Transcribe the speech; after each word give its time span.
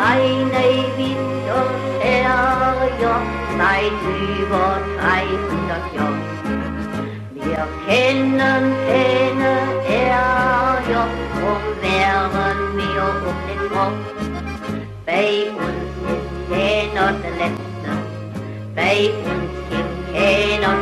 Und 0.00 0.50
Herrjoch 2.00 3.28
seit 3.58 3.98
über 4.40 4.80
300 4.98 5.94
Jahren. 5.94 6.24
Wir 7.34 7.68
kennen 7.86 8.64
keine 8.88 9.52
Erjoch, 9.86 11.14
drum 11.34 11.64
wären 11.82 12.60
wir 12.76 13.04
um 13.28 13.36
den 13.46 13.62
Kopf. 13.68 14.04
Bei 15.04 15.28
uns 15.50 15.92
ist 16.08 16.28
keiner 16.48 17.08
der 17.20 17.32
Letzte, 17.32 17.90
bei 18.74 18.96
uns 19.28 19.52
gibt 19.68 19.98
keiner 20.14 20.74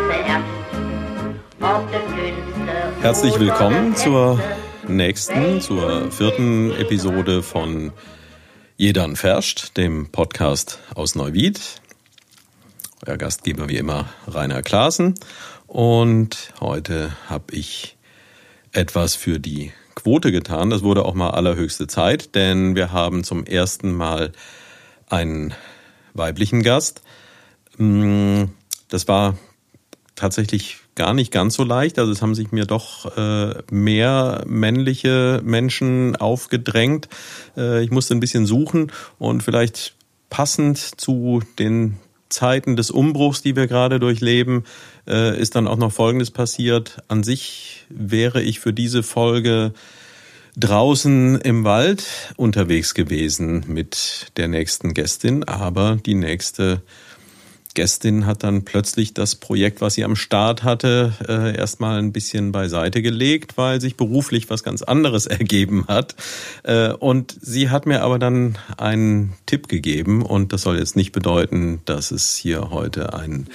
der 1.91 2.03
Dünnste 2.15 3.03
Herzlich 3.03 3.37
willkommen 3.41 3.97
zur 3.97 4.39
nächsten, 4.87 5.61
zur 5.61 6.09
vierten 6.13 6.71
Episode 6.79 7.43
von 7.43 7.93
Jedan 8.81 9.17
Ferscht, 9.17 9.77
dem 9.77 10.07
Podcast 10.13 10.79
aus 10.95 11.17
Neuwied. 11.17 11.61
Euer 13.05 13.17
Gastgeber 13.17 13.69
wie 13.69 13.77
immer 13.77 14.09
Rainer 14.29 14.63
Klaassen. 14.63 15.17
Und 15.67 16.53
heute 16.61 17.17
habe 17.29 17.57
ich 17.57 17.97
etwas 18.71 19.17
für 19.17 19.41
die 19.41 19.73
Quote 19.97 20.31
getan. 20.31 20.71
Das 20.71 20.85
wurde 20.85 21.05
auch 21.05 21.15
mal 21.15 21.31
allerhöchste 21.31 21.89
Zeit, 21.89 22.37
denn 22.37 22.77
wir 22.77 22.93
haben 22.93 23.25
zum 23.25 23.45
ersten 23.45 23.93
Mal 23.93 24.31
einen 25.09 25.55
weiblichen 26.15 26.63
Gast. 26.63 27.03
Mm, 27.79 28.45
Das 28.91 29.09
war 29.09 29.37
tatsächlich 30.15 30.79
gar 30.99 31.15
nicht 31.15 31.33
ganz 31.33 31.55
so 31.55 31.65
leicht. 31.65 31.99
Also 31.99 32.13
es 32.13 32.21
haben 32.21 32.35
sich 32.35 32.53
mir 32.53 32.67
doch 32.67 33.17
äh, 33.17 33.55
mehr 33.71 34.45
männliche 34.47 35.41
Menschen 35.43 36.17
aufgedrängt. 36.17 37.09
Äh, 37.57 37.83
ich 37.83 37.91
musste 37.91 38.15
ein 38.15 38.21
bisschen 38.21 38.45
suchen 38.45 38.93
und 39.19 39.43
vielleicht 39.43 39.95
passend 40.29 40.77
zu 40.79 41.41
den 41.59 41.97
Zeiten 42.29 42.77
des 42.77 42.91
Umbruchs, 42.91 43.41
die 43.41 43.57
wir 43.57 43.67
gerade 43.67 43.99
durchleben, 43.99 44.65
äh, 45.07 45.41
ist 45.41 45.55
dann 45.55 45.67
auch 45.67 45.79
noch 45.79 45.93
Folgendes 45.93 46.31
passiert. 46.31 46.99
An 47.09 47.23
sich 47.23 47.87
wäre 47.89 48.43
ich 48.43 48.61
für 48.61 48.75
diese 48.75 49.03
Folge 49.03 49.73
draußen 50.57 51.41
im 51.41 51.65
Wald 51.65 52.05
unterwegs 52.37 52.93
gewesen 52.93 53.65
mit 53.69 54.33
der 54.37 54.49
nächsten 54.49 54.93
Gästin, 54.93 55.45
aber 55.45 55.97
die 56.05 56.15
nächste 56.15 56.83
Gästin 57.79 58.27
hat 58.27 58.43
dann 58.43 58.65
plötzlich 58.65 59.15
das 59.15 59.37
Projekt, 59.37 59.81
was 59.81 59.95
sie 59.95 60.03
am 60.03 60.17
Start 60.17 60.65
hatte, 60.65 61.13
äh, 61.29 61.57
erstmal 61.57 62.01
ein 62.01 62.11
bisschen 62.11 62.51
beiseite 62.51 63.03
gelegt, 63.03 63.57
weil 63.57 63.81
sich 63.81 63.97
beruflich 63.97 64.51
was 64.51 64.65
ganz 64.65 64.83
anderes 64.83 65.27
ergeben 65.27 65.85
hat. 65.87 66.17
Äh, 66.65 66.89
und 66.89 67.37
sie 67.41 67.71
hat 67.71 67.87
mir 67.87 68.03
aber 68.03 68.19
dann 68.19 68.59
einen 68.79 69.35
Tipp 69.47 69.69
gegeben 69.69 70.23
und 70.23 70.53
das 70.53 70.63
soll 70.63 70.77
jetzt 70.77 70.97
nicht 70.97 71.13
bedeuten, 71.13 71.81
dass 71.85 72.11
es 72.11 72.35
hier 72.35 72.71
heute 72.71 73.15
einen 73.15 73.47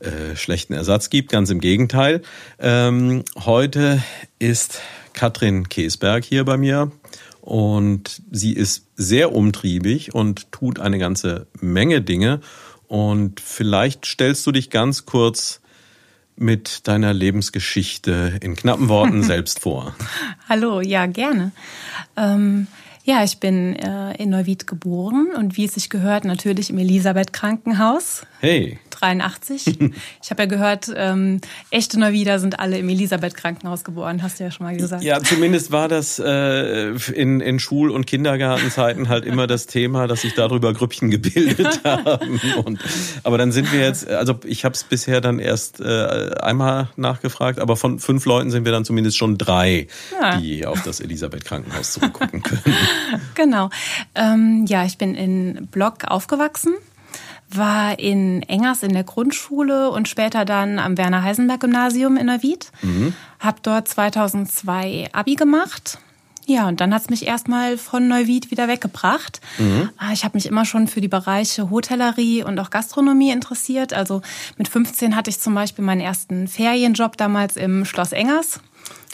äh, 0.00 0.34
schlechten 0.34 0.72
Ersatz 0.72 1.08
gibt, 1.08 1.30
ganz 1.30 1.48
im 1.50 1.60
Gegenteil. 1.60 2.22
Ähm, 2.58 3.22
heute 3.44 4.02
ist 4.40 4.80
Katrin 5.12 5.68
Käsberg 5.68 6.24
hier 6.24 6.44
bei 6.44 6.56
mir 6.56 6.90
und 7.40 8.22
sie 8.32 8.54
ist 8.54 8.86
sehr 8.96 9.32
umtriebig 9.32 10.14
und 10.16 10.50
tut 10.50 10.80
eine 10.80 10.98
ganze 10.98 11.46
Menge 11.60 12.02
Dinge. 12.02 12.40
Und 12.92 13.40
vielleicht 13.40 14.04
stellst 14.04 14.46
du 14.46 14.52
dich 14.52 14.68
ganz 14.68 15.06
kurz 15.06 15.62
mit 16.36 16.86
deiner 16.88 17.14
Lebensgeschichte 17.14 18.38
in 18.42 18.54
knappen 18.54 18.90
Worten 18.90 19.22
selbst 19.22 19.60
vor. 19.60 19.96
Hallo, 20.46 20.82
ja, 20.82 21.06
gerne. 21.06 21.52
Ähm, 22.18 22.66
ja, 23.04 23.24
ich 23.24 23.40
bin 23.40 23.76
äh, 23.76 24.12
in 24.22 24.28
Neuwied 24.28 24.66
geboren 24.66 25.28
und 25.34 25.56
wie 25.56 25.64
es 25.64 25.72
sich 25.72 25.88
gehört, 25.88 26.26
natürlich 26.26 26.68
im 26.68 26.76
Elisabeth 26.76 27.32
Krankenhaus. 27.32 28.26
Hey, 28.40 28.78
83. 29.02 29.78
Ich 30.22 30.30
habe 30.30 30.42
ja 30.44 30.46
gehört, 30.46 30.90
ähm, 30.94 31.40
echte 31.70 31.98
Neuwieder 31.98 32.38
sind 32.38 32.60
alle 32.60 32.78
im 32.78 32.88
Elisabeth 32.88 33.34
Krankenhaus 33.34 33.82
geboren, 33.84 34.22
hast 34.22 34.38
du 34.38 34.44
ja 34.44 34.50
schon 34.50 34.66
mal 34.66 34.76
gesagt. 34.76 35.02
ja, 35.02 35.20
zumindest 35.20 35.72
war 35.72 35.88
das 35.88 36.18
äh, 36.18 36.90
in, 37.12 37.40
in 37.40 37.58
Schul- 37.58 37.90
und 37.90 38.06
Kindergartenzeiten 38.06 39.08
halt 39.08 39.24
immer 39.24 39.46
das 39.46 39.66
Thema, 39.66 40.06
dass 40.06 40.22
sich 40.22 40.34
darüber 40.34 40.72
Grüppchen 40.72 41.10
gebildet 41.10 41.80
haben. 41.84 42.40
Und, 42.64 42.78
aber 43.24 43.36
dann 43.38 43.52
sind 43.52 43.72
wir 43.72 43.80
jetzt, 43.80 44.08
also 44.08 44.38
ich 44.44 44.64
habe 44.64 44.74
es 44.74 44.84
bisher 44.84 45.20
dann 45.20 45.38
erst 45.38 45.80
äh, 45.80 46.30
einmal 46.40 46.88
nachgefragt, 46.96 47.58
aber 47.58 47.76
von 47.76 47.98
fünf 47.98 48.24
Leuten 48.24 48.50
sind 48.50 48.64
wir 48.64 48.72
dann 48.72 48.84
zumindest 48.84 49.16
schon 49.18 49.36
drei, 49.38 49.88
Ja. 50.20 50.36
die 50.38 50.64
auf 50.66 50.82
das 50.82 51.00
Elisabeth 51.00 51.44
Krankenhaus 51.44 51.92
zurückgucken 51.92 52.42
können. 52.42 52.62
Genau. 53.34 53.70
Ähm, 54.14 54.64
ja, 54.68 54.84
ich 54.84 54.98
bin 54.98 55.14
in 55.14 55.68
Block 55.70 56.04
aufgewachsen, 56.06 56.74
war 57.56 57.98
in 57.98 58.42
Engers 58.42 58.82
in 58.82 58.92
der 58.92 59.04
Grundschule 59.04 59.90
und 59.90 60.08
später 60.08 60.44
dann 60.44 60.78
am 60.78 60.96
Werner-Heisenberg-Gymnasium 60.98 62.16
in 62.16 62.26
Neuwied. 62.26 62.70
Hab 63.40 63.62
dort 63.62 63.88
2002 63.88 65.10
Abi 65.12 65.34
gemacht. 65.34 65.98
Ja, 66.44 66.66
und 66.66 66.80
dann 66.80 66.92
hat's 66.92 67.08
mich 67.08 67.24
erstmal 67.26 67.78
von 67.78 68.08
Neuwied 68.08 68.50
wieder 68.50 68.66
weggebracht. 68.66 69.40
Ah, 69.96 70.12
Ich 70.12 70.24
habe 70.24 70.36
mich 70.36 70.46
immer 70.46 70.64
schon 70.64 70.88
für 70.88 71.00
die 71.00 71.08
Bereiche 71.08 71.70
Hotellerie 71.70 72.42
und 72.42 72.58
auch 72.58 72.70
Gastronomie 72.70 73.30
interessiert. 73.30 73.92
Also 73.92 74.22
mit 74.56 74.68
15 74.68 75.14
hatte 75.14 75.30
ich 75.30 75.38
zum 75.38 75.54
Beispiel 75.54 75.84
meinen 75.84 76.00
ersten 76.00 76.48
Ferienjob 76.48 77.16
damals 77.16 77.56
im 77.56 77.84
Schloss 77.84 78.10
Engers. 78.12 78.58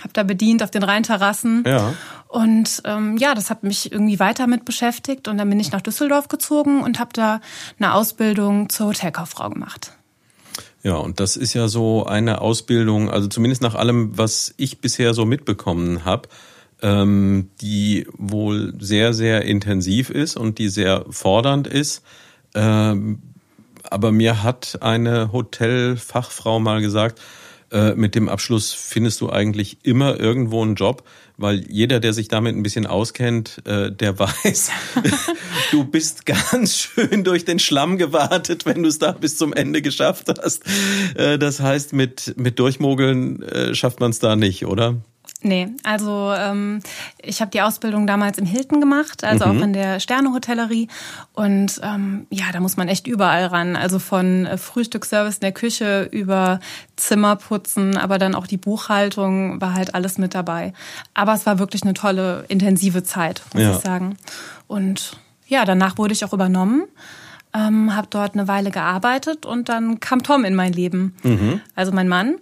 Hab 0.03 0.15
da 0.15 0.23
bedient 0.23 0.63
auf 0.63 0.71
den 0.71 0.83
Rheinterrassen. 0.83 1.65
Ja. 1.67 1.93
Und 2.29 2.83
ähm, 2.85 3.17
ja, 3.17 3.35
das 3.35 3.49
hat 3.49 3.63
mich 3.63 3.91
irgendwie 3.91 4.21
weiter 4.21 4.47
mit 4.47 4.65
beschäftigt. 4.65 5.29
Und 5.29 5.39
dann 5.39 5.49
bin 5.49 5.59
ich 5.59 5.73
nach 5.73 5.81
Düsseldorf 5.81 6.29
gezogen 6.29 6.83
und 6.83 7.01
habe 7.01 7.11
da 7.15 7.41
eine 7.79 7.95
Ausbildung 7.95 8.69
zur 8.69 8.89
Hotelkauffrau 8.89 9.49
gemacht. 9.49 9.93
Ja, 10.83 10.95
und 10.95 11.21
das 11.21 11.37
ist 11.37 11.55
ja 11.55 11.69
so 11.69 12.07
eine 12.07 12.41
Ausbildung, 12.41 13.11
also 13.11 13.27
zumindest 13.27 13.63
nach 13.63 13.75
allem, 13.75 14.17
was 14.17 14.55
ich 14.59 14.81
bisher 14.81 15.13
so 15.13 15.25
mitbekommen 15.25 16.05
habe, 16.05 16.29
ähm, 16.83 17.51
die 17.61 18.07
wohl 18.17 18.75
sehr, 18.79 19.13
sehr 19.13 19.43
intensiv 19.43 20.11
ist 20.11 20.37
und 20.37 20.59
die 20.59 20.69
sehr 20.69 21.05
fordernd 21.11 21.67
ist. 21.67 22.03
Ähm, 22.55 23.21
aber 23.91 24.13
mir 24.13 24.43
hat 24.43 24.79
eine 24.83 25.33
Hotelfachfrau 25.33 26.61
mal 26.61 26.81
gesagt, 26.81 27.21
äh, 27.71 27.95
mit 27.95 28.15
dem 28.15 28.29
Abschluss 28.29 28.73
findest 28.73 29.21
du 29.21 29.31
eigentlich 29.31 29.79
immer 29.83 30.19
irgendwo 30.19 30.63
einen 30.63 30.75
Job, 30.75 31.05
weil 31.37 31.65
jeder, 31.69 32.01
der 32.01 32.13
sich 32.13 32.29
damit 32.29 32.57
ein 32.57 32.63
bisschen 32.63 32.87
auskennt, 32.87 33.63
äh, 33.67 33.93
der 33.93 34.19
weiß, 34.19 34.71
du 35.71 35.85
bist 35.85 36.27
ganz 36.27 36.77
schön 36.77 37.25
durch 37.25 37.45
den 37.45 37.59
Schlamm 37.59 37.99
gewartet, 37.99 38.67
wenn 38.67 38.83
du 38.83 38.89
es 38.89 38.99
da 38.99 39.13
bis 39.13 39.37
zum 39.37 39.53
Ende 39.53 39.83
geschafft 39.83 40.29
hast. 40.43 40.65
Äh, 41.15 41.39
das 41.39 41.61
heißt, 41.61 41.93
mit, 41.93 42.35
mit 42.39 42.59
Durchmogeln 42.59 43.43
äh, 43.43 43.75
schafft 43.75 44.01
man 44.01 44.11
es 44.11 44.19
da 44.19 44.37
nicht, 44.37 44.65
oder? 44.65 44.97
Nee, 45.41 45.69
also 45.85 46.33
ähm, 46.37 46.81
ich 47.23 47.41
habe 47.41 47.53
die 47.53 47.63
Ausbildung 47.63 48.09
damals 48.09 48.39
im 48.39 48.45
Hilton 48.45 48.81
gemacht, 48.81 49.23
also 49.23 49.45
auch 49.45 49.55
in 49.63 49.73
der 49.73 50.01
Sternehotellerie. 50.01 50.89
Und 51.33 51.81
ähm, 51.85 52.27
ja, 52.29 52.47
da 52.53 52.59
muss 52.59 52.77
man 52.77 52.89
echt 52.89 53.07
überall 53.07 53.47
ran. 53.47 53.77
Also 53.77 54.01
von 54.01 54.47
äh, 54.47 54.59
Frühstücksservice 54.59 55.37
in 55.37 55.41
der 55.43 55.53
Küche 55.53 56.09
über 56.11 56.59
Zimmerputzen, 56.97 57.97
aber 57.97 58.19
dann 58.19 58.35
auch 58.35 58.49
die 58.49 58.57
Buchhaltung 58.57 59.61
war 59.61 59.75
halt 59.75 59.95
alles 59.95 60.19
mit 60.19 60.35
dabei. 60.35 60.73
Aber 61.15 61.35
es 61.35 61.47
war 61.47 61.61
wirklich 61.61 61.85
eine 61.85 61.95
tolle, 61.95 62.45
intensive 62.49 63.05
Zeit, 63.05 63.43
muss 63.55 63.63
Ja. 63.63 63.71
ich 63.77 63.79
sagen. 63.79 64.17
Und 64.67 65.19
ja, 65.47 65.65
danach 65.65 65.99
wurde 65.99 66.15
ich 66.15 66.25
auch 66.25 66.33
übernommen. 66.33 66.83
Ähm, 67.55 67.95
habe 67.97 68.09
dort 68.11 68.35
eine 68.35 68.47
Weile 68.49 68.71
gearbeitet 68.71 69.47
und 69.47 69.69
dann 69.71 70.01
kam 70.01 70.23
Tom 70.23 70.45
in 70.45 70.55
mein 70.55 70.73
Leben, 70.75 71.15
also 71.75 71.93
mein 71.93 72.07
Mann. 72.09 72.37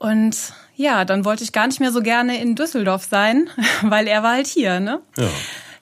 Und 0.00 0.36
ja, 0.78 1.04
dann 1.04 1.24
wollte 1.24 1.42
ich 1.42 1.52
gar 1.52 1.66
nicht 1.66 1.80
mehr 1.80 1.90
so 1.90 2.00
gerne 2.00 2.40
in 2.40 2.54
Düsseldorf 2.54 3.04
sein, 3.10 3.50
weil 3.82 4.06
er 4.06 4.22
war 4.22 4.32
halt 4.34 4.46
hier, 4.46 4.80
ne? 4.80 5.00
Ja. 5.18 5.28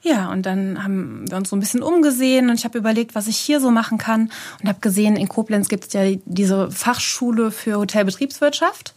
Ja, 0.03 0.31
und 0.31 0.47
dann 0.47 0.85
haben 0.85 1.29
wir 1.29 1.37
uns 1.37 1.51
so 1.51 1.57
ein 1.57 1.61
bisschen 1.61 1.83
umgesehen 1.83 2.49
und 2.49 2.55
ich 2.55 2.65
habe 2.65 2.79
überlegt, 2.79 3.17
was 3.17 3.27
ich 3.27 3.37
hier 3.37 3.61
so 3.61 3.73
machen 3.73 3.99
kann 3.99 4.31
und 4.63 4.69
habe 4.69 4.79
gesehen, 4.81 5.17
in 5.17 5.29
Koblenz 5.29 5.69
gibt 5.69 5.89
es 5.89 5.93
ja 5.95 6.03
diese 6.27 6.71
Fachschule 6.71 7.51
für 7.51 7.79
Hotelbetriebswirtschaft. 7.79 8.95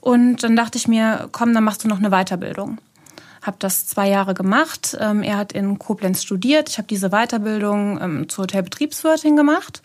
Und 0.00 0.42
dann 0.42 0.54
dachte 0.54 0.76
ich 0.76 0.86
mir, 0.88 1.30
komm, 1.32 1.54
dann 1.54 1.64
machst 1.64 1.84
du 1.84 1.88
noch 1.88 2.00
eine 2.00 2.10
Weiterbildung. 2.10 2.76
Habe 3.40 3.56
das 3.60 3.86
zwei 3.86 4.10
Jahre 4.10 4.34
gemacht. 4.34 4.94
Ähm, 5.00 5.22
er 5.22 5.38
hat 5.38 5.54
in 5.54 5.78
Koblenz 5.78 6.22
studiert. 6.22 6.68
Ich 6.68 6.76
habe 6.76 6.86
diese 6.86 7.08
Weiterbildung 7.08 7.98
ähm, 8.02 8.28
zur 8.28 8.42
Hotelbetriebswirtin 8.42 9.36
gemacht. 9.36 9.80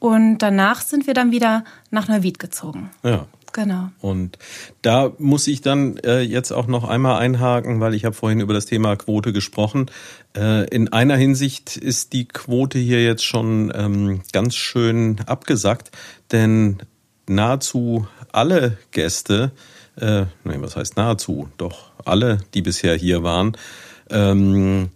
Und 0.00 0.38
danach 0.38 0.80
sind 0.80 1.06
wir 1.06 1.14
dann 1.14 1.30
wieder 1.30 1.62
nach 1.90 2.08
Neuwied 2.08 2.40
gezogen. 2.40 2.90
Ja. 3.04 3.26
Genau. 3.52 3.90
Und 4.00 4.38
da 4.82 5.12
muss 5.18 5.46
ich 5.48 5.60
dann 5.60 5.96
äh, 5.98 6.20
jetzt 6.20 6.52
auch 6.52 6.66
noch 6.66 6.88
einmal 6.88 7.18
einhaken, 7.18 7.80
weil 7.80 7.94
ich 7.94 8.04
habe 8.04 8.14
vorhin 8.14 8.40
über 8.40 8.54
das 8.54 8.66
Thema 8.66 8.96
Quote 8.96 9.32
gesprochen. 9.32 9.86
Äh, 10.36 10.68
in 10.68 10.92
einer 10.92 11.16
Hinsicht 11.16 11.76
ist 11.76 12.12
die 12.12 12.26
Quote 12.26 12.78
hier 12.78 13.02
jetzt 13.02 13.24
schon 13.24 13.72
ähm, 13.74 14.20
ganz 14.32 14.54
schön 14.54 15.16
abgesackt, 15.26 15.90
denn 16.30 16.78
nahezu 17.26 18.06
alle 18.32 18.78
Gäste, 18.92 19.52
äh, 19.96 20.22
nee, 20.44 20.56
was 20.58 20.76
heißt 20.76 20.96
nahezu, 20.96 21.48
doch 21.56 21.90
alle, 22.04 22.38
die 22.54 22.62
bisher 22.62 22.94
hier 22.94 23.22
waren, 23.22 23.56
ähm, 24.10 24.90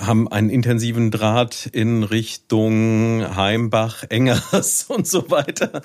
haben 0.00 0.28
einen 0.28 0.50
intensiven 0.50 1.10
Draht 1.10 1.68
in 1.72 2.02
Richtung 2.02 3.24
Heimbach, 3.36 4.04
Engers 4.08 4.86
und 4.88 5.06
so 5.06 5.30
weiter. 5.30 5.82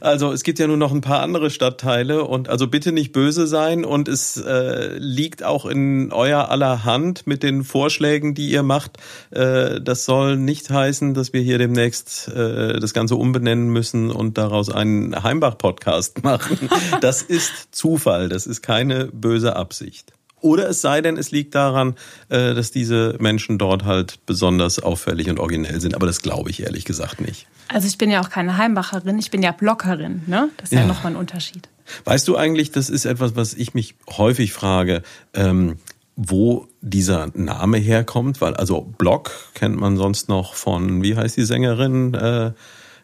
Also 0.00 0.32
es 0.32 0.42
gibt 0.42 0.58
ja 0.58 0.66
nur 0.66 0.76
noch 0.76 0.92
ein 0.92 1.00
paar 1.00 1.20
andere 1.20 1.50
Stadtteile 1.50 2.24
und 2.24 2.48
also 2.48 2.66
bitte 2.66 2.92
nicht 2.92 3.12
böse 3.12 3.46
sein 3.46 3.84
und 3.84 4.08
es 4.08 4.36
äh, 4.36 4.96
liegt 4.98 5.42
auch 5.42 5.66
in 5.66 6.12
euer 6.12 6.50
aller 6.50 6.84
Hand 6.84 7.26
mit 7.26 7.42
den 7.42 7.64
Vorschlägen, 7.64 8.34
die 8.34 8.50
ihr 8.50 8.62
macht. 8.62 8.98
Äh, 9.30 9.80
das 9.80 10.04
soll 10.04 10.36
nicht 10.36 10.70
heißen, 10.70 11.14
dass 11.14 11.32
wir 11.32 11.40
hier 11.40 11.58
demnächst 11.58 12.28
äh, 12.28 12.78
das 12.78 12.94
Ganze 12.94 13.16
umbenennen 13.16 13.68
müssen 13.68 14.10
und 14.10 14.38
daraus 14.38 14.70
einen 14.70 15.22
Heimbach-Podcast 15.22 16.22
machen. 16.24 16.68
Das 17.00 17.22
ist 17.22 17.74
Zufall, 17.74 18.28
das 18.28 18.46
ist 18.46 18.62
keine 18.62 19.06
böse 19.06 19.56
Absicht. 19.56 20.12
Oder 20.40 20.68
es 20.68 20.80
sei 20.80 21.00
denn, 21.00 21.16
es 21.16 21.30
liegt 21.30 21.54
daran, 21.54 21.94
äh, 22.28 22.54
dass 22.54 22.70
diese 22.70 23.16
Menschen 23.20 23.58
dort 23.58 23.84
halt 23.84 24.24
besonders 24.26 24.78
auffällig 24.78 25.28
und 25.28 25.38
originell 25.38 25.80
sind. 25.80 25.94
Aber 25.94 26.06
das 26.06 26.22
glaube 26.22 26.50
ich 26.50 26.62
ehrlich 26.62 26.84
gesagt 26.84 27.20
nicht. 27.20 27.46
Also 27.68 27.86
ich 27.86 27.98
bin 27.98 28.10
ja 28.10 28.20
auch 28.20 28.30
keine 28.30 28.56
Heimbacherin, 28.56 29.18
ich 29.18 29.30
bin 29.30 29.42
ja 29.42 29.52
Blockerin. 29.52 30.22
Ne? 30.26 30.48
Das 30.56 30.66
ist 30.66 30.72
ja, 30.72 30.80
ja 30.80 30.86
nochmal 30.86 31.12
ein 31.12 31.16
Unterschied. 31.16 31.68
Weißt 32.04 32.26
du 32.28 32.36
eigentlich, 32.36 32.70
das 32.70 32.88
ist 32.88 33.04
etwas, 33.04 33.36
was 33.36 33.54
ich 33.54 33.74
mich 33.74 33.94
häufig 34.16 34.52
frage, 34.52 35.02
ähm, 35.34 35.76
wo 36.16 36.68
dieser 36.80 37.30
Name 37.34 37.78
herkommt? 37.78 38.40
Weil 38.40 38.54
also 38.54 38.82
Block 38.82 39.30
kennt 39.54 39.76
man 39.78 39.96
sonst 39.96 40.28
noch 40.28 40.54
von, 40.54 41.02
wie 41.02 41.16
heißt 41.16 41.36
die 41.36 41.44
Sängerin? 41.44 42.14
Äh, 42.14 42.52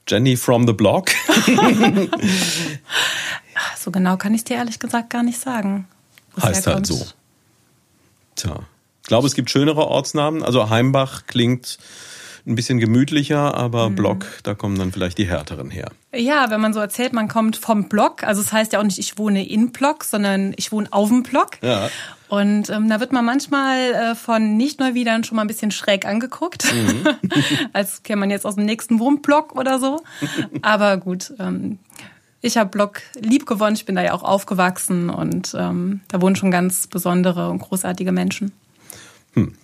Jenny 0.09 0.37
from 0.37 0.67
the 0.67 0.73
Block. 0.73 1.11
so 3.77 3.91
genau 3.91 4.17
kann 4.17 4.35
ich 4.35 4.45
dir 4.45 4.57
ehrlich 4.57 4.79
gesagt 4.79 5.11
gar 5.11 5.23
nicht 5.23 5.41
sagen. 5.41 5.89
Heißt 6.41 6.67
halt 6.67 6.87
so. 6.87 7.07
Tja. 8.37 8.61
Ich 9.03 9.09
glaube, 9.09 9.27
es 9.27 9.35
gibt 9.35 9.51
schönere 9.51 9.87
Ortsnamen. 9.87 10.43
Also 10.43 10.69
Heimbach 10.69 11.27
klingt 11.27 11.79
ein 12.47 12.55
bisschen 12.55 12.79
gemütlicher, 12.79 13.55
aber 13.55 13.91
mhm. 13.91 13.97
Block, 13.97 14.27
da 14.45 14.55
kommen 14.55 14.79
dann 14.79 14.93
vielleicht 14.93 15.19
die 15.19 15.27
härteren 15.27 15.71
her. 15.71 15.91
Ja, 16.15 16.49
wenn 16.51 16.61
man 16.61 16.73
so 16.73 16.81
erzählt, 16.81 17.13
man 17.13 17.29
kommt 17.29 17.57
vom 17.57 17.89
Block, 17.89 18.23
also 18.23 18.41
es 18.41 18.47
das 18.47 18.53
heißt 18.53 18.73
ja 18.73 18.79
auch 18.79 18.85
nicht, 18.85 18.99
ich 18.99 19.19
wohne 19.19 19.47
in 19.47 19.73
Block, 19.73 20.05
sondern 20.05 20.55
ich 20.57 20.71
wohne 20.71 20.89
auf 20.93 21.09
dem 21.09 21.25
Block. 21.25 21.59
Ja. 21.63 21.91
Und 22.29 22.71
ähm, 22.71 22.89
da 22.89 23.01
wird 23.01 23.13
man 23.13 23.25
manchmal 23.25 23.93
äh, 23.93 24.15
von 24.15 24.57
Nicht-Neuwiedern 24.57 25.25
schon 25.25 25.37
mal 25.37 25.43
ein 25.43 25.49
bisschen 25.49 25.71
schräg 25.71 26.07
angeguckt, 26.07 26.73
mhm. 26.73 27.09
als 27.73 28.03
käme 28.03 28.21
man 28.21 28.31
jetzt 28.31 28.47
aus 28.47 28.55
dem 28.55 28.65
nächsten 28.65 29.01
Wohnblock 29.01 29.57
oder 29.57 29.79
so. 29.81 30.03
Aber 30.63 30.97
gut, 30.99 31.33
ähm, 31.39 31.79
ich 32.41 32.57
habe 32.57 32.71
Block 32.71 33.01
lieb 33.19 33.47
gewonnen, 33.47 33.77
ich 33.77 33.85
bin 33.85 33.97
da 33.97 34.03
ja 34.03 34.13
auch 34.13 34.23
aufgewachsen 34.23 35.11
und 35.11 35.55
ähm, 35.59 36.01
da 36.09 36.21
wohnen 36.21 36.37
schon 36.37 36.51
ganz 36.51 36.87
besondere 36.87 37.51
und 37.51 37.59
großartige 37.59 38.13
Menschen. 38.13 38.53
Hm. 39.35 39.55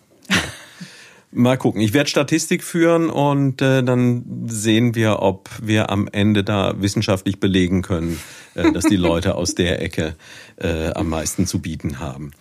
Mal 1.34 1.56
gucken. 1.56 1.80
Ich 1.80 1.94
werde 1.94 2.10
Statistik 2.10 2.62
führen 2.62 3.08
und 3.08 3.62
äh, 3.62 3.82
dann 3.82 4.44
sehen 4.48 4.94
wir, 4.94 5.22
ob 5.22 5.48
wir 5.62 5.88
am 5.88 6.06
Ende 6.12 6.44
da 6.44 6.74
wissenschaftlich 6.82 7.40
belegen 7.40 7.80
können, 7.80 8.20
äh, 8.54 8.70
dass 8.70 8.84
die 8.84 8.96
Leute 8.96 9.34
aus 9.36 9.54
der 9.54 9.80
Ecke 9.80 10.14
äh, 10.56 10.92
am 10.92 11.08
meisten 11.08 11.46
zu 11.46 11.60
bieten 11.60 12.00
haben. 12.00 12.32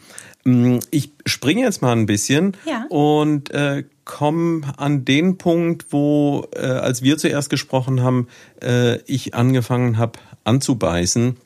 Mm, 0.43 0.79
ich 0.89 1.11
springe 1.25 1.61
jetzt 1.61 1.81
mal 1.81 1.91
ein 1.91 2.05
bisschen 2.05 2.57
ja. 2.65 2.85
und 2.89 3.51
äh, 3.51 3.83
komme 4.05 4.61
an 4.77 5.05
den 5.05 5.37
Punkt, 5.37 5.87
wo, 5.91 6.47
äh, 6.55 6.65
als 6.65 7.01
wir 7.01 7.17
zuerst 7.17 7.49
gesprochen 7.49 8.01
haben, 8.01 8.27
äh, 8.61 8.97
ich 9.03 9.35
angefangen 9.35 9.97
habe 9.97 10.19
anzubeißen 10.43 11.37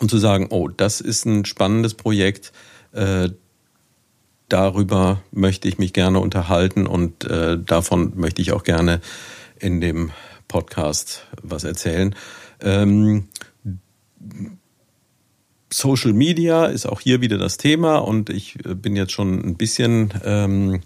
und 0.00 0.10
zu 0.10 0.18
sagen, 0.18 0.48
oh, 0.50 0.68
das 0.68 1.00
ist 1.00 1.24
ein 1.24 1.44
spannendes 1.44 1.94
Projekt, 1.94 2.52
äh, 2.92 3.30
darüber 4.48 5.22
möchte 5.32 5.68
ich 5.68 5.78
mich 5.78 5.92
gerne 5.92 6.20
unterhalten 6.20 6.86
und 6.86 7.24
äh, 7.24 7.58
davon 7.58 8.12
möchte 8.16 8.42
ich 8.42 8.52
auch 8.52 8.62
gerne 8.62 9.00
in 9.58 9.80
dem 9.80 10.10
Podcast 10.48 11.26
was 11.42 11.64
erzählen. 11.64 12.14
Ähm, 12.60 13.28
Social 15.74 16.12
Media 16.12 16.66
ist 16.66 16.86
auch 16.86 17.00
hier 17.00 17.20
wieder 17.20 17.36
das 17.36 17.56
Thema 17.56 17.96
und 17.96 18.30
ich 18.30 18.64
äh, 18.64 18.74
bin 18.74 18.94
jetzt 18.94 19.10
schon 19.10 19.44
ein 19.44 19.56
bisschen 19.56 20.14
ähm, 20.24 20.82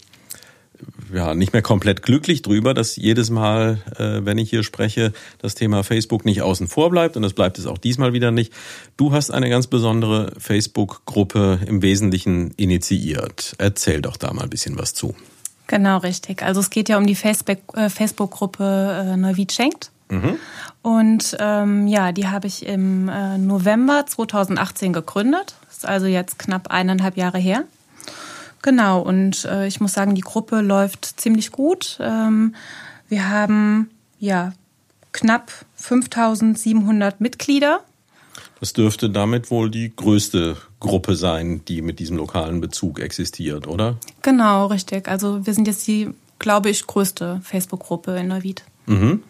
ja, 1.13 1.35
nicht 1.35 1.53
mehr 1.53 1.61
komplett 1.61 2.03
glücklich 2.03 2.41
drüber, 2.41 2.73
dass 2.73 2.97
jedes 2.97 3.29
Mal, 3.29 3.83
äh, 3.99 4.25
wenn 4.25 4.39
ich 4.39 4.49
hier 4.49 4.63
spreche, 4.63 5.13
das 5.41 5.55
Thema 5.55 5.85
Facebook 5.85 6.25
nicht 6.25 6.41
außen 6.41 6.69
vor 6.69 6.89
bleibt 6.89 7.17
und 7.17 7.23
das 7.23 7.35
bleibt 7.35 7.59
es 7.59 7.67
auch 7.67 7.77
diesmal 7.77 8.15
wieder 8.15 8.31
nicht. 8.31 8.51
Du 8.97 9.13
hast 9.13 9.31
eine 9.31 9.51
ganz 9.51 9.67
besondere 9.67 10.33
Facebook-Gruppe 10.39 11.61
im 11.67 11.83
Wesentlichen 11.83 12.53
initiiert. 12.57 13.57
Erzähl 13.59 14.01
doch 14.01 14.17
da 14.17 14.33
mal 14.33 14.45
ein 14.45 14.51
bisschen 14.51 14.79
was 14.79 14.95
zu. 14.95 15.15
Genau, 15.67 15.99
richtig. 15.99 16.43
Also 16.43 16.61
es 16.61 16.71
geht 16.71 16.89
ja 16.89 16.97
um 16.97 17.07
die 17.07 17.17
äh, 17.23 17.91
Facebook-Gruppe 17.91 19.05
äh, 19.13 19.17
Neuwied 19.19 19.53
schenkt. 19.53 19.91
Mhm. 20.11 20.39
Und 20.83 21.37
ähm, 21.41 21.87
ja, 21.87 22.13
die 22.13 22.29
habe 22.29 22.47
ich 22.47 22.67
im 22.67 23.09
äh, 23.09 23.39
November 23.39 24.07
2018 24.07 24.93
gegründet. 24.93 25.57
Das 25.67 25.79
ist 25.79 25.87
also 25.87 26.07
jetzt 26.07 26.39
knapp 26.39 26.71
eineinhalb 26.71 27.17
Jahre 27.17 27.39
her. 27.39 27.65
Genau, 28.63 29.01
und 29.01 29.45
äh, 29.45 29.67
ich 29.67 29.81
muss 29.81 29.93
sagen, 29.93 30.15
die 30.15 30.21
Gruppe 30.21 30.61
läuft 30.61 31.05
ziemlich 31.21 31.53
gut. 31.53 31.99
Ähm, 32.01 32.55
wir 33.09 33.29
haben 33.29 33.91
ja 34.19 34.53
knapp 35.13 35.53
5700 35.77 37.21
Mitglieder. 37.21 37.81
Das 38.61 38.73
dürfte 38.73 39.11
damit 39.11 39.51
wohl 39.51 39.71
die 39.71 39.95
größte 39.95 40.57
Gruppe 40.81 41.15
sein, 41.15 41.63
die 41.67 41.83
mit 41.83 41.99
diesem 41.99 42.17
lokalen 42.17 42.61
Bezug 42.61 43.01
existiert, 43.01 43.67
oder? 43.67 43.97
Genau, 44.23 44.67
richtig. 44.67 45.09
Also 45.09 45.47
wir 45.47 45.55
sind 45.55 45.69
jetzt 45.69 45.87
die, 45.87 46.11
glaube 46.39 46.71
ich, 46.71 46.87
größte 46.87 47.41
Facebook-Gruppe 47.45 48.17
in 48.17 48.29
Neuwied. 48.29 48.65
Mhm. 48.87 49.23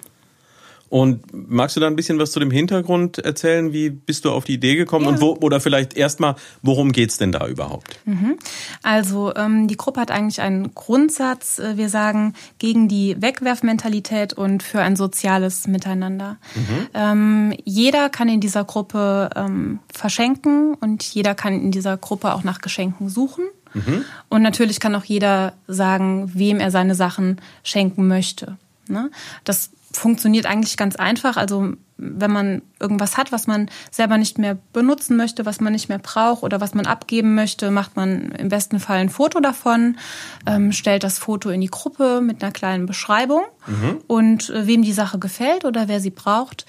Und 0.88 1.22
magst 1.32 1.76
du 1.76 1.80
da 1.80 1.86
ein 1.86 1.96
bisschen 1.96 2.18
was 2.18 2.32
zu 2.32 2.40
dem 2.40 2.50
Hintergrund 2.50 3.18
erzählen? 3.18 3.72
Wie 3.72 3.90
bist 3.90 4.24
du 4.24 4.30
auf 4.30 4.44
die 4.44 4.54
Idee 4.54 4.76
gekommen? 4.76 5.04
Ja. 5.04 5.10
Und 5.10 5.20
wo, 5.20 5.36
oder 5.40 5.60
vielleicht 5.60 5.96
erstmal, 5.96 6.34
worum 6.62 6.92
geht's 6.92 7.18
denn 7.18 7.32
da 7.32 7.46
überhaupt? 7.46 7.98
Mhm. 8.06 8.38
Also 8.82 9.34
ähm, 9.34 9.68
die 9.68 9.76
Gruppe 9.76 10.00
hat 10.00 10.10
eigentlich 10.10 10.40
einen 10.40 10.74
Grundsatz. 10.74 11.58
Äh, 11.58 11.76
wir 11.76 11.88
sagen 11.88 12.34
gegen 12.58 12.88
die 12.88 13.20
Wegwerfmentalität 13.20 14.32
und 14.32 14.62
für 14.62 14.80
ein 14.80 14.96
soziales 14.96 15.66
Miteinander. 15.66 16.38
Mhm. 16.54 16.88
Ähm, 16.94 17.54
jeder 17.64 18.08
kann 18.08 18.28
in 18.28 18.40
dieser 18.40 18.64
Gruppe 18.64 19.30
ähm, 19.36 19.80
verschenken 19.92 20.74
und 20.74 21.02
jeder 21.02 21.34
kann 21.34 21.52
in 21.52 21.70
dieser 21.70 21.96
Gruppe 21.96 22.32
auch 22.34 22.44
nach 22.44 22.60
Geschenken 22.60 23.08
suchen. 23.08 23.44
Mhm. 23.74 24.04
Und 24.28 24.42
natürlich 24.42 24.80
kann 24.80 24.94
auch 24.94 25.04
jeder 25.04 25.52
sagen, 25.66 26.30
wem 26.34 26.60
er 26.60 26.70
seine 26.70 26.94
Sachen 26.94 27.40
schenken 27.62 28.08
möchte. 28.08 28.56
Ne? 28.88 29.10
Das 29.44 29.70
funktioniert 29.92 30.46
eigentlich 30.46 30.76
ganz 30.76 30.96
einfach. 30.96 31.36
Also 31.36 31.72
wenn 31.96 32.30
man 32.30 32.62
irgendwas 32.78 33.16
hat, 33.16 33.32
was 33.32 33.46
man 33.46 33.68
selber 33.90 34.18
nicht 34.18 34.38
mehr 34.38 34.56
benutzen 34.72 35.16
möchte, 35.16 35.46
was 35.46 35.60
man 35.60 35.72
nicht 35.72 35.88
mehr 35.88 35.98
braucht 35.98 36.44
oder 36.44 36.60
was 36.60 36.74
man 36.74 36.86
abgeben 36.86 37.34
möchte, 37.34 37.70
macht 37.70 37.96
man 37.96 38.30
im 38.32 38.48
besten 38.48 38.78
Fall 38.78 38.98
ein 38.98 39.08
Foto 39.08 39.40
davon, 39.40 39.98
ähm, 40.46 40.72
stellt 40.72 41.02
das 41.02 41.18
Foto 41.18 41.50
in 41.50 41.60
die 41.60 41.68
Gruppe 41.68 42.20
mit 42.20 42.42
einer 42.42 42.52
kleinen 42.52 42.86
Beschreibung 42.86 43.42
mhm. 43.66 43.98
und 44.06 44.50
äh, 44.50 44.66
wem 44.66 44.82
die 44.82 44.92
Sache 44.92 45.18
gefällt 45.18 45.64
oder 45.64 45.88
wer 45.88 46.00
sie 46.00 46.10
braucht, 46.10 46.66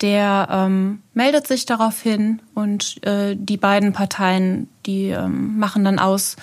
der 0.00 0.48
ähm, 0.50 1.02
meldet 1.12 1.46
sich 1.46 1.66
darauf 1.66 2.00
hin 2.00 2.40
und 2.54 3.04
äh, 3.04 3.36
die 3.38 3.58
beiden 3.58 3.92
Parteien, 3.92 4.68
die 4.86 5.08
ähm, 5.08 5.58
machen 5.58 5.84
dann 5.84 5.98
aus, 5.98 6.36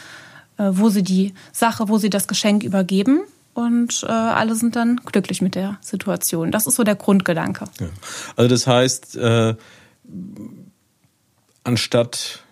äh, 0.57 0.69
wo 0.69 0.89
sie 0.89 1.01
die 1.01 1.33
Sache, 1.51 1.89
wo 1.89 1.97
sie 1.97 2.11
das 2.11 2.27
Geschenk 2.27 2.63
übergeben 2.63 3.21
und 3.57 4.03
äh, 4.03 4.11
alle 4.11 4.53
sind 4.53 4.75
dann 4.75 4.97
glücklich 4.97 5.41
mit 5.41 5.55
der 5.55 5.79
Situation. 5.81 6.51
Das 6.51 6.67
ist 6.67 6.75
so 6.75 6.83
der 6.83 6.93
Grundgedanke. 6.93 7.65
Ja. 7.79 7.87
Also 8.35 8.49
das 8.49 8.67
heißt, 8.67 9.15
äh, 9.17 9.55
anstatt 11.63 12.43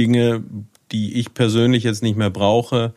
Dinge, 0.00 0.42
die 0.90 1.20
ich 1.20 1.34
persönlich 1.34 1.84
jetzt 1.84 2.02
nicht 2.02 2.16
mehr 2.16 2.30
brauche, 2.30 2.94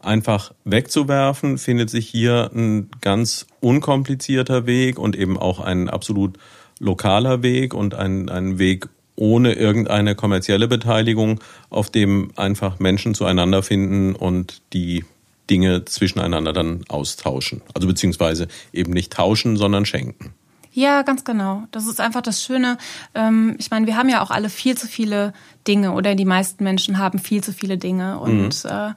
einfach 0.00 0.52
wegzuwerfen, 0.64 1.58
findet 1.58 1.90
sich 1.90 2.08
hier 2.08 2.50
ein 2.52 2.90
ganz 3.00 3.46
unkomplizierter 3.60 4.66
Weg 4.66 4.98
und 4.98 5.14
eben 5.14 5.38
auch 5.38 5.60
ein 5.60 5.88
absolut 5.88 6.38
lokaler 6.80 7.44
Weg 7.44 7.72
und 7.72 7.94
ein, 7.94 8.28
ein 8.28 8.58
Weg 8.58 8.88
ohne 9.14 9.52
irgendeine 9.52 10.16
kommerzielle 10.16 10.66
Beteiligung, 10.66 11.38
auf 11.70 11.88
dem 11.88 12.32
einfach 12.34 12.80
Menschen 12.80 13.14
zueinander 13.14 13.62
finden 13.62 14.16
und 14.16 14.60
die 14.72 15.04
Dinge 15.50 15.84
zwischeneinander 15.84 16.52
dann 16.52 16.84
austauschen. 16.88 17.62
Also 17.74 17.86
beziehungsweise 17.88 18.48
eben 18.72 18.92
nicht 18.92 19.12
tauschen, 19.12 19.56
sondern 19.56 19.86
schenken. 19.86 20.34
Ja, 20.74 21.02
ganz 21.02 21.24
genau. 21.24 21.64
Das 21.70 21.86
ist 21.86 22.00
einfach 22.00 22.22
das 22.22 22.42
Schöne. 22.42 22.78
Ähm, 23.14 23.56
ich 23.58 23.70
meine, 23.70 23.86
wir 23.86 23.96
haben 23.96 24.08
ja 24.08 24.22
auch 24.22 24.30
alle 24.30 24.48
viel 24.48 24.74
zu 24.76 24.86
viele 24.86 25.34
Dinge 25.68 25.92
oder 25.92 26.14
die 26.14 26.24
meisten 26.24 26.64
Menschen 26.64 26.96
haben 26.96 27.18
viel 27.18 27.44
zu 27.44 27.52
viele 27.52 27.76
Dinge. 27.76 28.18
Und 28.18 28.64
mhm. 28.64 28.70
äh, 28.70 28.94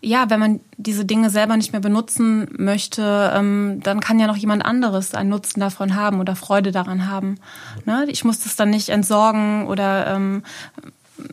ja, 0.00 0.30
wenn 0.30 0.38
man 0.38 0.60
diese 0.76 1.04
Dinge 1.04 1.30
selber 1.30 1.56
nicht 1.56 1.72
mehr 1.72 1.80
benutzen 1.80 2.46
möchte, 2.56 3.32
ähm, 3.34 3.80
dann 3.82 3.98
kann 3.98 4.20
ja 4.20 4.28
noch 4.28 4.36
jemand 4.36 4.64
anderes 4.64 5.12
einen 5.14 5.30
Nutzen 5.30 5.58
davon 5.58 5.96
haben 5.96 6.20
oder 6.20 6.36
Freude 6.36 6.70
daran 6.70 7.08
haben. 7.08 7.40
Ne? 7.84 8.06
Ich 8.08 8.24
muss 8.24 8.38
das 8.38 8.54
dann 8.54 8.70
nicht 8.70 8.90
entsorgen 8.90 9.66
oder 9.66 10.14
ähm, 10.14 10.44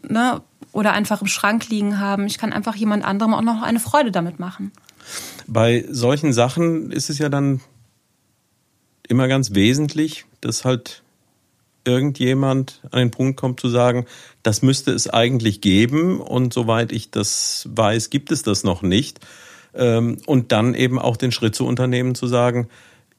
ne, 0.08 0.42
oder 0.76 0.92
einfach 0.92 1.22
im 1.22 1.28
Schrank 1.28 1.70
liegen 1.70 2.00
haben. 2.00 2.28
Ich 2.28 2.38
kann 2.38 2.52
einfach 2.52 2.76
jemand 2.76 3.06
anderem 3.06 3.34
auch 3.34 3.42
noch 3.42 3.62
eine 3.62 3.80
Freude 3.80 4.12
damit 4.12 4.40
machen. 4.40 4.74
Bei 5.48 5.86
solchen 5.90 6.34
Sachen 6.34 6.92
ist 6.92 7.10
es 7.10 7.18
ja 7.18 7.30
dann 7.30 7.62
immer 9.08 9.30
ganz 9.30 9.54
wesentlich, 9.54 10.26
dass 10.42 10.66
halt 10.66 11.02
irgendjemand 11.86 12.82
an 12.92 13.00
den 13.00 13.12
Punkt 13.12 13.40
kommt 13.40 13.62
zu 13.62 13.70
sagen, 13.70 14.06
das 14.44 14.64
müsste 14.64 14.92
es 14.92 15.08
eigentlich 15.08 15.62
geben 15.62 16.20
und 16.20 16.54
soweit 16.54 16.92
ich 16.92 17.10
das 17.10 17.70
weiß, 17.72 18.10
gibt 18.10 18.32
es 18.32 18.44
das 18.44 18.66
noch 18.66 18.82
nicht. 18.82 19.22
Ähm, 19.76 20.18
und 20.26 20.52
dann 20.52 20.74
eben 20.74 21.00
auch 21.00 21.16
den 21.16 21.32
Schritt 21.32 21.56
zu 21.56 21.66
unternehmen, 21.66 22.16
zu 22.16 22.28
sagen, 22.28 22.68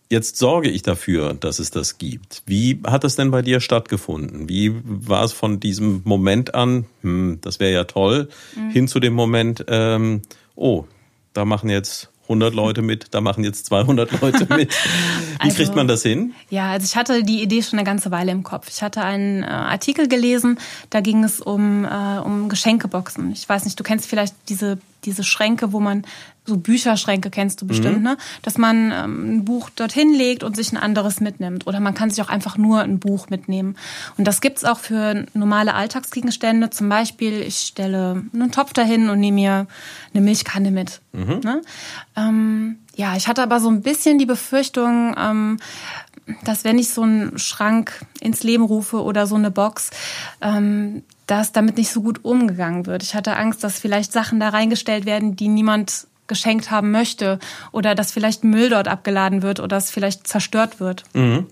jetzt 0.08 0.36
sorge 0.36 0.70
ich 0.70 0.82
dafür, 0.82 1.34
dass 1.34 1.58
es 1.58 1.70
das 1.70 1.98
gibt. 1.98 2.42
Wie 2.46 2.80
hat 2.86 3.04
das 3.04 3.16
denn 3.16 3.30
bei 3.30 3.42
dir 3.42 3.60
stattgefunden? 3.60 4.48
Wie 4.48 4.72
war 4.84 5.24
es 5.24 5.32
von 5.32 5.60
diesem 5.60 6.02
Moment 6.04 6.54
an, 6.54 6.86
hm, 7.02 7.38
das 7.42 7.60
wäre 7.60 7.72
ja 7.72 7.84
toll, 7.84 8.28
mhm. 8.54 8.70
hin 8.70 8.88
zu 8.88 9.00
dem 9.00 9.14
Moment, 9.14 9.64
ähm, 9.68 10.22
oh, 10.54 10.84
da 11.32 11.44
machen 11.44 11.68
jetzt 11.68 12.10
100 12.24 12.54
Leute 12.54 12.82
mit, 12.82 13.08
da 13.12 13.20
machen 13.20 13.44
jetzt 13.44 13.66
200 13.66 14.20
Leute 14.20 14.46
mit. 14.54 14.72
Wie 14.72 15.38
also, 15.38 15.56
kriegt 15.56 15.76
man 15.76 15.86
das 15.86 16.02
hin? 16.02 16.34
Ja, 16.50 16.70
also 16.70 16.84
ich 16.84 16.96
hatte 16.96 17.22
die 17.22 17.42
Idee 17.42 17.62
schon 17.62 17.78
eine 17.78 17.86
ganze 17.86 18.10
Weile 18.10 18.32
im 18.32 18.42
Kopf. 18.42 18.68
Ich 18.68 18.82
hatte 18.82 19.02
einen 19.02 19.42
äh, 19.42 19.46
Artikel 19.46 20.08
gelesen, 20.08 20.58
da 20.90 21.00
ging 21.00 21.24
es 21.24 21.40
um, 21.40 21.84
äh, 21.84 22.18
um 22.18 22.48
Geschenkeboxen. 22.48 23.32
Ich 23.32 23.48
weiß 23.48 23.64
nicht, 23.64 23.78
du 23.78 23.84
kennst 23.84 24.06
vielleicht 24.06 24.34
diese 24.48 24.78
diese 25.06 25.24
Schränke, 25.24 25.72
wo 25.72 25.80
man 25.80 26.02
so 26.44 26.56
Bücherschränke 26.56 27.30
kennst 27.30 27.60
du 27.60 27.66
bestimmt, 27.66 27.98
mhm. 27.98 28.04
ne? 28.04 28.16
Dass 28.42 28.58
man 28.58 28.92
ähm, 28.92 29.36
ein 29.36 29.44
Buch 29.44 29.70
dorthin 29.70 30.14
legt 30.14 30.44
und 30.44 30.54
sich 30.56 30.72
ein 30.72 30.76
anderes 30.76 31.20
mitnimmt. 31.20 31.66
Oder 31.66 31.80
man 31.80 31.94
kann 31.94 32.10
sich 32.10 32.22
auch 32.22 32.28
einfach 32.28 32.56
nur 32.56 32.80
ein 32.80 32.98
Buch 32.98 33.28
mitnehmen. 33.28 33.76
Und 34.16 34.26
das 34.26 34.40
gibt's 34.40 34.64
auch 34.64 34.78
für 34.78 35.26
normale 35.34 35.74
Alltagsgegenstände. 35.74 36.70
Zum 36.70 36.88
Beispiel, 36.88 37.40
ich 37.42 37.58
stelle 37.58 38.22
einen 38.32 38.52
Topf 38.52 38.72
dahin 38.72 39.08
und 39.08 39.20
nehme 39.20 39.36
mir 39.36 39.66
eine 40.14 40.22
Milchkanne 40.22 40.70
mit. 40.70 41.00
Mhm. 41.12 41.40
Ne? 41.42 41.62
Ähm, 42.16 42.78
ja, 42.94 43.16
ich 43.16 43.28
hatte 43.28 43.42
aber 43.42 43.60
so 43.60 43.68
ein 43.68 43.82
bisschen 43.82 44.18
die 44.18 44.26
Befürchtung, 44.26 45.14
ähm, 45.18 45.58
dass 46.44 46.64
wenn 46.64 46.78
ich 46.78 46.90
so 46.90 47.02
einen 47.02 47.38
Schrank 47.38 48.04
ins 48.20 48.42
Leben 48.42 48.64
rufe 48.64 49.02
oder 49.02 49.26
so 49.26 49.36
eine 49.36 49.50
Box, 49.50 49.90
ähm, 50.40 51.02
dass 51.26 51.52
damit 51.52 51.76
nicht 51.76 51.90
so 51.90 52.02
gut 52.02 52.24
umgegangen 52.24 52.86
wird. 52.86 53.02
Ich 53.02 53.14
hatte 53.14 53.36
Angst, 53.36 53.64
dass 53.64 53.78
vielleicht 53.78 54.12
Sachen 54.12 54.40
da 54.40 54.50
reingestellt 54.50 55.06
werden, 55.06 55.36
die 55.36 55.48
niemand 55.48 56.06
geschenkt 56.26 56.70
haben 56.70 56.90
möchte 56.90 57.38
oder 57.72 57.94
dass 57.94 58.12
vielleicht 58.12 58.44
Müll 58.44 58.68
dort 58.70 58.88
abgeladen 58.88 59.42
wird 59.42 59.60
oder 59.60 59.76
es 59.76 59.90
vielleicht 59.90 60.26
zerstört 60.26 60.80
wird. 60.80 61.04
Mhm. 61.14 61.46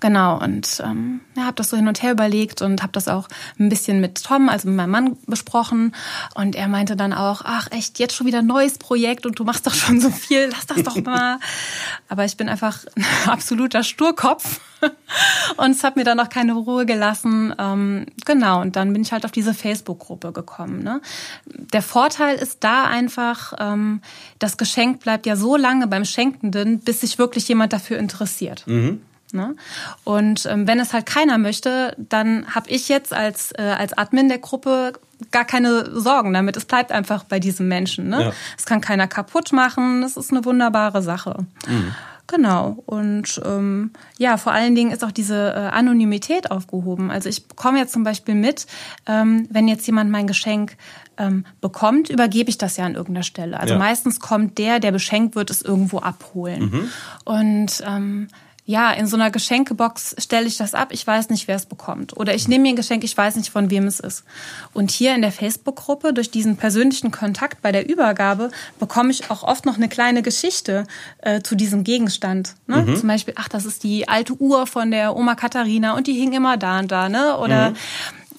Genau, 0.00 0.42
und 0.42 0.82
ähm, 0.84 1.20
ja, 1.36 1.44
habe 1.44 1.56
das 1.56 1.70
so 1.70 1.76
hin 1.76 1.88
und 1.88 2.02
her 2.02 2.12
überlegt 2.12 2.62
und 2.62 2.82
habe 2.82 2.92
das 2.92 3.08
auch 3.08 3.28
ein 3.58 3.68
bisschen 3.68 4.00
mit 4.00 4.22
Tom, 4.22 4.48
also 4.48 4.68
mit 4.68 4.76
meinem 4.76 4.90
Mann, 4.90 5.16
besprochen. 5.26 5.94
Und 6.34 6.56
er 6.56 6.68
meinte 6.68 6.96
dann 6.96 7.12
auch, 7.12 7.42
ach 7.44 7.68
echt, 7.70 7.98
jetzt 7.98 8.14
schon 8.14 8.26
wieder 8.26 8.38
ein 8.38 8.46
neues 8.46 8.78
Projekt 8.78 9.26
und 9.26 9.38
du 9.38 9.44
machst 9.44 9.66
doch 9.66 9.74
schon 9.74 10.00
so 10.00 10.10
viel, 10.10 10.48
lass 10.50 10.66
das 10.66 10.82
doch 10.82 11.02
mal. 11.02 11.38
Aber 12.08 12.24
ich 12.24 12.36
bin 12.36 12.48
einfach 12.48 12.84
ein 12.96 13.04
absoluter 13.30 13.82
Sturkopf 13.82 14.60
und 15.58 15.70
es 15.70 15.84
hat 15.84 15.96
mir 15.96 16.04
dann 16.04 16.16
noch 16.16 16.30
keine 16.30 16.54
Ruhe 16.54 16.86
gelassen. 16.86 17.54
Ähm, 17.58 18.06
genau, 18.24 18.62
und 18.62 18.76
dann 18.76 18.92
bin 18.92 19.02
ich 19.02 19.12
halt 19.12 19.24
auf 19.24 19.32
diese 19.32 19.54
Facebook-Gruppe 19.54 20.32
gekommen. 20.32 20.82
Ne? 20.82 21.00
Der 21.46 21.82
Vorteil 21.82 22.36
ist 22.36 22.64
da 22.64 22.84
einfach, 22.84 23.52
ähm, 23.58 24.00
das 24.38 24.56
Geschenk 24.56 25.00
bleibt 25.00 25.26
ja 25.26 25.36
so 25.36 25.56
lange 25.56 25.86
beim 25.86 26.04
Schenkenden, 26.04 26.80
bis 26.80 27.02
sich 27.02 27.18
wirklich 27.18 27.46
jemand 27.48 27.72
dafür 27.72 27.98
interessiert. 27.98 28.64
Mhm. 28.66 29.02
Ne? 29.32 29.56
Und 30.04 30.46
ähm, 30.46 30.66
wenn 30.66 30.78
es 30.78 30.92
halt 30.92 31.06
keiner 31.06 31.38
möchte, 31.38 31.94
dann 31.98 32.46
habe 32.54 32.68
ich 32.70 32.88
jetzt 32.88 33.12
als, 33.12 33.52
äh, 33.52 33.62
als 33.62 33.96
Admin 33.96 34.28
der 34.28 34.38
Gruppe 34.38 34.92
gar 35.30 35.44
keine 35.44 35.98
Sorgen 35.98 36.32
damit. 36.32 36.56
Es 36.56 36.64
bleibt 36.64 36.92
einfach 36.92 37.24
bei 37.24 37.40
diesem 37.40 37.68
Menschen. 37.68 38.08
Ne? 38.08 38.22
Ja. 38.24 38.32
Es 38.58 38.66
kann 38.66 38.80
keiner 38.80 39.06
kaputt 39.06 39.52
machen. 39.52 40.02
Das 40.02 40.16
ist 40.16 40.30
eine 40.30 40.44
wunderbare 40.44 41.02
Sache. 41.02 41.46
Mhm. 41.66 41.94
Genau. 42.26 42.82
Und 42.86 43.40
ähm, 43.44 43.90
ja, 44.16 44.36
vor 44.36 44.52
allen 44.52 44.74
Dingen 44.74 44.90
ist 44.90 45.04
auch 45.04 45.10
diese 45.10 45.52
äh, 45.54 45.58
Anonymität 45.70 46.50
aufgehoben. 46.50 47.10
Also 47.10 47.28
ich 47.28 47.46
bekomme 47.46 47.78
jetzt 47.78 47.92
zum 47.92 48.04
Beispiel 48.04 48.34
mit, 48.34 48.66
ähm, 49.06 49.46
wenn 49.50 49.68
jetzt 49.68 49.86
jemand 49.86 50.10
mein 50.10 50.26
Geschenk 50.26 50.76
ähm, 51.18 51.44
bekommt, 51.60 52.08
übergebe 52.08 52.48
ich 52.48 52.58
das 52.58 52.76
ja 52.76 52.86
an 52.86 52.94
irgendeiner 52.94 53.24
Stelle. 53.24 53.60
Also 53.60 53.74
ja. 53.74 53.78
meistens 53.78 54.18
kommt 54.18 54.56
der, 54.58 54.80
der 54.80 54.92
beschenkt 54.92 55.34
wird, 55.34 55.50
es 55.50 55.62
irgendwo 55.62 55.98
abholen. 55.98 56.62
Mhm. 56.62 56.88
Und 57.24 57.82
ähm, 57.86 58.28
ja, 58.64 58.92
in 58.92 59.08
so 59.08 59.16
einer 59.16 59.32
Geschenkebox 59.32 60.14
stelle 60.18 60.46
ich 60.46 60.56
das 60.56 60.74
ab, 60.74 60.88
ich 60.92 61.04
weiß 61.04 61.30
nicht, 61.30 61.48
wer 61.48 61.56
es 61.56 61.66
bekommt. 61.66 62.16
Oder 62.16 62.34
ich 62.34 62.46
nehme 62.46 62.62
mir 62.62 62.68
ein 62.70 62.76
Geschenk, 62.76 63.02
ich 63.02 63.16
weiß 63.16 63.34
nicht, 63.34 63.50
von 63.50 63.70
wem 63.70 63.88
es 63.88 63.98
ist. 63.98 64.24
Und 64.72 64.92
hier 64.92 65.16
in 65.16 65.22
der 65.22 65.32
Facebook-Gruppe, 65.32 66.12
durch 66.12 66.30
diesen 66.30 66.56
persönlichen 66.56 67.10
Kontakt 67.10 67.60
bei 67.60 67.72
der 67.72 67.88
Übergabe, 67.90 68.52
bekomme 68.78 69.10
ich 69.10 69.32
auch 69.32 69.42
oft 69.42 69.66
noch 69.66 69.76
eine 69.76 69.88
kleine 69.88 70.22
Geschichte 70.22 70.86
äh, 71.22 71.42
zu 71.42 71.56
diesem 71.56 71.82
Gegenstand. 71.82 72.54
Ne? 72.68 72.82
Mhm. 72.82 72.96
Zum 72.96 73.08
Beispiel, 73.08 73.34
ach, 73.36 73.48
das 73.48 73.64
ist 73.64 73.82
die 73.82 74.08
alte 74.08 74.40
Uhr 74.40 74.68
von 74.68 74.92
der 74.92 75.16
Oma 75.16 75.34
Katharina 75.34 75.96
und 75.96 76.06
die 76.06 76.14
hing 76.14 76.32
immer 76.32 76.56
da 76.56 76.78
und 76.78 76.92
da. 76.92 77.08
Ne? 77.08 77.36
Oder 77.38 77.70
mhm. 77.70 77.76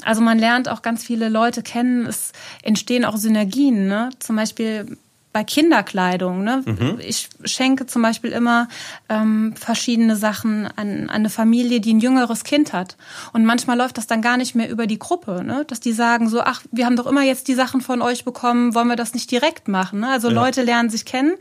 Also 0.06 0.22
man 0.22 0.38
lernt 0.38 0.70
auch 0.70 0.82
ganz 0.82 1.04
viele 1.04 1.30
Leute 1.30 1.64
kennen. 1.64 2.06
Es 2.06 2.34
entstehen 2.62 3.06
auch 3.06 3.18
Synergien. 3.18 3.88
Ne? 3.88 4.10
Zum 4.20 4.36
Beispiel 4.36 4.98
bei 5.34 5.44
Kinderkleidung. 5.44 6.44
Ne? 6.44 6.64
Mhm. 6.66 7.00
Ich 7.00 7.28
schenke 7.44 7.88
zum 7.88 8.04
Beispiel 8.04 8.32
immer 8.32 8.70
ähm, 9.10 9.56
verschiedene 9.58 10.16
Sachen 10.16 10.68
an, 10.68 11.10
an 11.10 11.10
eine 11.10 11.30
Familie, 11.30 11.82
die 11.82 11.94
ein 11.94 12.00
jüngeres 12.00 12.44
Kind 12.44 12.72
hat. 12.72 12.96
Und 13.34 13.44
manchmal 13.44 13.78
läuft 13.78 13.98
das 13.98 14.08
dann 14.08 14.22
gar 14.22 14.38
nicht 14.38 14.54
mehr 14.54 14.70
über 14.70 14.86
die 14.88 15.00
Gruppe, 15.00 15.44
ne? 15.44 15.66
dass 15.68 15.80
die 15.80 15.92
sagen 15.92 16.30
so, 16.30 16.42
ach, 16.42 16.62
wir 16.72 16.86
haben 16.86 16.96
doch 16.96 17.08
immer 17.08 17.24
jetzt 17.24 17.48
die 17.48 17.56
Sachen 17.56 17.82
von 17.82 18.02
euch 18.02 18.24
bekommen, 18.24 18.76
wollen 18.76 18.88
wir 18.88 18.96
das 18.96 19.14
nicht 19.16 19.30
direkt 19.32 19.68
machen? 19.68 20.02
Ne? 20.02 20.10
Also 20.10 20.30
ja. 20.30 20.36
Leute 20.36 20.62
lernen 20.62 20.92
sich 20.92 21.04
kennen 21.04 21.34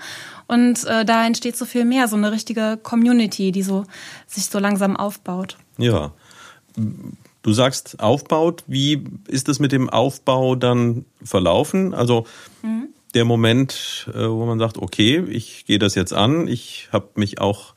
und 0.49 0.85
äh, 0.85 1.05
da 1.05 1.27
entsteht 1.27 1.57
so 1.57 1.67
viel 1.67 1.85
mehr, 1.85 2.09
so 2.09 2.17
eine 2.17 2.33
richtige 2.33 2.79
Community, 2.83 3.53
die 3.53 3.63
so 3.63 3.85
sich 4.27 4.47
so 4.47 4.59
langsam 4.59 4.97
aufbaut. 4.97 5.59
Ja. 5.77 6.13
Du 7.43 7.53
sagst 7.53 8.01
aufbaut. 8.01 8.65
Wie 8.67 9.05
ist 9.29 9.51
es 9.51 9.59
mit 9.59 9.73
dem 9.73 9.91
Aufbau 9.91 10.55
dann 10.55 11.05
verlaufen? 11.23 11.93
Also 11.93 12.25
mhm 12.63 12.89
der 13.15 13.25
Moment, 13.25 14.09
äh, 14.15 14.29
wo 14.29 14.45
man 14.47 14.59
sagt, 14.59 14.79
okay, 14.79 15.23
ich 15.29 15.67
gehe 15.67 15.79
das 15.79 15.95
jetzt 15.95 16.13
an. 16.13 16.49
Ich 16.49 16.89
habe 16.93 17.09
mich 17.17 17.41
auch 17.41 17.75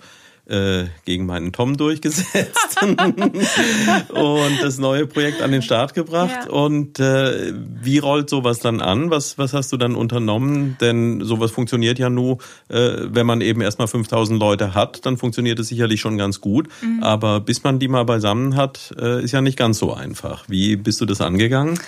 äh, 0.48 0.86
gegen 1.06 1.26
meinen 1.26 1.52
Tom 1.52 1.76
durchgesetzt 1.78 2.82
und 2.82 4.62
das 4.62 4.78
neue 4.78 5.08
Projekt 5.08 5.42
an 5.42 5.52
den 5.52 5.62
Start 5.62 5.94
gebracht. 5.94 6.46
Ja. 6.46 6.52
Und 6.52 7.00
äh, 7.00 7.54
wie 7.82 7.98
rollt 7.98 8.30
sowas 8.30 8.60
dann 8.60 8.82
an? 8.82 9.10
Was, 9.10 9.38
was 9.38 9.54
hast 9.54 9.72
du 9.72 9.78
dann 9.78 9.96
unternommen? 9.96 10.78
Denn 10.80 11.22
sowas 11.22 11.52
funktioniert 11.52 12.00
ja 12.00 12.10
nur, 12.10 12.38
äh, 12.70 12.98
wenn 13.10 13.26
man 13.26 13.42
eben 13.42 13.62
erstmal 13.62 13.88
5000 13.88 14.40
Leute 14.40 14.74
hat, 14.74 15.06
dann 15.06 15.18
funktioniert 15.18 15.60
es 15.60 15.70
sicherlich 15.70 16.00
schon 16.00 16.18
ganz 16.18 16.42
gut. 16.42 16.68
Mhm. 16.82 17.04
Aber 17.04 17.40
bis 17.40 17.64
man 17.64 17.80
die 17.80 17.88
mal 17.88 18.06
beisammen 18.06 18.56
hat, 18.56 18.94
äh, 19.00 19.24
ist 19.24 19.32
ja 19.32 19.42
nicht 19.42 19.58
ganz 19.58 19.80
so 19.80 19.94
einfach. 19.94 20.46
Wie 20.48 20.76
bist 20.76 21.02
du 21.02 21.06
das 21.06 21.22
angegangen? 21.22 21.80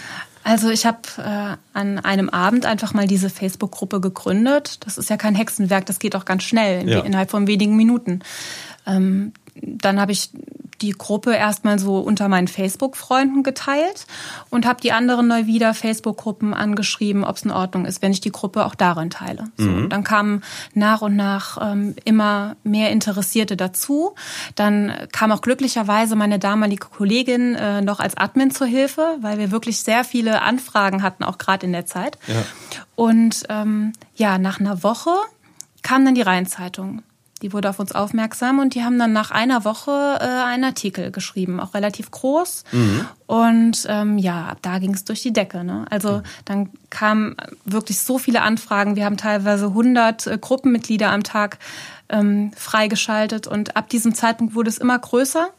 Also 0.48 0.70
ich 0.70 0.86
habe 0.86 1.00
äh, 1.18 1.58
an 1.78 2.00
einem 2.00 2.30
Abend 2.30 2.66
einfach 2.66 2.94
mal 2.94 3.06
diese 3.06 3.30
Facebook-Gruppe 3.30 4.00
gegründet. 4.00 4.78
Das 4.86 4.98
ist 4.98 5.10
ja 5.10 5.18
kein 5.18 5.36
Hexenwerk, 5.36 5.86
das 5.86 6.00
geht 6.00 6.16
auch 6.16 6.24
ganz 6.24 6.44
schnell, 6.44 6.88
ja. 6.88 7.02
innerhalb 7.02 7.32
von 7.32 7.48
wenigen 7.48 7.76
Minuten. 7.76 8.22
Ähm, 8.86 9.34
dann 9.62 10.00
habe 10.00 10.12
ich 10.12 10.32
die 10.82 10.92
Gruppe 10.92 11.34
erstmal 11.34 11.80
so 11.80 12.00
unter 12.00 12.28
meinen 12.28 12.48
Facebook-Freunden 12.48 13.44
geteilt 13.44 14.06
und 14.50 14.66
habe 14.66 14.80
die 14.82 14.92
anderen 14.92 15.28
neu 15.28 15.46
wieder 15.46 15.74
Facebook-Gruppen 15.74 16.54
angeschrieben, 16.54 17.24
ob 17.24 17.38
es 17.38 17.44
in 17.44 17.52
Ordnung 17.52 17.86
ist, 17.86 18.02
wenn 18.02 18.12
ich 18.12 18.22
die 18.22 18.32
Gruppe 18.32 18.66
auch 18.66 18.76
darin 18.76 19.10
teile. 19.10 19.46
So, 19.58 19.66
mhm. 19.66 19.90
Dann 19.90 20.04
kamen 20.04 20.44
nach 20.74 21.02
und 21.02 21.16
nach 21.16 21.58
ähm, 21.62 21.96
immer 22.06 22.56
mehr 22.64 22.92
Interessierte 22.92 23.58
dazu. 23.58 24.14
Dann 24.56 24.94
kam 25.12 25.32
auch 25.32 25.42
glücklicherweise 25.42 26.16
meine 26.16 26.40
damalige 26.40 26.88
Kollegin 26.88 27.56
äh, 27.56 27.82
noch 27.82 28.00
als 28.00 28.16
Admin 28.16 28.52
zur 28.52 28.68
Hilfe, 28.68 29.18
weil 29.22 29.40
wir 29.40 29.52
wirklich 29.52 29.80
sehr 29.80 30.04
viele 30.04 30.42
Anfragen 30.42 31.02
hatten, 31.02 31.24
auch 31.24 31.38
gerade 31.38 31.66
in 31.66 31.72
der 31.72 31.86
Zeit. 31.86 32.20
Ja. 32.28 32.36
Und 32.96 33.44
ähm, 33.50 33.94
ja, 34.16 34.38
nach 34.38 34.60
einer 34.60 34.84
Woche 34.84 35.12
kam 35.82 36.06
dann 36.06 36.16
die 36.16 36.22
Rheinzeitung. 36.22 37.02
Die 37.40 37.54
wurde 37.54 37.70
auf 37.70 37.80
uns 37.80 37.92
aufmerksam 37.92 38.60
und 38.60 38.76
die 38.76 38.84
haben 38.84 38.98
dann 38.98 39.14
nach 39.14 39.32
einer 39.32 39.66
Woche 39.66 40.18
äh, 40.20 40.26
einen 40.26 40.64
Artikel 40.64 41.12
geschrieben, 41.12 41.60
auch 41.60 41.74
relativ 41.74 42.12
groß. 42.12 42.64
Mhm. 42.72 43.06
Und 43.26 43.86
ähm, 43.90 44.18
ja, 44.18 44.48
ab 44.48 44.60
da 44.62 44.80
ging 44.80 44.94
es 44.94 45.06
durch 45.06 45.22
die 45.22 45.34
Decke. 45.34 45.64
Ne? 45.64 45.86
Also 45.90 46.18
mhm. 46.18 46.24
dann 46.46 46.70
kamen 46.90 47.36
wirklich 47.66 48.00
so 48.00 48.18
viele 48.18 48.42
Anfragen. 48.42 48.96
Wir 48.96 49.06
haben 49.06 49.18
teilweise 49.18 49.68
100 49.68 50.28
äh, 50.28 50.38
Gruppenmitglieder 50.40 51.12
am 51.12 51.24
Tag 51.24 51.60
ähm, 52.10 52.52
freigeschaltet 52.56 53.48
und 53.48 53.76
ab 53.76 53.90
diesem 53.90 54.16
Zeitpunkt 54.16 54.56
wurde 54.56 54.70
es 54.70 54.78
immer 54.78 54.98
größer. 54.98 55.50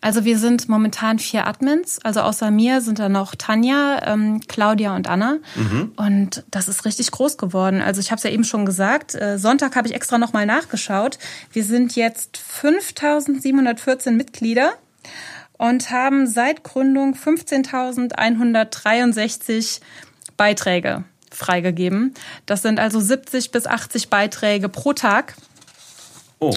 Also 0.00 0.24
wir 0.24 0.38
sind 0.38 0.68
momentan 0.68 1.18
vier 1.18 1.48
Admins. 1.48 1.98
Also 2.04 2.20
außer 2.20 2.52
mir 2.52 2.80
sind 2.80 3.00
da 3.00 3.08
noch 3.08 3.34
Tanja, 3.34 4.00
ähm, 4.06 4.40
Claudia 4.46 4.94
und 4.94 5.08
Anna. 5.08 5.38
Mhm. 5.56 5.92
Und 5.96 6.44
das 6.50 6.68
ist 6.68 6.84
richtig 6.84 7.10
groß 7.10 7.36
geworden. 7.36 7.82
Also 7.82 8.00
ich 8.00 8.12
habe 8.12 8.18
es 8.18 8.22
ja 8.22 8.30
eben 8.30 8.44
schon 8.44 8.64
gesagt. 8.64 9.16
Äh, 9.16 9.38
Sonntag 9.38 9.74
habe 9.74 9.88
ich 9.88 9.94
extra 9.94 10.18
nochmal 10.18 10.46
nachgeschaut. 10.46 11.18
Wir 11.52 11.64
sind 11.64 11.96
jetzt 11.96 12.38
5.714 12.62 14.12
Mitglieder. 14.12 14.74
und 15.58 15.90
haben 15.90 16.28
seit 16.28 16.62
Gründung 16.62 17.14
15.163 17.14 19.80
Beiträge 20.36 21.02
freigegeben. 21.30 22.14
Das 22.46 22.62
sind 22.62 22.80
also 22.80 23.00
70 23.00 23.50
bis 23.50 23.66
80 23.66 24.08
Beiträge 24.08 24.68
pro 24.68 24.92
Tag. 24.92 25.34
Oh. 26.38 26.54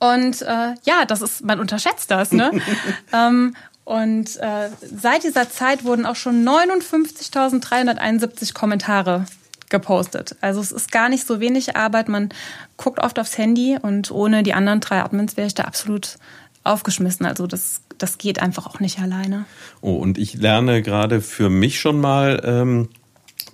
Und 0.00 0.42
äh, 0.42 0.74
ja, 0.82 1.04
das 1.06 1.22
ist, 1.22 1.44
man 1.44 1.60
unterschätzt 1.60 2.10
das, 2.10 2.32
ne? 2.32 2.50
ähm, 3.12 3.54
und 3.84 4.36
äh, 4.38 4.70
seit 4.80 5.22
dieser 5.24 5.50
Zeit 5.50 5.84
wurden 5.84 6.06
auch 6.06 6.16
schon 6.16 6.42
59.371 6.46 8.54
Kommentare 8.54 9.26
gepostet. 9.68 10.36
Also 10.40 10.60
es 10.60 10.72
ist 10.72 10.90
gar 10.92 11.08
nicht 11.08 11.26
so 11.26 11.40
wenig 11.40 11.76
Arbeit. 11.76 12.08
Man 12.08 12.28
guckt 12.76 13.00
oft 13.00 13.18
aufs 13.18 13.38
Handy 13.38 13.78
und 13.80 14.10
ohne 14.10 14.42
die 14.42 14.52
anderen 14.54 14.80
drei 14.80 15.02
Admins 15.02 15.36
wäre 15.36 15.46
ich 15.46 15.54
da 15.54 15.64
absolut 15.64 16.18
aufgeschmissen. 16.64 17.26
Also 17.26 17.46
das, 17.46 17.82
das 17.98 18.18
geht 18.18 18.40
einfach 18.40 18.66
auch 18.66 18.80
nicht 18.80 19.00
alleine. 19.00 19.44
Oh, 19.80 19.94
und 19.94 20.18
ich 20.18 20.34
lerne 20.34 20.82
gerade 20.82 21.20
für 21.20 21.50
mich 21.50 21.80
schon 21.80 22.00
mal, 22.00 22.42
ähm, 22.44 22.88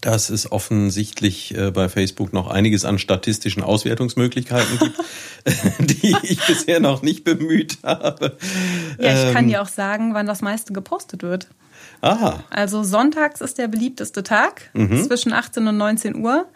dass 0.07 0.31
es 0.31 0.53
offensichtlich 0.53 1.57
äh, 1.57 1.73
bei 1.73 1.89
Facebook 1.89 2.33
noch 2.33 2.49
einiges 2.49 2.85
an 2.85 3.01
statistischen 3.01 3.65
Auswertungsmöglichkeiten 3.65 4.79
gibt, 4.79 5.01
die 6.03 6.17
ich 6.23 6.47
bisher 6.47 6.79
noch 6.79 7.03
nicht 7.03 7.25
bemüht 7.25 7.79
habe. 7.83 8.37
Ja, 9.01 9.29
ich 9.29 9.33
kann 9.35 9.45
ähm, 9.45 9.51
dir 9.51 9.63
auch 9.63 9.69
sagen, 9.69 10.15
wann 10.15 10.27
das 10.27 10.43
meiste 10.43 10.73
gepostet 10.73 11.25
wird. 11.25 11.49
Aha. 12.03 12.45
Also 12.51 12.85
sonntags 12.85 13.41
ist 13.41 13.59
der 13.59 13.67
beliebteste 13.67 14.23
Tag 14.23 14.71
mhm. 14.75 15.03
zwischen 15.03 15.33
18 15.33 15.67
und 15.67 15.77
19 15.77 16.15
Uhr. 16.15 16.47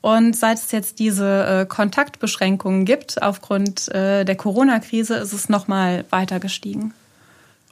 Und 0.00 0.36
seit 0.36 0.58
es 0.58 0.70
jetzt 0.70 1.00
diese 1.00 1.46
äh, 1.46 1.66
Kontaktbeschränkungen 1.66 2.84
gibt 2.84 3.20
aufgrund 3.20 3.88
äh, 3.88 4.24
der 4.24 4.36
Corona-Krise, 4.36 5.16
ist 5.16 5.32
es 5.32 5.48
nochmal 5.48 6.04
weiter 6.10 6.38
gestiegen. 6.38 6.94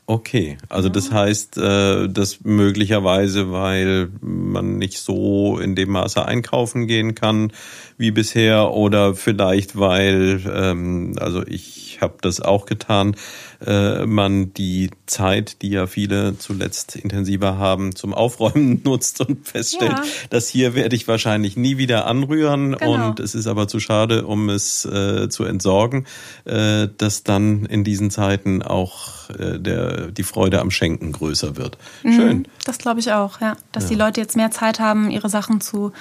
Okay, 0.08 0.56
also 0.68 0.88
das 0.88 1.10
heißt, 1.10 1.58
äh, 1.58 2.08
dass 2.08 2.44
möglicherweise, 2.44 3.50
weil 3.50 4.08
man 4.20 4.78
nicht 4.78 4.98
so 4.98 5.58
in 5.58 5.74
dem 5.74 5.90
Maße 5.90 6.24
einkaufen 6.24 6.86
gehen 6.86 7.16
kann 7.16 7.52
wie 7.98 8.12
bisher 8.12 8.70
oder 8.70 9.16
vielleicht 9.16 9.76
weil, 9.76 10.40
ähm, 10.48 11.16
also 11.18 11.44
ich 11.44 11.98
habe 12.00 12.18
das 12.20 12.40
auch 12.40 12.66
getan, 12.66 13.16
äh, 13.64 14.04
man 14.06 14.52
die 14.54 14.90
Zeit, 15.06 15.62
die 15.62 15.70
ja 15.70 15.86
viele 15.86 16.38
zuletzt 16.38 16.96
intensiver 16.96 17.58
haben, 17.58 17.94
zum 17.94 18.12
Aufräumen 18.12 18.82
nutzt 18.84 19.20
und 19.20 19.46
feststellt, 19.46 19.92
ja. 19.92 20.02
dass 20.30 20.48
hier 20.48 20.74
werde 20.74 20.96
ich 20.96 21.08
wahrscheinlich 21.08 21.56
nie 21.56 21.78
wieder 21.78 22.06
anrühren 22.06 22.76
genau. 22.76 23.08
und 23.08 23.20
es 23.20 23.34
ist 23.34 23.46
aber 23.46 23.68
zu 23.68 23.80
schade, 23.80 24.26
um 24.26 24.48
es 24.48 24.84
äh, 24.84 25.28
zu 25.28 25.44
entsorgen, 25.44 26.06
äh, 26.44 26.88
dass 26.98 27.22
dann 27.22 27.66
in 27.66 27.84
diesen 27.84 28.10
Zeiten 28.10 28.62
auch 28.62 29.30
äh, 29.30 29.58
der, 29.58 30.10
die 30.10 30.24
Freude 30.24 30.60
am 30.60 30.70
Schenken 30.70 31.12
größer 31.12 31.56
wird. 31.56 31.78
Mhm, 32.02 32.12
Schön. 32.12 32.48
Das 32.64 32.78
glaube 32.78 33.00
ich 33.00 33.12
auch, 33.12 33.40
ja. 33.40 33.56
Dass 33.72 33.84
ja. 33.84 33.90
die 33.90 33.94
Leute 33.96 34.20
jetzt 34.20 34.36
mehr 34.36 34.50
Zeit 34.50 34.80
haben, 34.80 35.10
ihre 35.10 35.28
Sachen 35.28 35.60
zu 35.60 35.92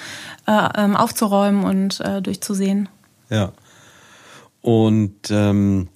äh, 0.46 0.68
ähm, 0.76 0.96
aufzuräumen 0.96 1.64
und 1.64 2.02
durchzusehen. 2.22 2.88
Ja. 3.30 3.52
Und 4.60 5.30
ähm, 5.30 5.88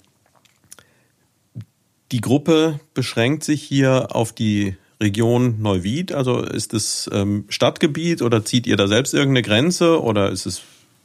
die 2.11 2.21
Gruppe 2.21 2.79
beschränkt 2.93 3.43
sich 3.43 3.63
hier 3.63 4.15
auf 4.15 4.33
die 4.33 4.75
Region 5.01 5.61
Neuwied. 5.61 6.11
Also 6.13 6.41
ist 6.41 6.73
es 6.73 7.09
ähm, 7.11 7.45
Stadtgebiet 7.49 8.21
oder 8.21 8.45
zieht 8.45 8.67
ihr 8.67 8.77
da 8.77 8.87
selbst 8.87 9.13
irgendeine 9.13 9.41
Grenze 9.41 10.01
oder 10.01 10.29
ist 10.29 10.45
es 10.45 10.61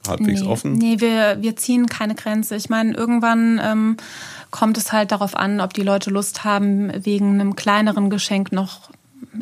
halbwegs 0.06 0.42
nee, 0.42 0.46
offen? 0.46 0.72
Nee, 0.74 1.00
wir, 1.00 1.38
wir 1.40 1.56
ziehen 1.56 1.86
keine 1.86 2.14
Grenze. 2.14 2.56
Ich 2.56 2.68
meine, 2.68 2.94
irgendwann 2.94 3.60
ähm, 3.62 3.96
kommt 4.50 4.78
es 4.78 4.92
halt 4.92 5.12
darauf 5.12 5.36
an, 5.36 5.60
ob 5.60 5.72
die 5.72 5.82
Leute 5.82 6.10
Lust 6.10 6.44
haben, 6.44 6.92
wegen 7.04 7.40
einem 7.40 7.56
kleineren 7.56 8.10
Geschenk 8.10 8.52
noch 8.52 8.90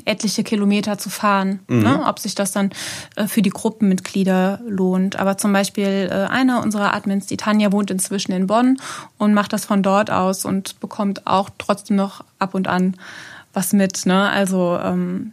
etliche 0.05 0.45
Kilometer 0.45 0.99
zu 0.99 1.11
fahren, 1.11 1.61
mhm. 1.69 1.83
ne? 1.83 2.05
ob 2.07 2.19
sich 2.19 2.35
das 2.35 2.53
dann 2.53 2.71
äh, 3.17 3.27
für 3.27 3.43
die 3.43 3.51
Gruppenmitglieder 3.51 4.61
lohnt. 4.67 5.17
Aber 5.17 5.39
zum 5.39 5.53
Beispiel 5.53 6.09
äh, 6.11 6.31
eine 6.31 6.61
unserer 6.61 6.95
Admins, 6.95 7.27
die 7.27 7.37
Tanja, 7.37 7.73
wohnt 7.73 7.91
inzwischen 7.91 8.33
in 8.33 8.47
Bonn 8.47 8.79
und 9.19 9.35
macht 9.35 9.53
das 9.53 9.65
von 9.65 9.83
dort 9.83 10.11
aus 10.11 10.45
und 10.45 10.81
bekommt 10.81 11.27
auch 11.27 11.51
trotzdem 11.59 11.97
noch 11.97 12.25
ab 12.39 12.55
und 12.55 12.69
an 12.69 12.97
was 13.53 13.73
mit. 13.73 14.07
Ne? 14.07 14.29
Also 14.31 14.79
ähm 14.83 15.33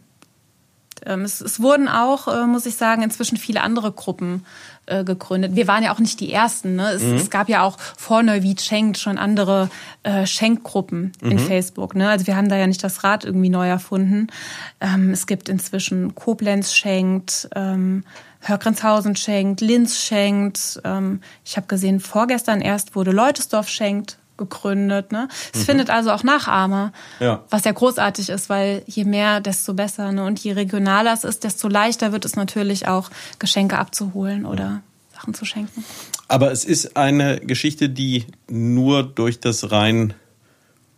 es, 1.04 1.40
es, 1.40 1.60
wurden 1.60 1.88
auch, 1.88 2.28
äh, 2.28 2.46
muss 2.46 2.66
ich 2.66 2.76
sagen, 2.76 3.02
inzwischen 3.02 3.36
viele 3.36 3.62
andere 3.62 3.92
Gruppen 3.92 4.44
äh, 4.86 5.04
gegründet. 5.04 5.54
Wir 5.54 5.68
waren 5.68 5.84
ja 5.84 5.94
auch 5.94 5.98
nicht 5.98 6.20
die 6.20 6.32
Ersten. 6.32 6.76
Ne? 6.76 6.90
Es, 6.90 7.02
mhm. 7.02 7.16
es 7.16 7.30
gab 7.30 7.48
ja 7.48 7.62
auch 7.62 7.78
vor 7.78 8.22
Neuwied 8.22 8.60
schenkt 8.60 8.98
schon 8.98 9.18
andere 9.18 9.70
äh, 10.02 10.26
Schenkgruppen 10.26 11.12
mhm. 11.20 11.30
in 11.30 11.38
Facebook. 11.38 11.94
Ne? 11.94 12.08
Also 12.08 12.26
wir 12.26 12.36
haben 12.36 12.48
da 12.48 12.56
ja 12.56 12.66
nicht 12.66 12.82
das 12.82 13.04
Rad 13.04 13.24
irgendwie 13.24 13.48
neu 13.48 13.68
erfunden. 13.68 14.28
Ähm, 14.80 15.10
es 15.10 15.26
gibt 15.26 15.48
inzwischen 15.48 16.14
Koblenz 16.14 16.72
schenkt, 16.72 17.48
ähm, 17.54 18.04
Hörgrenzhausen 18.40 19.14
schenkt, 19.14 19.60
Linz 19.60 19.98
schenkt. 19.98 20.80
Ähm, 20.84 21.20
ich 21.44 21.56
habe 21.56 21.68
gesehen, 21.68 22.00
vorgestern 22.00 22.60
erst 22.60 22.96
wurde 22.96 23.12
Leutesdorf 23.12 23.68
schenkt 23.68 24.18
gegründet. 24.42 25.12
Ne? 25.12 25.28
Es 25.52 25.60
mhm. 25.60 25.64
findet 25.64 25.90
also 25.90 26.10
auch 26.10 26.22
Nachahmer, 26.22 26.92
ja. 27.20 27.44
was 27.50 27.64
ja 27.64 27.72
großartig 27.72 28.28
ist, 28.28 28.48
weil 28.48 28.82
je 28.86 29.04
mehr, 29.04 29.40
desto 29.40 29.74
besser. 29.74 30.12
Ne? 30.12 30.24
Und 30.24 30.38
je 30.38 30.52
regionaler 30.52 31.12
es 31.12 31.24
ist, 31.24 31.44
desto 31.44 31.68
leichter 31.68 32.12
wird 32.12 32.24
es 32.24 32.36
natürlich 32.36 32.88
auch, 32.88 33.10
Geschenke 33.38 33.78
abzuholen 33.78 34.46
oder 34.46 34.82
Sachen 35.14 35.34
zu 35.34 35.44
schenken. 35.44 35.84
Aber 36.28 36.50
es 36.50 36.64
ist 36.64 36.96
eine 36.96 37.40
Geschichte, 37.40 37.88
die 37.88 38.26
nur 38.48 39.02
durch 39.02 39.40
das 39.40 39.70
rein 39.70 40.14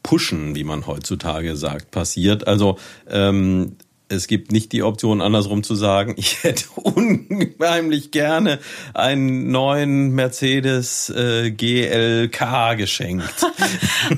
Pushen, 0.02 0.54
wie 0.54 0.64
man 0.64 0.86
heutzutage 0.86 1.56
sagt, 1.56 1.90
passiert. 1.90 2.46
Also 2.46 2.78
ähm, 3.08 3.76
es 4.08 4.26
gibt 4.26 4.52
nicht 4.52 4.72
die 4.72 4.82
Option, 4.82 5.20
andersrum 5.20 5.62
zu 5.62 5.74
sagen, 5.74 6.14
ich 6.18 6.42
hätte 6.44 6.66
unheimlich 6.74 8.10
gerne 8.10 8.58
einen 8.92 9.50
neuen 9.50 10.10
Mercedes 10.10 11.10
äh, 11.10 11.50
GLK 11.50 12.76
geschenkt. 12.76 13.46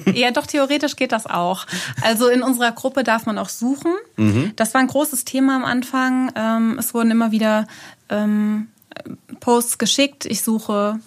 ja, 0.14 0.30
doch, 0.30 0.46
theoretisch 0.46 0.96
geht 0.96 1.12
das 1.12 1.26
auch. 1.26 1.66
Also 2.02 2.28
in 2.28 2.42
unserer 2.42 2.72
Gruppe 2.72 3.04
darf 3.04 3.26
man 3.26 3.38
auch 3.38 3.48
suchen. 3.48 3.92
Mhm. 4.16 4.52
Das 4.56 4.74
war 4.74 4.80
ein 4.80 4.88
großes 4.88 5.24
Thema 5.24 5.56
am 5.56 5.64
Anfang. 5.64 6.32
Ähm, 6.34 6.76
es 6.78 6.94
wurden 6.94 7.10
immer 7.10 7.32
wieder 7.32 7.66
ähm, 8.08 8.68
Posts 9.40 9.78
geschickt. 9.78 10.26
Ich 10.26 10.42
suche 10.42 10.98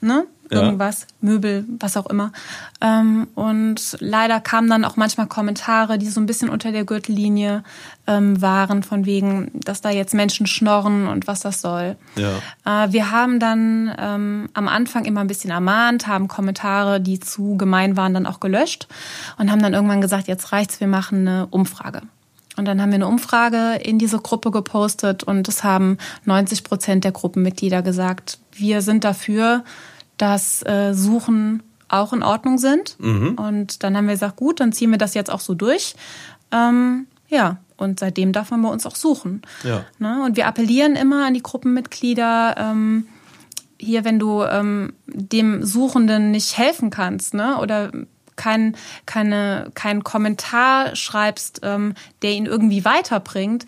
ne, 0.00 0.26
irgendwas, 0.50 1.00
ja. 1.00 1.06
Möbel, 1.28 1.64
was 1.78 1.96
auch 1.96 2.06
immer. 2.06 2.32
Ähm, 2.80 3.28
und 3.34 3.96
leider 4.00 4.40
kamen 4.40 4.68
dann 4.68 4.84
auch 4.84 4.96
manchmal 4.96 5.26
Kommentare, 5.26 5.98
die 5.98 6.08
so 6.08 6.20
ein 6.20 6.26
bisschen 6.26 6.48
unter 6.48 6.72
der 6.72 6.84
Gürtellinie 6.84 7.62
ähm, 8.06 8.40
waren, 8.40 8.82
von 8.82 9.06
wegen, 9.06 9.50
dass 9.54 9.80
da 9.80 9.90
jetzt 9.90 10.14
Menschen 10.14 10.46
schnorren 10.46 11.06
und 11.06 11.26
was 11.26 11.40
das 11.40 11.60
soll. 11.60 11.96
Ja. 12.16 12.84
Äh, 12.84 12.92
wir 12.92 13.10
haben 13.10 13.40
dann 13.40 13.94
ähm, 13.98 14.48
am 14.54 14.68
Anfang 14.68 15.04
immer 15.04 15.20
ein 15.20 15.26
bisschen 15.26 15.50
ermahnt, 15.50 16.06
haben 16.06 16.28
Kommentare, 16.28 17.00
die 17.00 17.20
zu 17.20 17.56
gemein 17.56 17.96
waren, 17.96 18.14
dann 18.14 18.26
auch 18.26 18.40
gelöscht 18.40 18.88
und 19.38 19.50
haben 19.50 19.62
dann 19.62 19.74
irgendwann 19.74 20.00
gesagt, 20.00 20.28
jetzt 20.28 20.52
reicht's, 20.52 20.80
wir 20.80 20.88
machen 20.88 21.26
eine 21.28 21.46
Umfrage. 21.50 22.02
Und 22.58 22.64
dann 22.64 22.82
haben 22.82 22.90
wir 22.90 22.96
eine 22.96 23.06
Umfrage 23.06 23.76
in 23.82 24.00
diese 24.00 24.18
Gruppe 24.18 24.50
gepostet 24.50 25.22
und 25.22 25.46
es 25.46 25.62
haben 25.62 25.96
90 26.24 26.64
Prozent 26.64 27.04
der 27.04 27.12
Gruppenmitglieder 27.12 27.82
gesagt, 27.82 28.40
wir 28.52 28.82
sind 28.82 29.04
dafür, 29.04 29.62
dass 30.18 30.62
äh, 30.66 30.92
Suchen 30.92 31.62
auch 31.88 32.12
in 32.12 32.22
Ordnung 32.22 32.58
sind. 32.58 32.96
Mhm. 32.98 33.34
Und 33.34 33.82
dann 33.82 33.96
haben 33.96 34.06
wir 34.06 34.14
gesagt, 34.14 34.36
gut, 34.36 34.60
dann 34.60 34.72
ziehen 34.72 34.90
wir 34.90 34.98
das 34.98 35.14
jetzt 35.14 35.30
auch 35.30 35.40
so 35.40 35.54
durch. 35.54 35.94
Ähm, 36.52 37.06
ja, 37.28 37.58
und 37.76 38.00
seitdem 38.00 38.32
darf 38.32 38.50
man 38.50 38.62
bei 38.62 38.68
uns 38.68 38.84
auch 38.86 38.96
suchen. 38.96 39.42
Ja. 39.64 39.84
Ne? 39.98 40.22
Und 40.24 40.36
wir 40.36 40.46
appellieren 40.46 40.96
immer 40.96 41.26
an 41.26 41.34
die 41.34 41.42
Gruppenmitglieder, 41.42 42.56
ähm, 42.58 43.06
hier, 43.80 44.04
wenn 44.04 44.18
du 44.18 44.42
ähm, 44.42 44.92
dem 45.06 45.64
Suchenden 45.64 46.32
nicht 46.32 46.58
helfen 46.58 46.90
kannst, 46.90 47.32
ne? 47.32 47.58
Oder 47.58 47.92
kein, 48.34 48.76
keine, 49.06 49.70
keinen 49.74 50.02
Kommentar 50.02 50.96
schreibst, 50.96 51.60
ähm, 51.62 51.94
der 52.22 52.32
ihn 52.32 52.46
irgendwie 52.46 52.84
weiterbringt, 52.84 53.66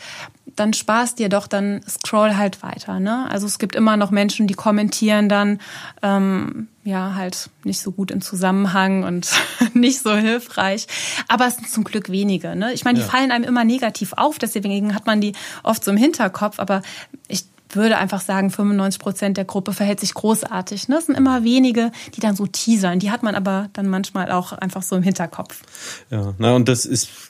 dann 0.56 0.72
sparst 0.72 1.18
dir 1.18 1.28
doch, 1.28 1.46
dann 1.46 1.80
scroll 1.88 2.36
halt 2.36 2.62
weiter. 2.62 3.00
Ne? 3.00 3.28
Also 3.30 3.46
es 3.46 3.58
gibt 3.58 3.74
immer 3.74 3.96
noch 3.96 4.10
Menschen, 4.10 4.46
die 4.46 4.54
kommentieren 4.54 5.28
dann, 5.28 5.60
ähm, 6.02 6.68
ja, 6.84 7.14
halt 7.14 7.50
nicht 7.64 7.80
so 7.80 7.92
gut 7.92 8.10
im 8.10 8.20
Zusammenhang 8.20 9.04
und 9.04 9.30
nicht 9.74 10.00
so 10.00 10.14
hilfreich. 10.14 10.86
Aber 11.28 11.46
es 11.46 11.56
sind 11.56 11.68
zum 11.68 11.84
Glück 11.84 12.10
wenige. 12.10 12.56
Ne? 12.56 12.72
Ich 12.72 12.84
meine, 12.84 12.98
die 12.98 13.04
ja. 13.04 13.10
fallen 13.10 13.32
einem 13.32 13.44
immer 13.44 13.64
negativ 13.64 14.12
auf, 14.16 14.38
deswegen 14.38 14.94
hat 14.94 15.06
man 15.06 15.20
die 15.20 15.32
oft 15.62 15.84
so 15.84 15.90
im 15.90 15.96
Hinterkopf. 15.96 16.58
Aber 16.58 16.82
ich 17.28 17.44
würde 17.74 17.98
einfach 17.98 18.20
sagen, 18.20 18.50
95 18.50 19.00
Prozent 19.00 19.36
der 19.36 19.44
Gruppe 19.44 19.72
verhält 19.72 20.00
sich 20.00 20.14
großartig. 20.14 20.88
Ne? 20.88 20.96
Es 20.96 21.06
sind 21.06 21.16
immer 21.16 21.44
wenige, 21.44 21.92
die 22.14 22.20
dann 22.20 22.36
so 22.36 22.46
teasern. 22.46 22.98
Die 22.98 23.10
hat 23.10 23.22
man 23.22 23.34
aber 23.34 23.68
dann 23.72 23.88
manchmal 23.88 24.30
auch 24.32 24.52
einfach 24.52 24.82
so 24.82 24.96
im 24.96 25.02
Hinterkopf. 25.02 25.62
Ja, 26.10 26.34
na 26.38 26.54
und 26.54 26.68
das 26.68 26.84
ist 26.84 27.29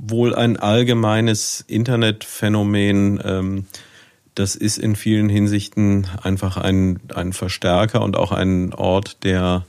wohl 0.00 0.34
ein 0.34 0.56
allgemeines 0.56 1.64
Internetphänomen. 1.66 3.20
Ähm, 3.24 3.66
das 4.34 4.54
ist 4.54 4.78
in 4.78 4.96
vielen 4.96 5.28
Hinsichten 5.28 6.06
einfach 6.22 6.56
ein, 6.56 7.00
ein 7.14 7.32
Verstärker 7.32 8.02
und 8.02 8.16
auch 8.16 8.32
ein 8.32 8.72
Ort, 8.72 9.24
der 9.24 9.66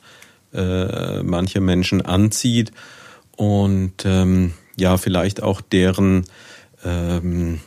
äh, 0.54 1.24
manche 1.24 1.62
Menschen 1.62 2.02
anzieht. 2.02 2.72
und 3.36 4.06
ähm, 4.06 4.54
ja, 4.78 4.98
vielleicht 4.98 5.44
auch 5.44 5.62
deren 5.62 6.26
ähm, 6.84 7.60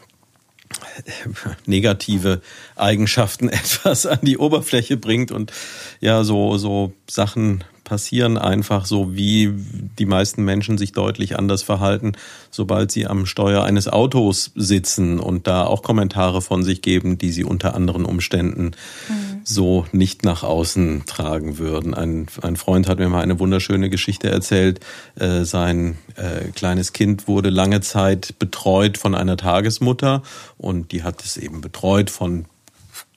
negative 1.67 2.41
Eigenschaften 2.77 3.49
etwas 3.51 4.07
an 4.07 4.21
die 4.23 4.39
Oberfläche 4.39 4.97
bringt 4.97 5.31
und 5.31 5.53
ja, 6.01 6.25
so, 6.25 6.57
so 6.57 6.93
Sachen 7.09 7.65
passieren 7.85 8.39
einfach 8.39 8.87
so, 8.87 9.15
wie 9.15 9.53
die 9.99 10.07
meisten 10.07 10.45
Menschen 10.45 10.79
sich 10.79 10.93
deutlich 10.93 11.39
anders 11.39 11.63
verhalten, 11.63 12.13
sobald 12.51 12.91
sie 12.91 13.07
am 13.07 13.27
Steuer 13.27 13.63
eines 13.63 13.89
Autos 13.89 14.51
sitzen 14.55 15.21
und 15.21 15.47
da 15.47 15.65
auch 15.65 15.83
Kommentare 15.83 16.43
von 16.43 16.63
sich 16.63 16.83
geben, 16.83 17.19
die 17.19 17.31
sie 17.31 17.45
unter 17.45 17.75
anderen 17.75 18.05
Umständen 18.05 18.73
mhm. 19.09 19.41
so 19.45 19.87
nicht 19.93 20.25
nach 20.25 20.43
außen 20.43 21.05
tragen 21.07 21.59
würden. 21.59 21.95
Ein, 21.95 22.27
ein 22.43 22.57
Freund 22.57 22.89
hat 22.89 22.99
mir 22.99 23.09
mal 23.09 23.23
eine 23.23 23.39
wunderschöne 23.39 23.91
Geschichte 23.91 24.31
erzählt. 24.31 24.81
Äh, 25.17 25.45
sein 25.45 25.99
äh, 26.17 26.49
kleines 26.53 26.93
Kind 26.93 27.29
wurde 27.29 27.51
lange 27.51 27.81
Zeit 27.83 28.39
betreut 28.39 28.99
von 28.99 29.15
einer 29.15 29.37
Tagesmutter 29.37 30.23
und 30.57 30.93
die 30.93 31.03
hat 31.03 31.23
es 31.23 31.37
eben 31.37 31.61
betreut 31.61 32.11
von 32.11 32.47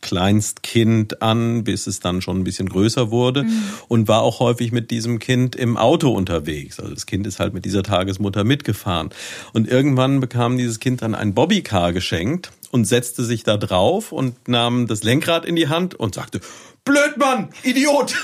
Kleinstkind 0.01 1.21
an, 1.21 1.63
bis 1.63 1.88
es 1.88 1.99
dann 1.99 2.21
schon 2.21 2.39
ein 2.39 2.43
bisschen 2.43 2.69
größer 2.69 3.12
wurde 3.12 3.43
mhm. 3.43 3.63
und 3.88 4.07
war 4.07 4.21
auch 4.21 4.39
häufig 4.39 4.71
mit 4.71 4.91
diesem 4.91 5.19
Kind 5.19 5.55
im 5.55 5.77
Auto 5.77 6.12
unterwegs. 6.12 6.79
Also 6.79 6.93
das 6.93 7.05
Kind 7.05 7.27
ist 7.27 7.39
halt 7.39 7.53
mit 7.53 7.65
dieser 7.65 7.83
Tagesmutter 7.83 8.43
mitgefahren. 8.43 9.10
Und 9.53 9.67
irgendwann 9.67 10.19
bekam 10.19 10.57
dieses 10.57 10.79
Kind 10.79 11.01
dann 11.01 11.15
ein 11.15 11.33
Bobbycar 11.33 11.93
geschenkt 11.93 12.51
und 12.71 12.86
setzte 12.86 13.23
sich 13.23 13.43
da 13.43 13.57
drauf 13.57 14.12
und 14.12 14.47
nahm 14.47 14.88
das 14.88 15.03
Lenkrad 15.03 15.45
in 15.45 15.55
die 15.55 15.69
Hand 15.69 15.95
und 15.95 16.15
sagte, 16.15 16.41
Blödmann, 16.88 17.50
Idiot. 17.63 18.15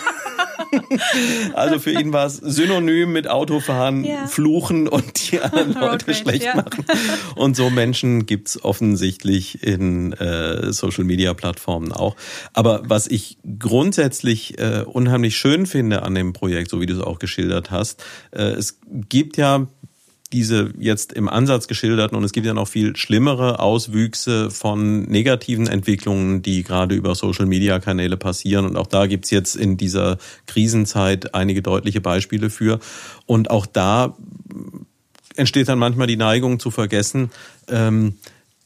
also 1.54 1.80
für 1.80 1.92
ihn 1.92 2.14
war 2.14 2.26
es 2.26 2.38
synonym 2.38 3.12
mit 3.12 3.28
Autofahren, 3.28 4.06
ja. 4.06 4.26
fluchen 4.26 4.88
und 4.88 5.32
die 5.32 5.40
anderen 5.42 5.74
Leute 5.74 6.06
okay, 6.06 6.14
schlecht 6.14 6.46
ja. 6.46 6.56
machen. 6.56 6.86
Und 7.36 7.58
so 7.58 7.70
Menschen 7.70 8.26
gibt's 8.26 8.64
offensichtlich 8.64 9.64
in 9.64 10.14
äh, 10.14 10.72
Social-Media-Plattformen 10.72 11.92
auch. 11.92 12.16
Aber 12.54 12.82
was 12.86 13.08
ich 13.08 13.38
grundsätzlich 13.60 14.58
äh, 14.60 14.84
unheimlich 14.86 15.36
schön 15.36 15.66
finde 15.66 16.04
an 16.04 16.16
dem 16.16 16.32
Projekt, 16.32 16.70
so 16.70 16.80
wie 16.80 16.86
du 16.86 16.94
es 16.94 17.02
auch 17.02 17.20
geschildert 17.20 17.70
hast, 17.70 18.04
äh, 18.32 18.44
es 18.44 18.80
gibt 19.10 19.36
ja 19.36 19.68
diese 20.34 20.74
jetzt 20.80 21.14
im 21.14 21.30
Ansatz 21.30 21.68
geschilderten 21.68 22.18
und 22.18 22.24
es 22.24 22.34
gibt 22.34 22.46
ja 22.46 22.54
noch 22.54 22.68
viel 22.68 22.96
schlimmere 22.96 23.60
Auswüchse 23.60 24.50
von 24.50 25.04
negativen 25.04 25.68
Entwicklungen, 25.68 26.42
die 26.42 26.64
gerade 26.64 26.96
über 26.96 27.16
Social-Media-Kanäle 27.16 28.18
passieren. 28.18 28.66
Und 28.66 28.76
auch 28.76 28.88
da 28.88 29.06
gibt's 29.06 29.30
jetzt 29.30 29.56
in 29.56 29.78
dieser 29.78 30.18
Krisenzeit 30.48 31.36
einige 31.36 31.62
deutliche 31.62 32.02
Beispiele 32.02 32.50
für. 32.50 32.80
Und 33.28 33.52
auch 33.52 33.68
da 33.68 34.18
entsteht 35.36 35.70
dann 35.70 35.80
manchmal 35.80 36.08
die 36.08 36.18
Neigung 36.18 36.60
zu 36.60 36.72
vergessen, 36.72 37.32
ähm, 37.68 38.16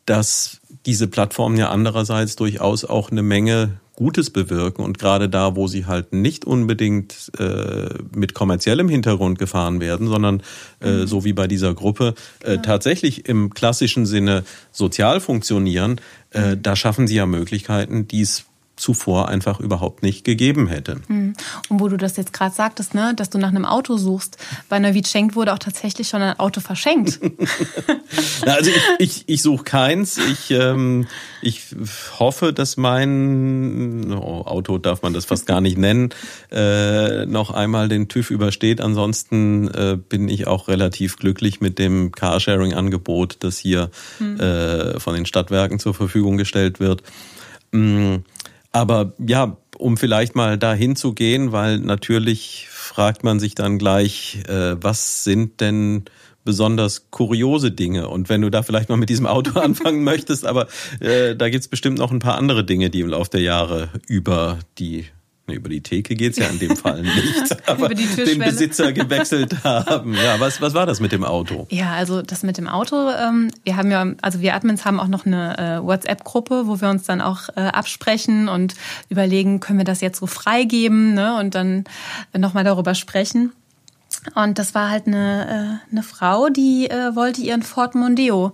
dass 0.06 0.62
diese 0.86 1.08
Plattformen 1.08 1.58
ja 1.58 1.70
andererseits 1.70 2.38
durchaus 2.38 2.86
auch 2.86 3.12
eine 3.12 3.24
Menge 3.24 3.80
Gutes 3.98 4.30
bewirken 4.30 4.86
und 4.86 5.00
gerade 5.00 5.28
da, 5.28 5.56
wo 5.56 5.68
sie 5.68 5.88
halt 5.88 6.14
nicht 6.14 6.46
unbedingt 6.46 7.32
äh, 7.40 7.90
mit 8.16 8.36
kommerziellem 8.36 8.90
Hintergrund 8.90 9.40
gefahren 9.40 9.80
werden, 9.82 10.08
sondern 10.08 10.44
äh, 10.82 10.92
mhm. 10.92 11.08
so 11.08 11.26
wie 11.26 11.34
bei 11.34 11.48
dieser 11.48 11.74
Gruppe 11.74 12.14
äh, 12.44 12.56
ja. 12.56 12.58
tatsächlich 12.58 13.28
im 13.28 13.56
klassischen 13.56 14.06
Sinne 14.06 14.44
sozial 14.72 15.20
funktionieren, 15.20 16.00
äh, 16.32 16.56
mhm. 16.56 16.62
da 16.62 16.76
schaffen 16.76 17.08
sie 17.08 17.16
ja 17.16 17.26
Möglichkeiten, 17.26 18.08
die 18.08 18.22
es 18.22 18.46
zuvor 18.78 19.28
einfach 19.28 19.60
überhaupt 19.60 20.04
nicht 20.04 20.24
gegeben 20.24 20.68
hätte. 20.68 21.02
Hm. 21.08 21.34
Und 21.68 21.80
wo 21.80 21.88
du 21.90 21.98
das 21.98 22.16
jetzt 22.16 22.32
gerade 22.32 22.56
sagtest, 22.56 22.94
ne, 22.94 23.14
dass 23.16 23.30
du 23.30 23.38
nach 23.38 23.50
einem 23.50 23.66
Auto 23.66 23.98
suchst, 23.98 24.38
bei 24.70 24.80
Neuwied 24.80 25.08
Schenk 25.08 25.36
wurde 25.36 25.54
auch 25.54 25.60
tatsächlich 25.60 26.08
schon 26.08 26.22
ein 26.22 26.40
Auto 26.40 26.62
verschenkt. 26.62 27.20
also 28.46 28.70
ich, 28.70 28.84
ich, 29.00 29.24
ich 29.28 29.42
suche 29.42 29.64
keins. 29.64 30.18
Ich, 30.18 30.52
ähm, 30.52 31.08
ich 31.42 31.64
hoffe, 32.20 32.54
dass 32.54 32.78
mein 32.78 34.14
oh, 34.14 34.44
Auto 34.46 34.78
darf 34.78 35.02
man 35.02 35.14
das 35.14 35.26
fast 35.26 35.48
gar 35.48 35.60
nicht 35.60 35.78
nennen, 35.78 36.10
äh, 36.52 37.26
noch 37.26 37.52
einmal 37.52 37.90
den 37.90 38.08
TÜV 38.08 38.30
übersteht. 38.30 38.80
Ansonsten 38.80 39.68
äh, 39.70 39.98
bin 39.98 40.30
ich 40.30 40.48
auch 40.48 40.68
relativ 40.68 41.18
glücklich 41.18 41.62
mit 41.62 41.80
dem 41.80 42.12
Carsharing-Angebot, 42.12 43.38
das 43.40 43.58
hier 43.58 43.90
hm. 44.20 44.40
äh, 44.40 45.00
von 45.00 45.16
den 45.16 45.26
Stadtwerken 45.26 45.80
zur 45.80 45.96
Verfügung 45.96 46.38
gestellt 46.38 46.80
wird. 46.80 47.02
Mm, 47.72 48.18
aber 48.78 49.14
ja, 49.26 49.58
um 49.78 49.98
vielleicht 49.98 50.36
mal 50.36 50.58
dahin 50.58 50.96
zu 50.96 51.14
gehen, 51.14 51.52
weil 51.52 51.80
natürlich 51.80 52.68
fragt 52.70 53.24
man 53.24 53.40
sich 53.40 53.56
dann 53.56 53.78
gleich, 53.78 54.44
äh, 54.48 54.76
was 54.82 55.24
sind 55.24 55.62
denn 55.62 56.06
besonders 56.44 57.12
kuriose 57.12 57.72
Dinge. 57.72 58.08
Und 58.08 58.30
wenn 58.30 58.42
du 58.42 58.50
da 58.50 58.64
vielleicht 58.64 58.90
mal 58.90 58.96
mit 58.96 59.10
diesem 59.10 59.26
Auto 59.26 59.60
anfangen 59.60 60.04
möchtest, 60.04 60.46
aber 60.46 60.68
äh, 61.00 61.36
da 61.36 61.50
gibt's 61.50 61.68
bestimmt 61.68 61.98
noch 61.98 62.12
ein 62.12 62.20
paar 62.20 62.38
andere 62.38 62.64
Dinge, 62.64 62.90
die 62.90 63.02
im 63.02 63.10
Laufe 63.10 63.32
der 63.32 63.42
Jahre 63.42 63.90
über 64.08 64.60
die 64.78 65.06
über 65.54 65.70
die 65.70 65.82
Theke 65.82 66.16
geht's 66.16 66.38
ja 66.38 66.48
in 66.48 66.60
dem 66.60 66.76
Fall 66.76 67.02
nicht, 67.02 67.58
aber 67.70 67.90
den 67.90 68.40
Besitzer 68.40 68.92
gewechselt 68.92 69.64
haben. 69.64 70.14
Ja, 70.14 70.40
was, 70.40 70.62
was 70.62 70.74
war 70.74 70.86
das 70.86 71.00
mit 71.00 71.12
dem 71.12 71.24
Auto? 71.24 71.68
Ja, 71.70 71.94
also 71.94 72.22
das 72.22 72.44
mit 72.44 72.58
dem 72.58 72.68
Auto, 72.68 73.10
ähm, 73.12 73.50
wir 73.64 73.78
haben 73.78 73.90
ja, 73.90 74.06
also 74.22 74.42
wir 74.42 74.56
Admins 74.56 74.84
haben 74.84 75.00
auch 75.00 75.08
noch 75.08 75.26
eine 75.26 75.58
äh, 75.58 75.84
WhatsApp-Gruppe, 75.84 76.68
wo 76.68 76.82
wir 76.82 76.90
uns 76.90 77.04
dann 77.04 77.22
auch 77.22 77.50
äh, 77.56 77.62
absprechen 77.62 78.50
und 78.50 78.76
überlegen, 79.10 79.60
können 79.60 79.78
wir 79.78 79.86
das 79.86 80.02
jetzt 80.02 80.20
so 80.20 80.28
freigeben 80.28 81.14
ne? 81.14 81.40
und 81.40 81.56
dann 81.56 81.86
nochmal 82.38 82.64
darüber 82.64 82.94
sprechen. 82.94 83.54
Und 84.36 84.60
das 84.60 84.76
war 84.76 84.90
halt 84.90 85.08
eine, 85.08 85.82
äh, 85.90 85.92
eine 85.92 86.04
Frau, 86.04 86.50
die 86.50 86.90
äh, 86.90 87.16
wollte 87.16 87.42
ihren 87.42 87.64
Ford 87.64 87.96
Mondeo 87.96 88.54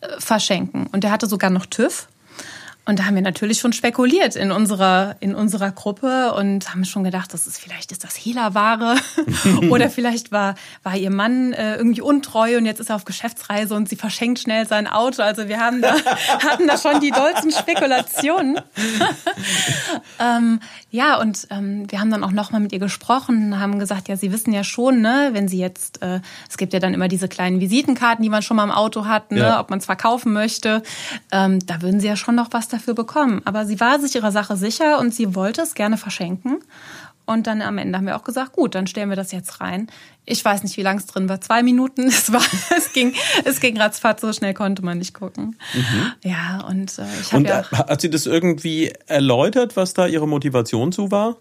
äh, 0.00 0.08
verschenken. 0.18 0.86
Und 0.92 1.04
der 1.04 1.10
hatte 1.10 1.26
sogar 1.26 1.50
noch 1.50 1.66
TÜV. 1.66 2.08
Und 2.88 3.00
da 3.00 3.06
haben 3.06 3.16
wir 3.16 3.22
natürlich 3.22 3.58
schon 3.58 3.72
spekuliert 3.72 4.36
in 4.36 4.52
unserer, 4.52 5.16
in 5.18 5.34
unserer 5.34 5.72
Gruppe 5.72 6.32
und 6.34 6.70
haben 6.70 6.84
schon 6.84 7.02
gedacht, 7.02 7.34
das 7.34 7.48
ist, 7.48 7.58
vielleicht 7.58 7.90
ist 7.90 8.04
das 8.04 8.14
Hehlerware 8.14 8.94
oder 9.70 9.90
vielleicht 9.90 10.30
war, 10.30 10.54
war 10.84 10.96
ihr 10.96 11.10
Mann 11.10 11.52
äh, 11.52 11.74
irgendwie 11.76 12.00
untreu 12.00 12.56
und 12.56 12.64
jetzt 12.64 12.78
ist 12.78 12.90
er 12.90 12.96
auf 12.96 13.04
Geschäftsreise 13.04 13.74
und 13.74 13.88
sie 13.88 13.96
verschenkt 13.96 14.38
schnell 14.38 14.68
sein 14.68 14.86
Auto. 14.86 15.22
Also 15.22 15.48
wir 15.48 15.58
haben 15.58 15.82
da, 15.82 15.94
hatten 16.48 16.68
da 16.68 16.78
schon 16.78 17.00
die 17.00 17.10
dollsten 17.10 17.50
Spekulationen. 17.50 18.60
ähm, 20.20 20.60
ja, 20.90 21.18
und 21.20 21.48
ähm, 21.50 21.90
wir 21.90 21.98
haben 21.98 22.12
dann 22.12 22.22
auch 22.22 22.30
nochmal 22.30 22.60
mit 22.60 22.72
ihr 22.72 22.78
gesprochen, 22.78 23.58
haben 23.58 23.80
gesagt, 23.80 24.06
ja, 24.06 24.16
Sie 24.16 24.30
wissen 24.30 24.52
ja 24.52 24.62
schon, 24.62 25.00
ne, 25.00 25.30
wenn 25.32 25.48
Sie 25.48 25.58
jetzt, 25.58 26.02
äh, 26.02 26.20
es 26.48 26.56
gibt 26.56 26.72
ja 26.72 26.78
dann 26.78 26.94
immer 26.94 27.08
diese 27.08 27.26
kleinen 27.26 27.58
Visitenkarten, 27.58 28.22
die 28.22 28.28
man 28.28 28.42
schon 28.42 28.56
mal 28.56 28.64
im 28.64 28.70
Auto 28.70 29.06
hat, 29.06 29.32
ne, 29.32 29.40
ja. 29.40 29.60
ob 29.60 29.70
man 29.70 29.80
es 29.80 29.86
verkaufen 29.86 30.32
möchte, 30.32 30.84
ähm, 31.32 31.58
da 31.66 31.82
würden 31.82 31.98
Sie 31.98 32.06
ja 32.06 32.14
schon 32.14 32.36
noch 32.36 32.52
was 32.52 32.75
dafür 32.76 32.94
bekommen. 32.94 33.42
Aber 33.44 33.66
sie 33.66 33.80
war 33.80 34.00
sich 34.00 34.14
ihrer 34.14 34.32
Sache 34.32 34.56
sicher 34.56 34.98
und 34.98 35.14
sie 35.14 35.34
wollte 35.34 35.62
es 35.62 35.74
gerne 35.74 35.96
verschenken. 35.96 36.58
Und 37.26 37.48
dann 37.48 37.60
am 37.60 37.76
Ende 37.76 37.98
haben 37.98 38.06
wir 38.06 38.16
auch 38.16 38.22
gesagt, 38.22 38.52
gut, 38.52 38.76
dann 38.76 38.86
stellen 38.86 39.08
wir 39.08 39.16
das 39.16 39.32
jetzt 39.32 39.60
rein. 39.60 39.88
Ich 40.24 40.44
weiß 40.44 40.62
nicht, 40.62 40.76
wie 40.76 40.82
lang 40.82 40.98
es 40.98 41.06
drin 41.06 41.28
war. 41.28 41.40
Zwei 41.40 41.62
Minuten. 41.64 42.06
Es 42.08 42.32
war, 42.32 42.42
es 42.76 42.92
ging, 42.92 43.14
es 43.44 43.60
ging 43.60 43.76
ratzfatz, 43.76 44.20
so 44.20 44.32
schnell 44.32 44.54
konnte 44.54 44.84
man 44.84 44.98
nicht 44.98 45.12
gucken. 45.12 45.56
Mhm. 45.74 46.12
Ja, 46.22 46.64
und 46.68 46.98
äh, 46.98 47.04
ich 47.20 47.32
habe 47.32 47.44
ja. 47.44 47.60
Äh, 47.60 47.64
hat 47.88 48.00
sie 48.00 48.10
das 48.10 48.26
irgendwie 48.26 48.92
erläutert, 49.06 49.76
was 49.76 49.92
da 49.92 50.06
ihre 50.06 50.28
Motivation 50.28 50.92
zu 50.92 51.10
war? 51.10 51.36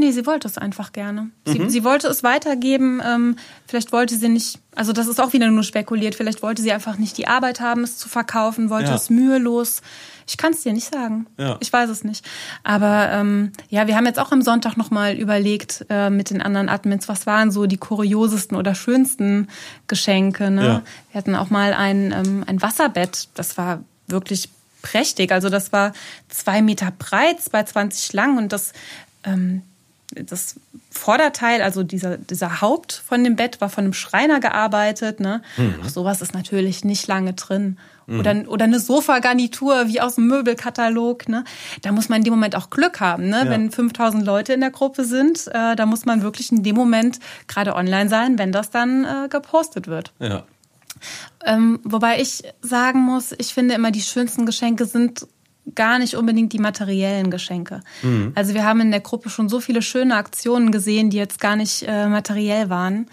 Nee, 0.00 0.12
sie 0.12 0.24
wollte 0.24 0.48
es 0.48 0.56
einfach 0.56 0.92
gerne. 0.92 1.28
Sie, 1.44 1.58
mhm. 1.58 1.68
sie 1.68 1.84
wollte 1.84 2.08
es 2.08 2.22
weitergeben. 2.22 3.02
Ähm, 3.04 3.36
vielleicht 3.66 3.92
wollte 3.92 4.16
sie 4.16 4.30
nicht, 4.30 4.58
also 4.74 4.94
das 4.94 5.08
ist 5.08 5.20
auch 5.20 5.34
wieder 5.34 5.48
nur 5.50 5.62
spekuliert, 5.62 6.14
vielleicht 6.14 6.42
wollte 6.42 6.62
sie 6.62 6.72
einfach 6.72 6.96
nicht 6.96 7.18
die 7.18 7.28
Arbeit 7.28 7.60
haben, 7.60 7.84
es 7.84 7.98
zu 7.98 8.08
verkaufen, 8.08 8.70
wollte 8.70 8.88
ja. 8.88 8.96
es 8.96 9.10
mühelos. 9.10 9.82
Ich 10.26 10.38
kann 10.38 10.52
es 10.54 10.62
dir 10.62 10.72
nicht 10.72 10.90
sagen. 10.90 11.26
Ja. 11.36 11.58
Ich 11.60 11.70
weiß 11.70 11.90
es 11.90 12.02
nicht. 12.02 12.24
Aber 12.62 13.10
ähm, 13.12 13.52
ja, 13.68 13.86
wir 13.88 13.96
haben 13.96 14.06
jetzt 14.06 14.18
auch 14.18 14.32
am 14.32 14.40
Sonntag 14.40 14.78
nochmal 14.78 15.16
überlegt 15.16 15.84
äh, 15.90 16.08
mit 16.08 16.30
den 16.30 16.40
anderen 16.40 16.70
Admins, 16.70 17.06
was 17.06 17.26
waren 17.26 17.50
so 17.50 17.66
die 17.66 17.76
kuriosesten 17.76 18.56
oder 18.56 18.74
schönsten 18.74 19.48
Geschenke. 19.86 20.50
Ne? 20.50 20.64
Ja. 20.64 20.82
Wir 21.12 21.18
hatten 21.18 21.34
auch 21.34 21.50
mal 21.50 21.74
ein, 21.74 22.12
ähm, 22.12 22.44
ein 22.46 22.62
Wasserbett, 22.62 23.28
das 23.34 23.58
war 23.58 23.84
wirklich 24.06 24.48
prächtig. 24.80 25.30
Also 25.30 25.50
das 25.50 25.72
war 25.72 25.92
zwei 26.28 26.62
Meter 26.62 26.90
breit, 26.98 27.42
zwei 27.42 27.64
zwanzig 27.64 28.14
lang 28.14 28.38
und 28.38 28.52
das 28.52 28.72
ähm, 29.24 29.60
das 30.14 30.56
Vorderteil, 30.90 31.62
also 31.62 31.82
dieser, 31.82 32.16
dieser 32.16 32.60
Haupt 32.60 32.92
von 32.92 33.22
dem 33.22 33.36
Bett, 33.36 33.60
war 33.60 33.68
von 33.68 33.84
einem 33.84 33.92
Schreiner 33.92 34.40
gearbeitet. 34.40 35.20
Ne? 35.20 35.42
Mhm. 35.56 35.76
Auch 35.82 35.88
sowas 35.88 36.20
ist 36.20 36.34
natürlich 36.34 36.84
nicht 36.84 37.06
lange 37.06 37.32
drin. 37.34 37.78
Mhm. 38.06 38.20
Oder, 38.20 38.34
oder 38.48 38.64
eine 38.64 38.80
Sofagarnitur 38.80 39.86
wie 39.86 40.00
aus 40.00 40.16
dem 40.16 40.26
Möbelkatalog. 40.26 41.28
Ne? 41.28 41.44
Da 41.82 41.92
muss 41.92 42.08
man 42.08 42.18
in 42.18 42.24
dem 42.24 42.32
Moment 42.32 42.56
auch 42.56 42.70
Glück 42.70 43.00
haben. 43.00 43.28
Ne? 43.28 43.44
Ja. 43.44 43.50
Wenn 43.50 43.70
5000 43.70 44.24
Leute 44.24 44.52
in 44.52 44.60
der 44.60 44.70
Gruppe 44.70 45.04
sind, 45.04 45.46
äh, 45.48 45.76
da 45.76 45.86
muss 45.86 46.06
man 46.06 46.22
wirklich 46.22 46.50
in 46.50 46.62
dem 46.62 46.76
Moment 46.76 47.20
gerade 47.46 47.74
online 47.74 48.08
sein, 48.08 48.38
wenn 48.38 48.52
das 48.52 48.70
dann 48.70 49.04
äh, 49.04 49.28
gepostet 49.28 49.86
wird. 49.86 50.12
Ja. 50.18 50.42
Ähm, 51.44 51.80
wobei 51.84 52.20
ich 52.20 52.42
sagen 52.60 53.00
muss, 53.00 53.32
ich 53.38 53.54
finde 53.54 53.74
immer, 53.74 53.90
die 53.90 54.02
schönsten 54.02 54.44
Geschenke 54.44 54.84
sind 54.84 55.26
gar 55.74 55.98
nicht 55.98 56.14
unbedingt 56.14 56.52
die 56.52 56.58
materiellen 56.58 57.30
Geschenke. 57.30 57.80
Mhm. 58.02 58.32
Also 58.34 58.54
wir 58.54 58.64
haben 58.64 58.80
in 58.80 58.90
der 58.90 59.00
Gruppe 59.00 59.30
schon 59.30 59.48
so 59.48 59.60
viele 59.60 59.82
schöne 59.82 60.16
Aktionen 60.16 60.72
gesehen, 60.72 61.10
die 61.10 61.16
jetzt 61.16 61.40
gar 61.40 61.56
nicht 61.56 61.84
äh, 61.86 62.08
materiell 62.08 62.70
waren. 62.70 63.06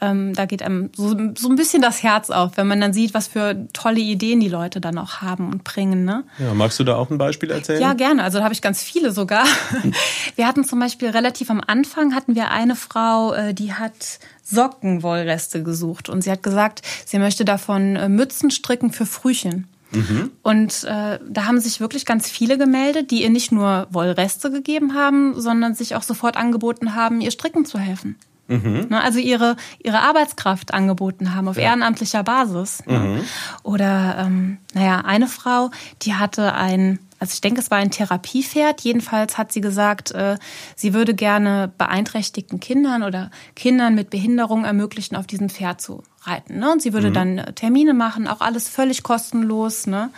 Ähm, 0.00 0.32
da 0.32 0.46
geht 0.46 0.62
einem 0.62 0.90
so, 0.94 1.08
so 1.36 1.48
ein 1.48 1.56
bisschen 1.56 1.82
das 1.82 2.04
Herz 2.04 2.30
auf, 2.30 2.56
wenn 2.56 2.68
man 2.68 2.80
dann 2.80 2.92
sieht, 2.92 3.14
was 3.14 3.26
für 3.26 3.66
tolle 3.72 3.98
Ideen 3.98 4.38
die 4.38 4.48
Leute 4.48 4.80
dann 4.80 4.96
auch 4.96 5.22
haben 5.22 5.50
und 5.50 5.64
bringen. 5.64 6.04
Ne? 6.04 6.22
Ja, 6.38 6.54
magst 6.54 6.78
du 6.78 6.84
da 6.84 6.94
auch 6.94 7.10
ein 7.10 7.18
Beispiel 7.18 7.50
erzählen? 7.50 7.80
Ja, 7.80 7.94
gerne. 7.94 8.22
Also 8.22 8.38
da 8.38 8.44
habe 8.44 8.54
ich 8.54 8.62
ganz 8.62 8.80
viele 8.80 9.10
sogar. 9.10 9.44
Wir 10.36 10.46
hatten 10.46 10.62
zum 10.62 10.78
Beispiel 10.78 11.08
relativ 11.08 11.50
am 11.50 11.60
Anfang 11.66 12.14
hatten 12.14 12.36
wir 12.36 12.50
eine 12.50 12.76
Frau, 12.76 13.32
äh, 13.32 13.54
die 13.54 13.72
hat 13.72 14.20
Sockenwollreste 14.44 15.62
gesucht 15.64 16.08
und 16.08 16.22
sie 16.22 16.30
hat 16.30 16.42
gesagt, 16.42 16.82
sie 17.04 17.18
möchte 17.18 17.44
davon 17.44 17.96
äh, 17.96 18.08
Mützen 18.08 18.50
stricken 18.50 18.92
für 18.92 19.04
Frühchen. 19.04 19.66
Mhm. 19.90 20.30
Und 20.42 20.84
äh, 20.84 21.18
da 21.28 21.46
haben 21.46 21.60
sich 21.60 21.80
wirklich 21.80 22.04
ganz 22.04 22.28
viele 22.28 22.58
gemeldet, 22.58 23.10
die 23.10 23.22
ihr 23.22 23.30
nicht 23.30 23.52
nur 23.52 23.86
Wollreste 23.90 24.50
gegeben 24.50 24.94
haben, 24.94 25.40
sondern 25.40 25.74
sich 25.74 25.94
auch 25.94 26.02
sofort 26.02 26.36
angeboten 26.36 26.94
haben, 26.94 27.20
ihr 27.20 27.30
stricken 27.30 27.64
zu 27.64 27.78
helfen. 27.78 28.16
Mhm. 28.48 28.86
Ne, 28.88 29.02
also 29.02 29.18
ihre, 29.18 29.56
ihre 29.82 30.00
Arbeitskraft 30.00 30.72
angeboten 30.72 31.34
haben 31.34 31.48
auf 31.48 31.56
ja. 31.56 31.64
ehrenamtlicher 31.64 32.22
Basis. 32.22 32.82
Ne? 32.86 32.98
Mhm. 32.98 33.20
Oder, 33.62 34.16
ähm, 34.18 34.58
naja, 34.72 35.02
eine 35.04 35.26
Frau, 35.26 35.70
die 36.02 36.14
hatte 36.14 36.54
ein, 36.54 36.98
also 37.18 37.32
ich 37.34 37.42
denke, 37.42 37.60
es 37.60 37.70
war 37.70 37.78
ein 37.78 37.90
Therapiepferd. 37.90 38.80
Jedenfalls 38.80 39.36
hat 39.36 39.52
sie 39.52 39.60
gesagt, 39.60 40.12
äh, 40.12 40.38
sie 40.76 40.94
würde 40.94 41.14
gerne 41.14 41.70
beeinträchtigten 41.76 42.58
Kindern 42.58 43.02
oder 43.02 43.30
Kindern 43.54 43.94
mit 43.94 44.08
Behinderung 44.08 44.64
ermöglichen, 44.64 45.16
auf 45.16 45.26
diesem 45.26 45.50
Pferd 45.50 45.82
zu 45.82 46.02
reiten. 46.22 46.58
Ne? 46.58 46.72
Und 46.72 46.82
sie 46.82 46.92
würde 46.92 47.10
mhm. 47.10 47.14
dann 47.14 47.38
äh, 47.38 47.52
Termine 47.52 47.94
machen, 47.94 48.26
auch 48.26 48.40
alles 48.40 48.68
völlig 48.68 49.02
kostenlos. 49.02 49.86
Ne? 49.86 50.10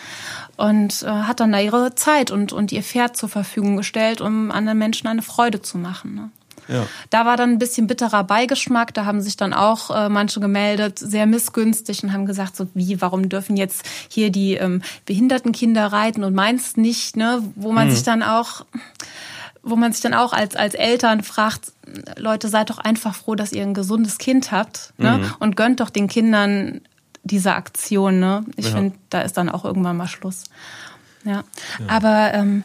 Und 0.57 1.03
äh, 1.03 1.07
hat 1.07 1.41
dann 1.41 1.53
da 1.53 1.61
ihre 1.61 1.95
Zeit 1.95 2.31
und, 2.31 2.53
und 2.53 2.73
ihr 2.73 2.83
Pferd 2.83 3.17
zur 3.17 3.29
Verfügung 3.29 3.77
gestellt, 3.77 4.21
um 4.21 4.51
anderen 4.51 4.79
Menschen 4.79 5.07
eine 5.07 5.23
Freude 5.23 5.63
zu 5.63 5.79
machen. 5.79 6.15
Ne? 6.15 6.31
Ja. 6.69 6.87
Da 7.11 7.27
war 7.27 7.37
dann 7.37 7.51
ein 7.51 7.59
bisschen 7.59 7.87
bitterer 7.87 8.25
Beigeschmack. 8.25 8.95
Da 8.95 9.05
haben 9.05 9.21
sich 9.21 9.37
dann 9.37 9.53
auch 9.53 9.91
äh, 9.91 10.09
manche 10.09 10.41
gemeldet, 10.41 10.99
sehr 10.99 11.27
missgünstig 11.27 12.03
und 12.05 12.13
haben 12.13 12.27
gesagt, 12.27 12.57
so 12.57 12.69
wie, 12.75 13.01
warum 13.01 13.29
dürfen 13.29 13.57
jetzt 13.57 13.85
hier 14.09 14.31
die 14.31 14.55
ähm, 14.55 14.83
behinderten 15.05 15.53
Kinder 15.53 15.87
reiten 15.87 16.25
und 16.25 16.35
meinst 16.35 16.77
nicht, 16.77 17.17
ne? 17.17 17.43
Wo 17.57 17.73
man 17.73 17.89
mhm. 17.89 17.93
sich 17.93 18.03
dann 18.05 18.23
auch 18.23 18.65
wo 19.63 19.77
man 19.77 19.93
sich 19.93 20.01
dann 20.03 20.15
auch 20.15 20.33
als, 20.33 20.57
als 20.57 20.75
Eltern 20.75 21.23
fragt, 21.23 21.73
Leute, 22.17 22.49
seid 22.49 22.71
doch 22.71 22.79
einfach 22.79 23.15
froh, 23.15 23.35
dass 23.35 23.53
ihr 23.53 23.63
ein 23.63 23.75
gesundes 23.75 24.19
Kind 24.19 24.53
habt 24.53 24.93
ne? 24.97 25.19
Mhm. 25.19 25.35
und 25.39 25.57
gönnt 25.57 25.81
doch 25.81 25.91
den 25.91 26.09
Kindern 26.09 26.81
diese 27.23 27.55
Aktion. 27.55 28.21
Ne? 28.21 28.45
Ich 28.57 28.67
ja. 28.67 28.77
finde, 28.77 28.97
da 29.11 29.21
ist 29.21 29.37
dann 29.37 29.49
auch 29.49 29.65
irgendwann 29.65 29.97
mal 29.97 30.09
Schluss. 30.09 30.45
Ja. 31.25 31.33
ja. 31.33 31.45
Aber 31.89 32.33
ähm, 32.33 32.65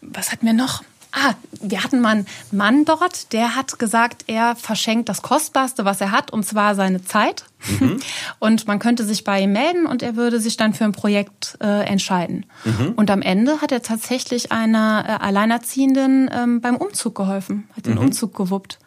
was 0.00 0.32
hat 0.32 0.42
mir 0.42 0.54
noch? 0.54 0.82
Ah, 1.12 1.34
wir 1.60 1.82
hatten 1.82 2.00
mal 2.00 2.10
einen 2.10 2.26
Mann 2.50 2.84
dort, 2.84 3.32
der 3.32 3.56
hat 3.56 3.78
gesagt, 3.78 4.24
er 4.26 4.54
verschenkt 4.56 5.08
das 5.08 5.22
Kostbarste, 5.22 5.84
was 5.84 6.00
er 6.00 6.10
hat, 6.10 6.32
und 6.32 6.44
zwar 6.44 6.74
seine 6.74 7.02
Zeit. 7.02 7.44
Mhm. 7.80 7.98
Und 8.38 8.68
man 8.68 8.78
könnte 8.78 9.04
sich 9.04 9.24
bei 9.24 9.40
ihm 9.40 9.52
melden 9.52 9.86
und 9.86 10.00
er 10.00 10.14
würde 10.14 10.38
sich 10.38 10.56
dann 10.56 10.74
für 10.74 10.84
ein 10.84 10.92
Projekt 10.92 11.58
äh, 11.60 11.84
entscheiden. 11.86 12.46
Mhm. 12.64 12.92
Und 12.94 13.10
am 13.10 13.20
Ende 13.20 13.60
hat 13.60 13.72
er 13.72 13.82
tatsächlich 13.82 14.52
einer 14.52 15.04
äh, 15.08 15.24
Alleinerziehenden 15.24 16.30
ähm, 16.32 16.60
beim 16.60 16.76
Umzug 16.76 17.16
geholfen, 17.16 17.68
hat 17.76 17.86
den 17.86 17.94
mhm. 17.94 18.00
Umzug 18.02 18.36
gewuppt. 18.36 18.78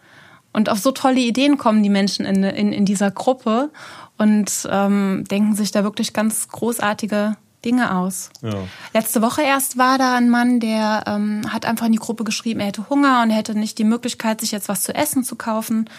Und 0.54 0.70
auf 0.70 0.80
so 0.80 0.92
tolle 0.92 1.20
Ideen 1.20 1.58
kommen 1.58 1.84
die 1.84 1.90
Menschen 1.90 2.26
in, 2.26 2.44
in, 2.44 2.72
in 2.72 2.86
dieser 2.86 3.12
Gruppe 3.12 3.72
und 4.18 4.68
ähm, 4.70 5.26
denken 5.30 5.56
sich 5.56 5.72
da 5.72 5.84
wirklich 5.84 6.14
ganz 6.14 6.48
großartige 6.48 7.36
Dinge 7.64 7.96
aus. 7.96 8.30
Ja. 8.42 8.56
Letzte 8.94 9.22
Woche 9.22 9.42
erst 9.44 9.78
war 9.78 9.98
da 9.98 10.16
ein 10.16 10.30
Mann, 10.30 10.60
der 10.60 11.04
ähm, 11.08 11.42
hat 11.52 11.66
einfach 11.66 11.86
in 11.86 11.92
die 11.92 12.00
Gruppe 12.00 12.24
geschrieben, 12.24 12.60
er 12.60 12.68
hätte 12.68 12.90
Hunger 12.90 13.22
und 13.24 13.30
er 13.30 13.38
hätte 13.38 13.58
nicht 13.58 13.78
die 13.78 13.84
Möglichkeit, 13.84 14.42
sich 14.42 14.52
jetzt 14.52 14.70
was 14.70 14.82
zu 14.82 14.96
essen 14.96 15.24
zu 15.24 15.36
kaufen. 15.36 15.90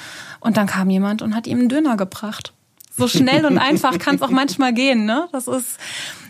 Und 0.40 0.56
dann 0.56 0.66
kam 0.66 0.90
jemand 0.90 1.22
und 1.22 1.34
hat 1.36 1.46
ihm 1.46 1.60
einen 1.60 1.68
Döner 1.68 1.96
gebracht. 1.96 2.52
So 2.96 3.08
schnell 3.08 3.46
und 3.46 3.58
einfach 3.58 3.98
kann 3.98 4.16
es 4.16 4.22
auch 4.22 4.30
manchmal 4.30 4.74
gehen, 4.74 5.04
ne? 5.04 5.28
Das 5.32 5.46
ist, 5.46 5.78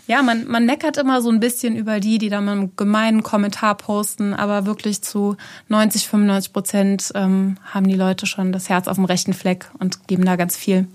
ja, 0.07 0.21
man, 0.21 0.47
man 0.47 0.65
meckert 0.65 0.97
immer 0.97 1.21
so 1.21 1.29
ein 1.29 1.39
bisschen 1.39 1.75
über 1.75 1.99
die, 1.99 2.17
die 2.17 2.29
da 2.29 2.41
mal 2.41 2.53
einen 2.53 2.75
gemeinen 2.75 3.23
Kommentar 3.23 3.75
posten, 3.75 4.33
aber 4.33 4.65
wirklich 4.65 5.01
zu 5.01 5.35
90, 5.69 6.07
95 6.07 6.53
Prozent 6.53 7.11
ähm, 7.15 7.57
haben 7.65 7.87
die 7.87 7.95
Leute 7.95 8.25
schon 8.25 8.51
das 8.51 8.69
Herz 8.69 8.87
auf 8.87 8.95
dem 8.95 9.05
rechten 9.05 9.33
Fleck 9.33 9.71
und 9.79 10.07
geben 10.07 10.25
da 10.25 10.35
ganz 10.35 10.55
viel. 10.55 10.87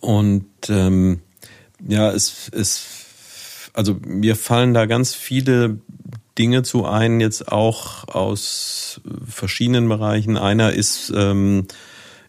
Und 0.00 0.46
ähm, 0.68 1.20
ja, 1.86 2.10
es, 2.10 2.48
es 2.54 3.05
also 3.76 3.96
mir 4.04 4.36
fallen 4.36 4.74
da 4.74 4.86
ganz 4.86 5.14
viele 5.14 5.78
Dinge 6.38 6.62
zu 6.62 6.84
ein, 6.86 7.20
jetzt 7.20 7.50
auch 7.50 8.08
aus 8.08 9.00
verschiedenen 9.26 9.88
Bereichen. 9.88 10.36
Einer 10.36 10.72
ist 10.72 11.12
ähm, 11.14 11.66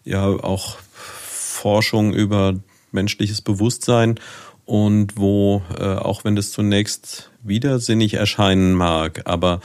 ja 0.04 0.26
auch 0.26 0.78
Forschung 0.94 2.14
über 2.14 2.56
menschliches 2.92 3.42
Bewusstsein 3.42 4.20
und 4.66 5.18
wo, 5.18 5.62
äh, 5.78 5.84
auch 5.84 6.24
wenn 6.24 6.36
das 6.36 6.52
zunächst 6.52 7.32
widersinnig 7.44 8.14
erscheinen 8.14 8.74
mag, 8.74 9.22
aber 9.26 9.62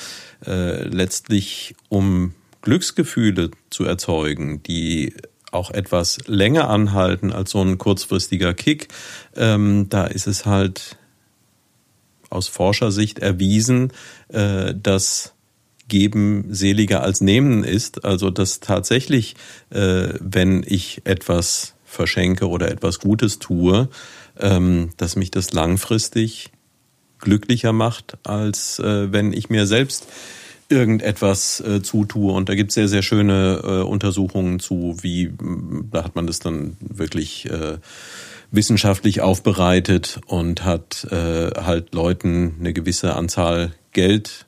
äh, 0.47 0.85
letztlich 0.85 1.75
um 1.89 2.35
Glücksgefühle 2.63 3.51
zu 3.71 3.85
erzeugen, 3.85 4.63
die 4.63 5.15
auch 5.51 5.71
etwas 5.71 6.19
länger 6.27 6.69
anhalten 6.69 7.33
als 7.33 7.51
so 7.51 7.61
ein 7.63 7.79
kurzfristiger 7.79 8.55
Kick, 8.55 8.89
ähm, 9.37 9.89
da 9.89 10.05
ist 10.05 10.27
es 10.27 10.47
halt 10.47 10.97
aus 12.33 12.49
Forschersicht 12.49 13.19
erwiesen, 13.19 13.93
äh, 14.29 14.75
dass 14.75 15.35
Geben 15.89 16.47
seliger 16.51 17.03
als 17.03 17.21
Nehmen 17.21 17.65
ist. 17.65 18.05
Also 18.05 18.31
dass 18.31 18.61
tatsächlich, 18.61 19.37
äh, 19.71 20.15
wenn 20.21 20.65
ich 20.67 21.03
etwas 21.05 21.75
verschenke 21.85 22.49
oder 22.49 22.71
etwas 22.71 22.99
Gutes 22.99 23.39
tue, 23.39 23.89
ähm, 24.41 24.91
dass 24.97 25.17
mich 25.17 25.31
das 25.31 25.53
langfristig 25.53 26.51
glücklicher 27.19 27.73
macht, 27.73 28.17
als 28.25 28.79
äh, 28.79 29.13
wenn 29.13 29.33
ich 29.33 29.51
mir 29.51 29.67
selbst 29.67 30.07
irgendetwas 30.69 31.61
äh, 31.61 31.83
zutue. 31.83 32.33
Und 32.33 32.49
da 32.49 32.55
gibt 32.55 32.71
es 32.71 32.75
sehr, 32.75 32.89
sehr 32.89 33.03
schöne 33.03 33.61
äh, 33.63 33.83
Untersuchungen 33.83 34.59
zu, 34.59 34.97
wie, 35.03 35.33
da 35.91 36.05
hat 36.05 36.17
man 36.17 36.27
das 36.27 36.39
dann 36.39 36.77
wirklich 36.81 37.49
äh, 37.51 37.77
wissenschaftlich 38.53 39.23
aufbereitet 39.23 40.21
und 40.27 40.65
hat 40.65 41.07
äh, 41.11 41.51
halt 41.61 41.95
Leuten 41.95 42.57
eine 42.61 42.73
gewisse 42.73 43.17
Anzahl 43.17 43.73
Geld 43.93 44.47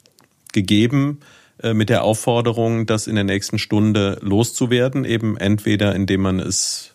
gegeben 0.52 1.20
äh, 1.62 1.74
mit 1.74 1.88
der 1.88 2.04
Aufforderung, 2.04 2.86
das 2.86 3.06
in 3.06 3.16
der 3.16 3.24
nächsten 3.24 3.58
Stunde 3.58 4.18
loszuwerden, 4.20 5.04
eben 5.04 5.36
entweder 5.36 5.94
indem 5.94 6.20
man 6.20 6.38
es 6.38 6.94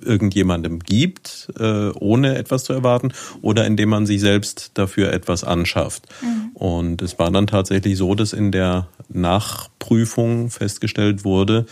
irgendjemandem 0.00 0.80
gibt, 0.80 1.48
äh, 1.58 1.90
ohne 1.90 2.36
etwas 2.36 2.64
zu 2.64 2.72
erwarten, 2.72 3.12
oder 3.42 3.66
indem 3.66 3.88
man 3.88 4.06
sich 4.06 4.20
selbst 4.20 4.72
dafür 4.74 5.12
etwas 5.12 5.44
anschafft. 5.44 6.06
Mhm. 6.22 6.50
Und 6.54 7.02
es 7.02 7.18
war 7.18 7.30
dann 7.30 7.46
tatsächlich 7.46 7.96
so, 7.96 8.14
dass 8.14 8.32
in 8.32 8.52
der 8.52 8.88
Nachprüfung 9.08 10.50
festgestellt 10.50 11.24
wurde, 11.24 11.66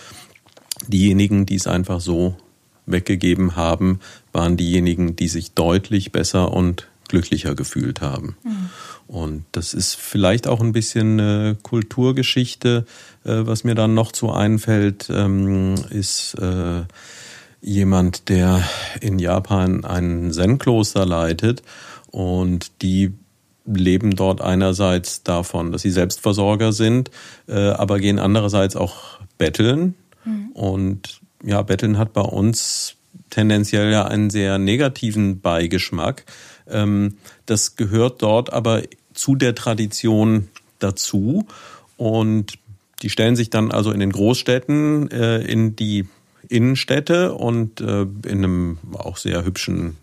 diejenigen, 0.88 1.46
die 1.46 1.56
es 1.56 1.66
einfach 1.66 2.00
so 2.00 2.36
weggegeben 2.86 3.56
haben, 3.56 4.00
waren 4.32 4.56
diejenigen, 4.56 5.16
die 5.16 5.28
sich 5.28 5.52
deutlich 5.52 6.12
besser 6.12 6.52
und 6.52 6.88
glücklicher 7.08 7.54
gefühlt 7.54 8.00
haben. 8.00 8.36
Mhm. 8.42 8.70
Und 9.06 9.44
das 9.52 9.74
ist 9.74 9.94
vielleicht 9.94 10.48
auch 10.48 10.60
ein 10.60 10.72
bisschen 10.72 11.20
eine 11.20 11.56
Kulturgeschichte. 11.62 12.84
Äh, 13.24 13.46
was 13.46 13.64
mir 13.64 13.74
dann 13.74 13.94
noch 13.94 14.12
zu 14.12 14.32
einfällt, 14.32 15.08
ähm, 15.10 15.76
ist 15.90 16.34
äh, 16.40 16.82
jemand, 17.60 18.28
der 18.28 18.64
in 19.00 19.18
Japan 19.18 19.84
ein 19.84 20.32
Zen-Kloster 20.32 21.06
leitet 21.06 21.62
und 22.10 22.82
die 22.82 23.12
leben 23.64 24.14
dort 24.14 24.40
einerseits 24.40 25.22
davon, 25.22 25.72
dass 25.72 25.82
sie 25.82 25.90
Selbstversorger 25.90 26.72
sind, 26.72 27.10
äh, 27.48 27.70
aber 27.70 27.98
gehen 27.98 28.18
andererseits 28.18 28.76
auch 28.76 29.18
betteln. 29.38 29.94
Mhm. 30.24 30.50
Und 30.52 31.20
ja, 31.46 31.62
Betteln 31.62 31.96
hat 31.96 32.12
bei 32.12 32.20
uns 32.20 32.96
tendenziell 33.30 33.90
ja 33.90 34.04
einen 34.04 34.30
sehr 34.30 34.58
negativen 34.58 35.40
Beigeschmack. 35.40 36.24
Ähm, 36.68 37.16
das 37.46 37.76
gehört 37.76 38.22
dort 38.22 38.52
aber 38.52 38.82
zu 39.14 39.34
der 39.34 39.54
Tradition 39.54 40.48
dazu 40.78 41.46
und 41.96 42.58
die 43.02 43.10
stellen 43.10 43.36
sich 43.36 43.48
dann 43.48 43.70
also 43.70 43.92
in 43.92 44.00
den 44.00 44.10
Großstädten 44.10 45.10
äh, 45.10 45.38
in 45.38 45.76
die 45.76 46.06
Innenstädte 46.48 47.34
und 47.34 47.80
äh, 47.80 48.02
in 48.02 48.44
einem 48.44 48.78
auch 48.92 49.16
sehr 49.16 49.44
hübschen 49.44 49.96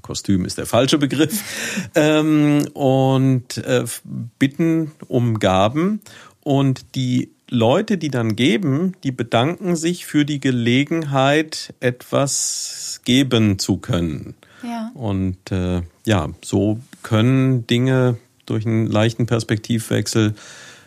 Kostüm 0.00 0.44
ist 0.46 0.58
der 0.58 0.66
falsche 0.66 0.98
Begriff 0.98 1.42
ähm, 1.94 2.66
und 2.72 3.58
äh, 3.58 3.84
bitten 4.38 4.92
um 5.06 5.38
Gaben 5.38 6.00
und 6.40 6.94
die 6.94 7.30
Leute, 7.50 7.96
die 7.98 8.10
dann 8.10 8.34
geben, 8.34 8.94
die 9.04 9.12
bedanken 9.12 9.76
sich 9.76 10.06
für 10.06 10.24
die 10.24 10.40
Gelegenheit, 10.40 11.74
etwas 11.80 13.00
geben 13.04 13.58
zu 13.58 13.76
können. 13.76 14.34
Ja. 14.62 14.90
Und 14.94 15.52
äh, 15.52 15.82
ja, 16.04 16.30
so 16.42 16.80
können 17.02 17.66
Dinge 17.66 18.16
durch 18.46 18.66
einen 18.66 18.86
leichten 18.86 19.26
Perspektivwechsel 19.26 20.34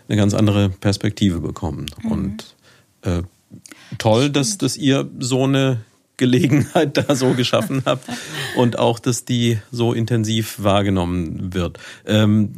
eine 0.07 0.17
ganz 0.17 0.33
andere 0.33 0.69
Perspektive 0.69 1.39
bekommen. 1.39 1.85
Mhm. 2.03 2.11
Und 2.11 2.55
äh, 3.03 3.21
toll, 3.97 4.29
dass, 4.29 4.57
dass 4.57 4.75
ihr 4.75 5.09
so 5.19 5.43
eine 5.43 5.81
Gelegenheit 6.19 6.97
da 6.97 7.15
so 7.15 7.33
geschaffen 7.33 7.81
habt 7.85 8.07
und 8.55 8.77
auch, 8.77 8.99
dass 8.99 9.25
die 9.25 9.57
so 9.71 9.93
intensiv 9.93 10.57
wahrgenommen 10.59 11.53
wird. 11.53 11.79
Ähm, 12.05 12.51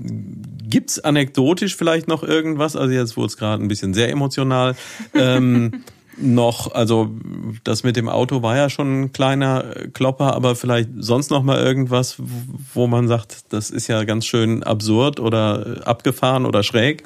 Gibt 0.63 1.05
anekdotisch 1.05 1.77
vielleicht 1.77 2.09
noch 2.09 2.23
irgendwas? 2.23 2.75
Also 2.75 2.93
jetzt 2.93 3.15
wurde 3.15 3.27
es 3.27 3.37
gerade 3.37 3.63
ein 3.63 3.69
bisschen 3.69 3.93
sehr 3.93 4.09
emotional. 4.09 4.75
Ähm, 5.13 5.83
noch, 6.17 6.73
also 6.73 7.11
das 7.63 7.83
mit 7.83 7.95
dem 7.95 8.09
Auto 8.09 8.41
war 8.41 8.57
ja 8.57 8.69
schon 8.69 9.01
ein 9.01 9.11
kleiner 9.11 9.63
Klopper, 9.93 10.33
aber 10.33 10.55
vielleicht 10.55 10.89
sonst 10.97 11.31
noch 11.31 11.43
mal 11.43 11.59
irgendwas, 11.59 12.17
wo 12.73 12.87
man 12.87 13.07
sagt, 13.07 13.45
das 13.53 13.69
ist 13.69 13.87
ja 13.87 14.03
ganz 14.03 14.25
schön 14.25 14.63
absurd 14.63 15.19
oder 15.19 15.81
abgefahren 15.85 16.45
oder 16.45 16.63
schräg. 16.63 17.03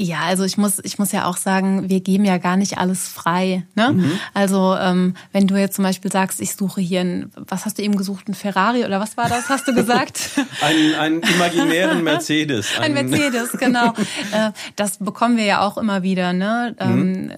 Ja, 0.00 0.20
also 0.20 0.44
ich 0.44 0.56
muss, 0.56 0.78
ich 0.84 1.00
muss 1.00 1.10
ja 1.10 1.24
auch 1.24 1.36
sagen, 1.36 1.90
wir 1.90 2.00
geben 2.00 2.24
ja 2.24 2.38
gar 2.38 2.56
nicht 2.56 2.78
alles 2.78 3.08
frei. 3.08 3.66
Ne? 3.74 3.94
Mhm. 3.94 4.20
Also 4.32 4.76
ähm, 4.80 5.14
wenn 5.32 5.48
du 5.48 5.56
jetzt 5.56 5.74
zum 5.74 5.82
Beispiel 5.82 6.12
sagst, 6.12 6.40
ich 6.40 6.54
suche 6.54 6.80
hier 6.80 7.00
ein, 7.00 7.32
was 7.34 7.64
hast 7.64 7.78
du 7.78 7.82
eben 7.82 7.96
gesucht, 7.96 8.28
ein 8.28 8.34
Ferrari 8.34 8.84
oder 8.84 9.00
was 9.00 9.16
war 9.16 9.28
das, 9.28 9.48
hast 9.48 9.66
du 9.66 9.74
gesagt? 9.74 10.30
ein, 10.62 10.94
einen 10.94 11.22
imaginären 11.22 12.04
Mercedes. 12.04 12.78
Ein, 12.78 12.96
ein 12.96 13.08
Mercedes, 13.08 13.52
genau. 13.58 13.92
Äh, 14.32 14.50
das 14.76 14.98
bekommen 14.98 15.36
wir 15.36 15.44
ja 15.44 15.60
auch 15.62 15.78
immer 15.78 16.02
wieder. 16.02 16.32
Ne? 16.32 16.76
Ähm, 16.78 17.22
mhm. 17.22 17.32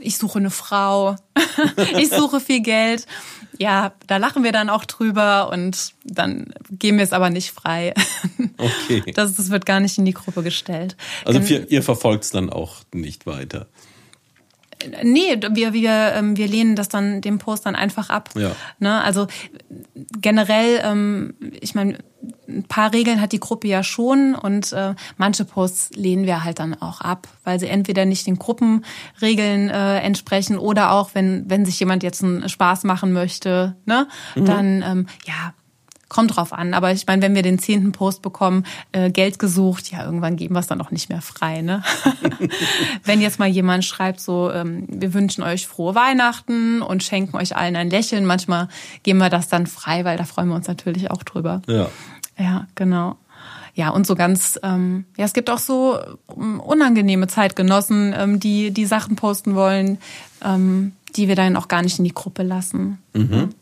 Ich 0.00 0.18
suche 0.18 0.38
eine 0.38 0.50
Frau, 0.50 1.14
ich 1.98 2.10
suche 2.10 2.40
viel 2.40 2.60
Geld 2.60 3.06
ja, 3.62 3.92
da 4.08 4.16
lachen 4.16 4.42
wir 4.42 4.50
dann 4.50 4.68
auch 4.68 4.84
drüber 4.84 5.50
und 5.50 5.94
dann 6.04 6.52
geben 6.70 6.98
wir 6.98 7.04
es 7.04 7.12
aber 7.12 7.30
nicht 7.30 7.52
frei. 7.52 7.94
Okay. 8.58 9.12
Das, 9.14 9.34
das 9.34 9.50
wird 9.50 9.66
gar 9.66 9.80
nicht 9.80 9.98
in 9.98 10.04
die 10.04 10.12
Gruppe 10.12 10.42
gestellt. 10.42 10.96
Also 11.24 11.40
ihr, 11.40 11.70
ihr 11.70 11.82
verfolgt 11.82 12.24
es 12.24 12.30
dann 12.30 12.50
auch 12.50 12.76
nicht 12.92 13.26
weiter. 13.26 13.66
Nee, 15.02 15.38
wir, 15.50 15.72
wir, 15.72 16.12
ähm, 16.14 16.36
wir 16.36 16.48
lehnen 16.48 16.76
das 16.76 16.88
dann, 16.88 17.20
den 17.20 17.38
Post 17.38 17.66
dann 17.66 17.76
einfach 17.76 18.10
ab. 18.10 18.30
Ja. 18.34 18.52
Ne? 18.78 19.02
Also 19.02 19.26
generell, 20.20 20.80
ähm, 20.84 21.34
ich 21.60 21.74
meine, 21.74 21.98
ein 22.48 22.64
paar 22.64 22.92
Regeln 22.92 23.20
hat 23.20 23.32
die 23.32 23.40
Gruppe 23.40 23.68
ja 23.68 23.82
schon 23.82 24.34
und 24.34 24.72
äh, 24.72 24.94
manche 25.16 25.44
Posts 25.44 25.90
lehnen 25.94 26.26
wir 26.26 26.44
halt 26.44 26.58
dann 26.58 26.74
auch 26.80 27.00
ab, 27.00 27.28
weil 27.44 27.58
sie 27.58 27.68
entweder 27.68 28.04
nicht 28.04 28.26
den 28.26 28.38
Gruppenregeln 28.38 29.70
äh, 29.70 29.98
entsprechen 29.98 30.58
oder 30.58 30.92
auch, 30.92 31.10
wenn, 31.14 31.48
wenn 31.48 31.64
sich 31.64 31.80
jemand 31.80 32.02
jetzt 32.02 32.22
einen 32.22 32.48
Spaß 32.48 32.84
machen 32.84 33.12
möchte, 33.12 33.76
ne, 33.86 34.06
mhm. 34.34 34.44
dann 34.44 34.82
ähm, 34.82 35.06
ja, 35.26 35.54
kommt 36.12 36.36
drauf 36.36 36.52
an. 36.52 36.74
Aber 36.74 36.92
ich 36.92 37.06
meine, 37.06 37.22
wenn 37.22 37.34
wir 37.34 37.42
den 37.42 37.58
zehnten 37.58 37.92
Post 37.92 38.20
bekommen, 38.20 38.64
äh, 38.92 39.10
Geld 39.10 39.38
gesucht, 39.38 39.90
ja, 39.90 40.04
irgendwann 40.04 40.36
geben 40.36 40.54
wir 40.54 40.60
es 40.60 40.66
dann 40.66 40.80
auch 40.82 40.90
nicht 40.90 41.08
mehr 41.08 41.22
frei. 41.22 41.62
Ne? 41.62 41.82
wenn 43.04 43.22
jetzt 43.22 43.38
mal 43.38 43.48
jemand 43.48 43.84
schreibt, 43.84 44.20
so, 44.20 44.52
ähm, 44.52 44.84
wir 44.88 45.14
wünschen 45.14 45.42
euch 45.42 45.66
frohe 45.66 45.94
Weihnachten 45.94 46.82
und 46.82 47.02
schenken 47.02 47.36
euch 47.36 47.56
allen 47.56 47.76
ein 47.76 47.88
Lächeln, 47.88 48.26
manchmal 48.26 48.68
geben 49.02 49.20
wir 49.20 49.30
das 49.30 49.48
dann 49.48 49.66
frei, 49.66 50.04
weil 50.04 50.18
da 50.18 50.24
freuen 50.24 50.48
wir 50.48 50.54
uns 50.54 50.68
natürlich 50.68 51.10
auch 51.10 51.22
drüber. 51.22 51.62
Ja. 51.66 51.88
Ja, 52.38 52.66
genau. 52.74 53.16
Ja, 53.74 53.88
und 53.88 54.06
so 54.06 54.14
ganz, 54.14 54.60
ähm, 54.62 55.06
ja, 55.16 55.24
es 55.24 55.32
gibt 55.32 55.48
auch 55.48 55.58
so 55.58 55.98
um, 56.26 56.60
unangenehme 56.60 57.26
Zeitgenossen, 57.26 58.14
ähm, 58.14 58.38
die 58.38 58.70
die 58.70 58.84
Sachen 58.84 59.16
posten 59.16 59.54
wollen, 59.54 59.96
ähm, 60.44 60.92
die 61.16 61.26
wir 61.28 61.36
dann 61.36 61.56
auch 61.56 61.68
gar 61.68 61.80
nicht 61.80 61.98
in 61.98 62.04
die 62.04 62.12
Gruppe 62.12 62.42
lassen. 62.42 62.98
Mhm. 63.14 63.54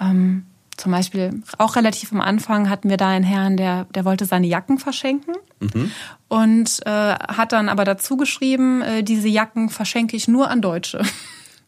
Ähm, 0.00 0.46
zum 0.76 0.92
Beispiel 0.92 1.42
auch 1.58 1.76
relativ 1.76 2.12
am 2.12 2.20
Anfang 2.20 2.68
hatten 2.68 2.90
wir 2.90 2.96
da 2.96 3.08
einen 3.08 3.24
Herrn, 3.24 3.56
der, 3.56 3.84
der 3.94 4.04
wollte 4.04 4.24
seine 4.26 4.46
Jacken 4.46 4.78
verschenken 4.78 5.34
mhm. 5.60 5.90
und 6.28 6.80
äh, 6.86 6.90
hat 6.90 7.52
dann 7.52 7.68
aber 7.68 7.84
dazu 7.84 8.16
geschrieben, 8.16 8.82
äh, 8.82 9.02
diese 9.02 9.28
Jacken 9.28 9.70
verschenke 9.70 10.16
ich 10.16 10.28
nur 10.28 10.50
an 10.50 10.60
Deutsche. 10.60 11.02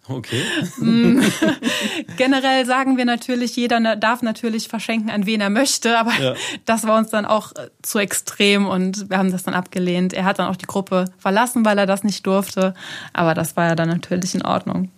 Okay. 0.09 0.43
Mm. 0.79 1.21
Generell 2.17 2.65
sagen 2.65 2.97
wir 2.97 3.05
natürlich, 3.05 3.57
jeder 3.57 3.97
darf 3.97 4.23
natürlich 4.23 4.69
verschenken, 4.69 5.11
an 5.11 5.27
wen 5.27 5.41
er 5.41 5.51
möchte, 5.51 5.99
aber 5.99 6.13
ja. 6.21 6.35
das 6.65 6.87
war 6.87 6.99
uns 6.99 7.11
dann 7.11 7.25
auch 7.25 7.53
äh, 7.53 7.71
zu 7.83 7.99
extrem 7.99 8.67
und 8.67 9.11
wir 9.11 9.19
haben 9.19 9.33
das 9.33 9.43
dann 9.43 9.55
abgelehnt. 9.55 10.13
Er 10.13 10.25
hat 10.25 10.39
dann 10.39 10.49
auch 10.49 10.57
die 10.57 10.67
Gruppe 10.67 11.07
verlassen, 11.19 11.65
weil 11.65 11.79
er 11.79 11.87
das 11.87 12.05
nicht 12.05 12.27
durfte, 12.27 12.75
aber 13.13 13.35
das 13.35 13.57
war 13.57 13.67
ja 13.67 13.75
dann 13.75 13.89
natürlich 13.89 14.35
in 14.35 14.43
Ordnung. 14.43 14.91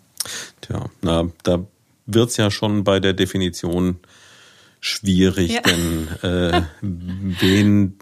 Tja, 0.60 0.86
na, 1.00 1.24
da 1.42 1.64
wird's 2.08 2.36
ja 2.36 2.50
schon 2.50 2.82
bei 2.82 2.98
der 2.98 3.12
Definition 3.12 4.00
schwierig, 4.80 5.52
ja. 5.52 5.60
denn 5.60 6.08
äh, 6.22 6.62
wen 6.80 7.98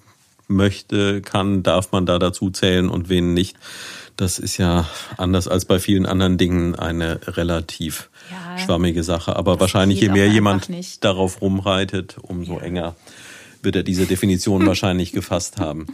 möchte, 0.48 1.20
kann, 1.20 1.62
darf 1.62 1.92
man 1.92 2.06
da 2.06 2.18
dazu 2.18 2.50
zählen 2.50 2.88
und 2.88 3.08
wen 3.08 3.34
nicht. 3.34 3.56
Das 4.16 4.38
ist 4.38 4.56
ja 4.56 4.88
anders 5.18 5.46
als 5.48 5.66
bei 5.66 5.78
vielen 5.78 6.06
anderen 6.06 6.38
Dingen 6.38 6.74
eine 6.74 7.20
relativ 7.26 8.08
ja, 8.30 8.58
schwammige 8.58 9.02
Sache. 9.02 9.36
Aber 9.36 9.60
wahrscheinlich, 9.60 10.00
je 10.00 10.08
mehr 10.08 10.28
jemand 10.28 10.70
nicht. 10.70 11.04
darauf 11.04 11.42
rumreitet, 11.42 12.16
umso 12.22 12.54
ja. 12.54 12.62
enger 12.62 12.96
wird 13.62 13.76
er 13.76 13.82
diese 13.82 14.06
Definition 14.06 14.66
wahrscheinlich 14.66 15.12
gefasst 15.12 15.58
haben. 15.58 15.86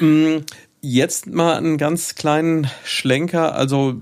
Jetzt 0.88 1.26
mal 1.26 1.56
einen 1.56 1.78
ganz 1.78 2.14
kleinen 2.14 2.68
Schlenker. 2.84 3.56
Also 3.56 3.94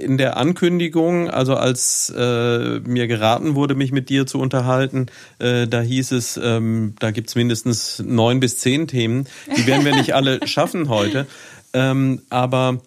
in 0.00 0.16
der 0.16 0.38
Ankündigung, 0.38 1.28
also 1.28 1.56
als 1.56 2.10
äh, 2.16 2.80
mir 2.80 3.06
geraten 3.06 3.54
wurde, 3.54 3.74
mich 3.74 3.92
mit 3.92 4.08
dir 4.08 4.26
zu 4.26 4.38
unterhalten, 4.38 5.06
äh, 5.38 5.66
da 5.66 5.82
hieß 5.82 6.12
es, 6.12 6.40
ähm, 6.42 6.94
da 7.00 7.10
gibt's 7.10 7.34
mindestens 7.34 8.02
neun 8.04 8.40
bis 8.40 8.58
zehn 8.58 8.88
Themen. 8.88 9.26
Die 9.56 9.66
werden 9.66 9.84
wir 9.84 9.94
nicht 9.94 10.14
alle 10.14 10.46
schaffen 10.46 10.88
heute. 10.88 11.26
Ähm, 11.74 12.22
aber 12.30 12.80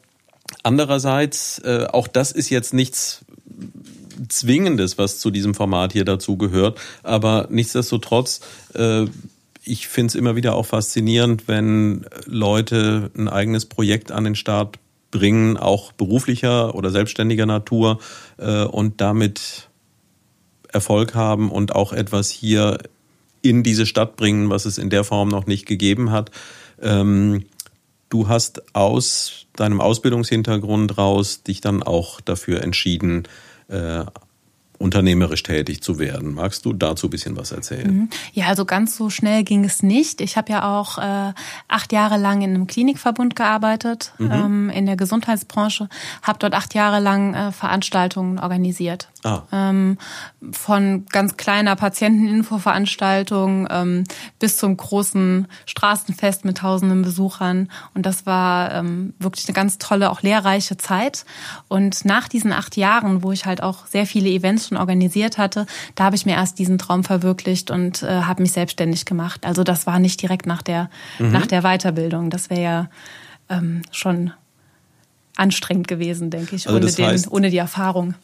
Andererseits, 0.64 1.60
äh, 1.60 1.86
auch 1.92 2.08
das 2.08 2.32
ist 2.32 2.50
jetzt 2.50 2.74
nichts 2.74 3.26
Zwingendes, 4.30 4.98
was 4.98 5.20
zu 5.20 5.30
diesem 5.30 5.54
Format 5.54 5.94
hier 5.94 6.06
dazu 6.06 6.38
gehört. 6.38 6.80
Aber 7.04 7.48
nichtsdestotrotz, 7.50 8.40
äh, 8.74 9.06
ich 9.66 9.88
finde 9.88 10.12
es 10.12 10.16
immer 10.16 10.36
wieder 10.36 10.56
auch 10.56 10.68
faszinierend, 10.68 11.48
wenn 11.48 12.06
Leute 12.26 13.12
ein 13.18 13.28
eigenes 13.28 13.66
Projekt 13.66 14.12
an 14.12 14.24
den 14.24 14.36
Start 14.36 14.80
bringen, 15.12 15.58
auch 15.58 15.92
beruflicher 15.92 16.76
oder 16.76 16.92
selbstständiger 16.92 17.46
Natur 17.46 18.00
äh, 18.38 18.64
und 18.64 19.02
damit 19.02 19.70
Erfolg 20.72 21.16
haben 21.16 21.52
und 21.52 21.74
auch 21.74 21.94
etwas 21.94 22.30
hier 22.30 22.78
in 23.42 23.64
diese 23.64 23.86
Stadt 23.86 24.18
bringen, 24.18 24.50
was 24.50 24.66
es 24.66 24.78
in 24.78 24.90
der 24.90 25.04
Form 25.04 25.30
noch 25.30 25.46
nicht 25.48 25.66
gegeben 25.66 26.12
hat. 26.12 26.32
Ähm, 26.82 27.46
du 28.10 28.28
hast 28.28 28.76
aus 28.76 29.46
deinem 29.56 29.82
Ausbildungshintergrund 29.82 30.98
raus 30.98 31.44
dich 31.44 31.62
dann 31.62 31.82
auch 31.82 32.22
dafür 32.22 32.62
entschieden, 32.62 33.24
äh, 33.68 34.04
unternehmerisch 34.78 35.44
tätig 35.44 35.82
zu 35.82 36.00
werden. 36.00 36.34
Magst 36.34 36.66
du 36.66 36.74
dazu 36.74 37.08
ein 37.08 37.10
bisschen 37.10 37.38
was 37.38 37.52
erzählen? 37.52 37.94
Mhm. 37.94 38.10
Ja, 38.34 38.48
also 38.48 38.66
ganz 38.66 38.96
so 38.96 39.10
schnell 39.10 39.44
ging 39.44 39.64
es 39.64 39.84
nicht. 39.84 40.22
Ich 40.22 40.38
habe 40.38 40.52
ja 40.52 40.80
auch 40.80 40.98
äh, 40.98 41.34
acht 41.68 41.92
Jahre 41.92 42.18
lang 42.18 42.42
in 42.42 42.52
einem 42.52 42.68
Klinikverbund 42.68 43.36
gearbeitet, 43.36 44.14
mhm. 44.18 44.32
ähm, 44.32 44.70
in 44.70 44.86
der 44.86 44.96
Gesundheitsbranche, 44.96 45.90
habe 46.22 46.40
dort 46.40 46.54
acht 46.54 46.74
Jahre 46.74 47.00
lang 47.00 47.34
äh, 47.34 47.52
Veranstaltungen 47.52 48.40
organisiert. 48.40 49.10
Ah. 49.24 49.44
Ähm, 49.52 49.98
von 50.52 51.06
ganz 51.12 51.38
kleiner 51.38 51.76
Patienteninfoveranstaltung 51.76 53.68
ähm, 53.70 54.04
bis 54.40 54.58
zum 54.58 54.78
großen 54.78 55.48
Straßenfest 55.66 56.46
mit 56.46 56.60
tausenden 56.60 57.02
Besuchern. 57.02 57.72
Und 57.94 58.06
das 58.06 58.26
war 58.26 58.74
ähm, 58.74 59.14
wirklich 59.20 59.48
eine 59.48 59.56
ganz 59.56 59.78
tolle, 59.78 60.12
auch 60.12 60.22
lehrreiche 60.22 60.78
Zeit. 60.78 61.26
Und 61.68 62.06
nach 62.06 62.28
diesen 62.28 62.54
acht 62.54 62.78
Jahren, 62.78 63.24
wo 63.24 63.32
ich 63.32 63.46
halt 63.46 63.64
auch 63.64 63.88
sehr 63.88 64.06
viele 64.06 64.30
Events 64.30 64.65
schon 64.68 64.78
organisiert 64.78 65.38
hatte, 65.38 65.66
da 65.96 66.06
habe 66.06 66.16
ich 66.16 66.26
mir 66.26 66.36
erst 66.36 66.60
diesen 66.60 66.78
Traum 66.78 67.04
verwirklicht 67.04 67.72
und 67.72 68.04
äh, 68.04 68.22
habe 68.22 68.42
mich 68.42 68.52
selbstständig 68.52 69.06
gemacht. 69.06 69.46
Also 69.46 69.64
das 69.64 69.88
war 69.88 70.00
nicht 70.00 70.22
direkt 70.22 70.46
nach 70.46 70.62
der, 70.62 70.90
mhm. 71.20 71.32
nach 71.32 71.46
der 71.46 71.62
Weiterbildung. 71.62 72.30
Das 72.30 72.50
wäre 72.50 72.62
ja 72.62 72.90
ähm, 73.50 73.82
schon 73.92 74.32
anstrengend 75.38 75.88
gewesen, 75.88 76.30
denke 76.30 76.56
ich, 76.56 76.68
also 76.68 76.78
ohne, 76.78 76.92
den, 76.92 77.28
ohne 77.30 77.50
die 77.50 77.58
Erfahrung 77.58 78.16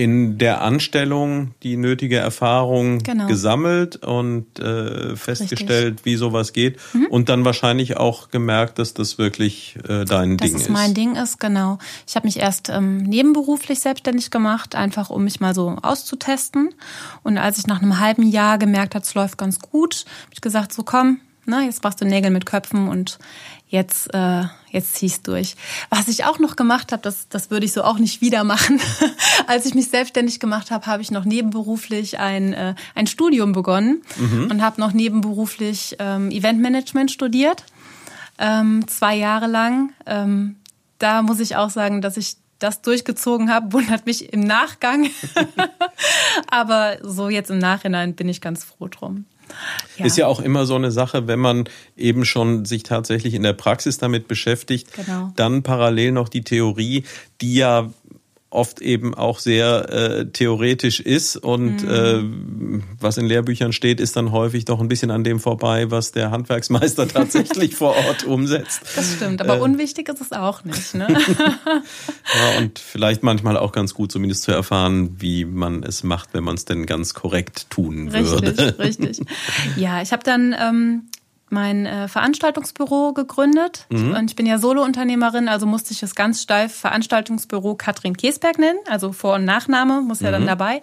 in 0.00 0.38
der 0.38 0.62
Anstellung 0.62 1.52
die 1.62 1.76
nötige 1.76 2.16
Erfahrung 2.16 3.00
genau. 3.00 3.26
gesammelt 3.26 3.96
und 3.96 4.58
äh, 4.58 5.14
festgestellt, 5.14 5.98
Richtig. 5.98 6.04
wie 6.06 6.16
sowas 6.16 6.54
geht 6.54 6.78
mhm. 6.94 7.06
und 7.10 7.28
dann 7.28 7.44
wahrscheinlich 7.44 7.98
auch 7.98 8.30
gemerkt, 8.30 8.78
dass 8.78 8.94
das 8.94 9.18
wirklich 9.18 9.76
äh, 9.86 10.06
dein 10.06 10.38
dass 10.38 10.46
Ding 10.46 10.46
ist. 10.46 10.54
Dass 10.54 10.62
es 10.62 10.68
mein 10.70 10.94
Ding 10.94 11.16
ist, 11.16 11.38
genau. 11.38 11.76
Ich 12.06 12.16
habe 12.16 12.26
mich 12.26 12.38
erst 12.38 12.70
ähm, 12.70 12.96
nebenberuflich 12.96 13.80
selbstständig 13.80 14.30
gemacht, 14.30 14.74
einfach 14.74 15.10
um 15.10 15.24
mich 15.24 15.38
mal 15.40 15.54
so 15.54 15.76
auszutesten. 15.82 16.70
Und 17.22 17.36
als 17.36 17.58
ich 17.58 17.66
nach 17.66 17.82
einem 17.82 18.00
halben 18.00 18.26
Jahr 18.26 18.56
gemerkt 18.56 18.94
habe, 18.94 19.04
es 19.04 19.12
läuft 19.12 19.36
ganz 19.36 19.58
gut, 19.58 20.06
habe 20.22 20.32
ich 20.32 20.40
gesagt, 20.40 20.72
so 20.72 20.82
komm, 20.82 21.20
ne, 21.44 21.66
jetzt 21.66 21.84
machst 21.84 22.00
du 22.00 22.06
Nägel 22.06 22.30
mit 22.30 22.46
Köpfen 22.46 22.88
und 22.88 23.18
jetzt, 23.70 24.12
äh, 24.12 24.42
jetzt 24.70 24.94
zieh 24.94 25.06
ich's 25.06 25.22
durch. 25.22 25.56
Was 25.88 26.08
ich 26.08 26.24
auch 26.24 26.38
noch 26.38 26.56
gemacht 26.56 26.92
habe, 26.92 27.02
das, 27.02 27.28
das 27.28 27.50
würde 27.50 27.64
ich 27.64 27.72
so 27.72 27.82
auch 27.82 27.98
nicht 27.98 28.20
wieder 28.20 28.44
machen. 28.44 28.80
Als 29.46 29.64
ich 29.64 29.74
mich 29.74 29.88
selbstständig 29.88 30.40
gemacht 30.40 30.70
habe, 30.70 30.86
habe 30.86 31.02
ich 31.02 31.10
noch 31.10 31.24
nebenberuflich 31.24 32.18
ein, 32.18 32.52
äh, 32.52 32.74
ein 32.94 33.06
Studium 33.06 33.52
begonnen 33.52 34.02
mhm. 34.16 34.50
und 34.50 34.62
habe 34.62 34.80
noch 34.80 34.92
nebenberuflich 34.92 35.96
ähm, 36.00 36.30
Eventmanagement 36.30 37.10
studiert. 37.10 37.64
Ähm, 38.38 38.86
zwei 38.88 39.16
Jahre 39.16 39.46
lang. 39.46 39.92
Ähm, 40.04 40.56
da 40.98 41.22
muss 41.22 41.40
ich 41.40 41.56
auch 41.56 41.70
sagen, 41.70 42.02
dass 42.02 42.16
ich 42.16 42.36
das 42.58 42.82
durchgezogen 42.82 43.52
habe, 43.52 43.72
wundert 43.72 44.04
mich 44.04 44.32
im 44.32 44.40
Nachgang. 44.40 45.10
Aber 46.50 46.98
so 47.02 47.28
jetzt 47.28 47.50
im 47.50 47.58
Nachhinein 47.58 48.14
bin 48.14 48.28
ich 48.28 48.40
ganz 48.40 48.64
froh 48.64 48.88
drum. 48.88 49.26
Ja. 49.96 50.06
Ist 50.06 50.16
ja 50.16 50.26
auch 50.26 50.40
immer 50.40 50.66
so 50.66 50.74
eine 50.74 50.90
Sache, 50.90 51.26
wenn 51.26 51.38
man 51.38 51.68
eben 51.96 52.24
schon 52.24 52.64
sich 52.64 52.82
tatsächlich 52.82 53.34
in 53.34 53.42
der 53.42 53.52
Praxis 53.52 53.98
damit 53.98 54.28
beschäftigt, 54.28 54.92
genau. 54.94 55.32
dann 55.36 55.62
parallel 55.62 56.12
noch 56.12 56.28
die 56.28 56.42
Theorie, 56.42 57.04
die 57.40 57.54
ja 57.54 57.90
oft 58.50 58.80
eben 58.80 59.14
auch 59.14 59.38
sehr 59.38 59.88
äh, 59.90 60.26
theoretisch 60.26 61.00
ist 61.00 61.36
und 61.36 61.82
mhm. 61.82 62.80
äh, 62.80 62.82
was 63.00 63.16
in 63.16 63.26
Lehrbüchern 63.26 63.72
steht, 63.72 64.00
ist 64.00 64.16
dann 64.16 64.32
häufig 64.32 64.64
doch 64.64 64.80
ein 64.80 64.88
bisschen 64.88 65.12
an 65.12 65.22
dem 65.22 65.38
vorbei, 65.38 65.90
was 65.90 66.10
der 66.10 66.32
Handwerksmeister 66.32 67.06
tatsächlich 67.08 67.76
vor 67.76 67.94
Ort 67.96 68.24
umsetzt. 68.24 68.82
Das 68.96 69.14
stimmt, 69.14 69.40
aber 69.40 69.58
äh, 69.58 69.60
unwichtig 69.60 70.08
ist 70.08 70.20
es 70.20 70.32
auch 70.32 70.64
nicht. 70.64 70.94
Ne? 70.94 71.06
ja, 71.38 72.58
und 72.58 72.80
vielleicht 72.80 73.22
manchmal 73.22 73.56
auch 73.56 73.70
ganz 73.70 73.94
gut, 73.94 74.10
zumindest 74.10 74.42
zu 74.42 74.52
erfahren, 74.52 75.16
wie 75.18 75.44
man 75.44 75.84
es 75.84 76.02
macht, 76.02 76.30
wenn 76.32 76.42
man 76.42 76.56
es 76.56 76.64
denn 76.64 76.86
ganz 76.86 77.14
korrekt 77.14 77.70
tun 77.70 78.08
richtig, 78.08 78.30
würde. 78.32 78.78
Richtig, 78.78 79.08
richtig. 79.08 79.26
Ja, 79.76 80.02
ich 80.02 80.12
habe 80.12 80.22
dann 80.24 80.54
ähm, 80.58 81.02
mein 81.50 81.86
äh, 81.86 82.08
Veranstaltungsbüro 82.08 83.12
gegründet. 83.12 83.86
Mhm. 83.90 84.14
Und 84.14 84.30
ich 84.30 84.36
bin 84.36 84.46
ja 84.46 84.58
Solo-Unternehmerin, 84.58 85.48
also 85.48 85.66
musste 85.66 85.92
ich 85.92 86.02
es 86.02 86.14
ganz 86.14 86.42
steif 86.42 86.74
Veranstaltungsbüro 86.74 87.74
Katrin 87.74 88.16
Kiesberg 88.16 88.58
nennen. 88.58 88.78
Also 88.88 89.12
Vor- 89.12 89.34
und 89.34 89.44
Nachname 89.44 90.00
muss 90.00 90.20
ja 90.20 90.30
dann 90.30 90.42
mhm. 90.42 90.48
dabei. 90.48 90.80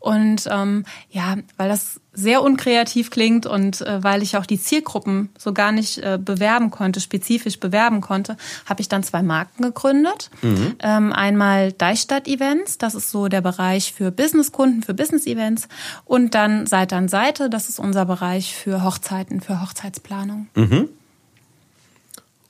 Und 0.00 0.48
ähm, 0.50 0.86
ja, 1.10 1.36
weil 1.58 1.68
das 1.68 2.00
sehr 2.14 2.42
unkreativ 2.42 3.10
klingt 3.10 3.44
und 3.44 3.82
äh, 3.82 4.02
weil 4.02 4.22
ich 4.22 4.38
auch 4.38 4.46
die 4.46 4.58
Zielgruppen 4.58 5.28
so 5.38 5.52
gar 5.52 5.72
nicht 5.72 5.98
äh, 5.98 6.18
bewerben 6.18 6.70
konnte, 6.70 7.00
spezifisch 7.00 7.60
bewerben 7.60 8.00
konnte, 8.00 8.38
habe 8.64 8.80
ich 8.80 8.88
dann 8.88 9.02
zwei 9.02 9.22
Marken 9.22 9.62
gegründet. 9.62 10.30
Mhm. 10.40 10.74
Ähm, 10.80 11.12
einmal 11.12 11.72
Deichstadt 11.72 12.26
Events, 12.28 12.78
das 12.78 12.94
ist 12.94 13.10
so 13.10 13.28
der 13.28 13.42
Bereich 13.42 13.92
für 13.92 14.10
Businesskunden, 14.10 14.82
für 14.82 14.94
Business-Events. 14.94 15.68
Und 16.06 16.34
dann 16.34 16.66
Seite 16.66 16.96
an 16.96 17.08
Seite, 17.08 17.50
das 17.50 17.68
ist 17.68 17.78
unser 17.78 18.06
Bereich 18.06 18.54
für 18.54 18.82
Hochzeiten, 18.82 19.42
für 19.42 19.60
Hochzeitsplanung. 19.60 20.48
Mhm. 20.54 20.88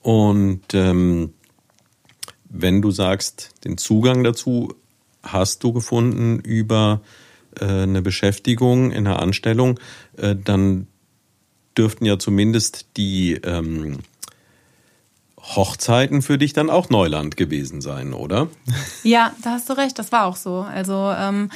Und 0.03 0.73
ähm, 0.73 1.35
wenn 2.49 2.81
du 2.81 2.93
sagst, 2.93 3.51
den 3.65 3.77
Zugang 3.77 4.23
dazu 4.23 4.73
hast 5.23 5.65
du 5.65 5.73
gefunden 5.73 6.39
über 6.39 7.01
eine 7.59 8.03
Beschäftigung 8.03 8.93
in 8.93 9.07
einer 9.07 9.21
Anstellung, 9.21 9.79
äh, 10.17 10.37
dann 10.37 10.87
dürften 11.77 12.05
ja 12.05 12.19
zumindest 12.19 12.87
die 12.97 13.35
ähm, 13.35 14.01
Hochzeiten 15.39 16.23
für 16.23 16.39
dich 16.39 16.53
dann 16.53 16.71
auch 16.71 16.91
Neuland 16.91 17.37
gewesen 17.37 17.81
sein, 17.81 18.13
oder? 18.13 18.49
Ja, 19.03 19.33
da 19.43 19.53
hast 19.53 19.71
du 19.71 19.73
recht, 19.73 19.99
das 19.99 20.13
war 20.13 20.27
auch 20.27 20.37
so. 20.37 20.61
Also 20.61 21.11
ähm, 21.17 21.51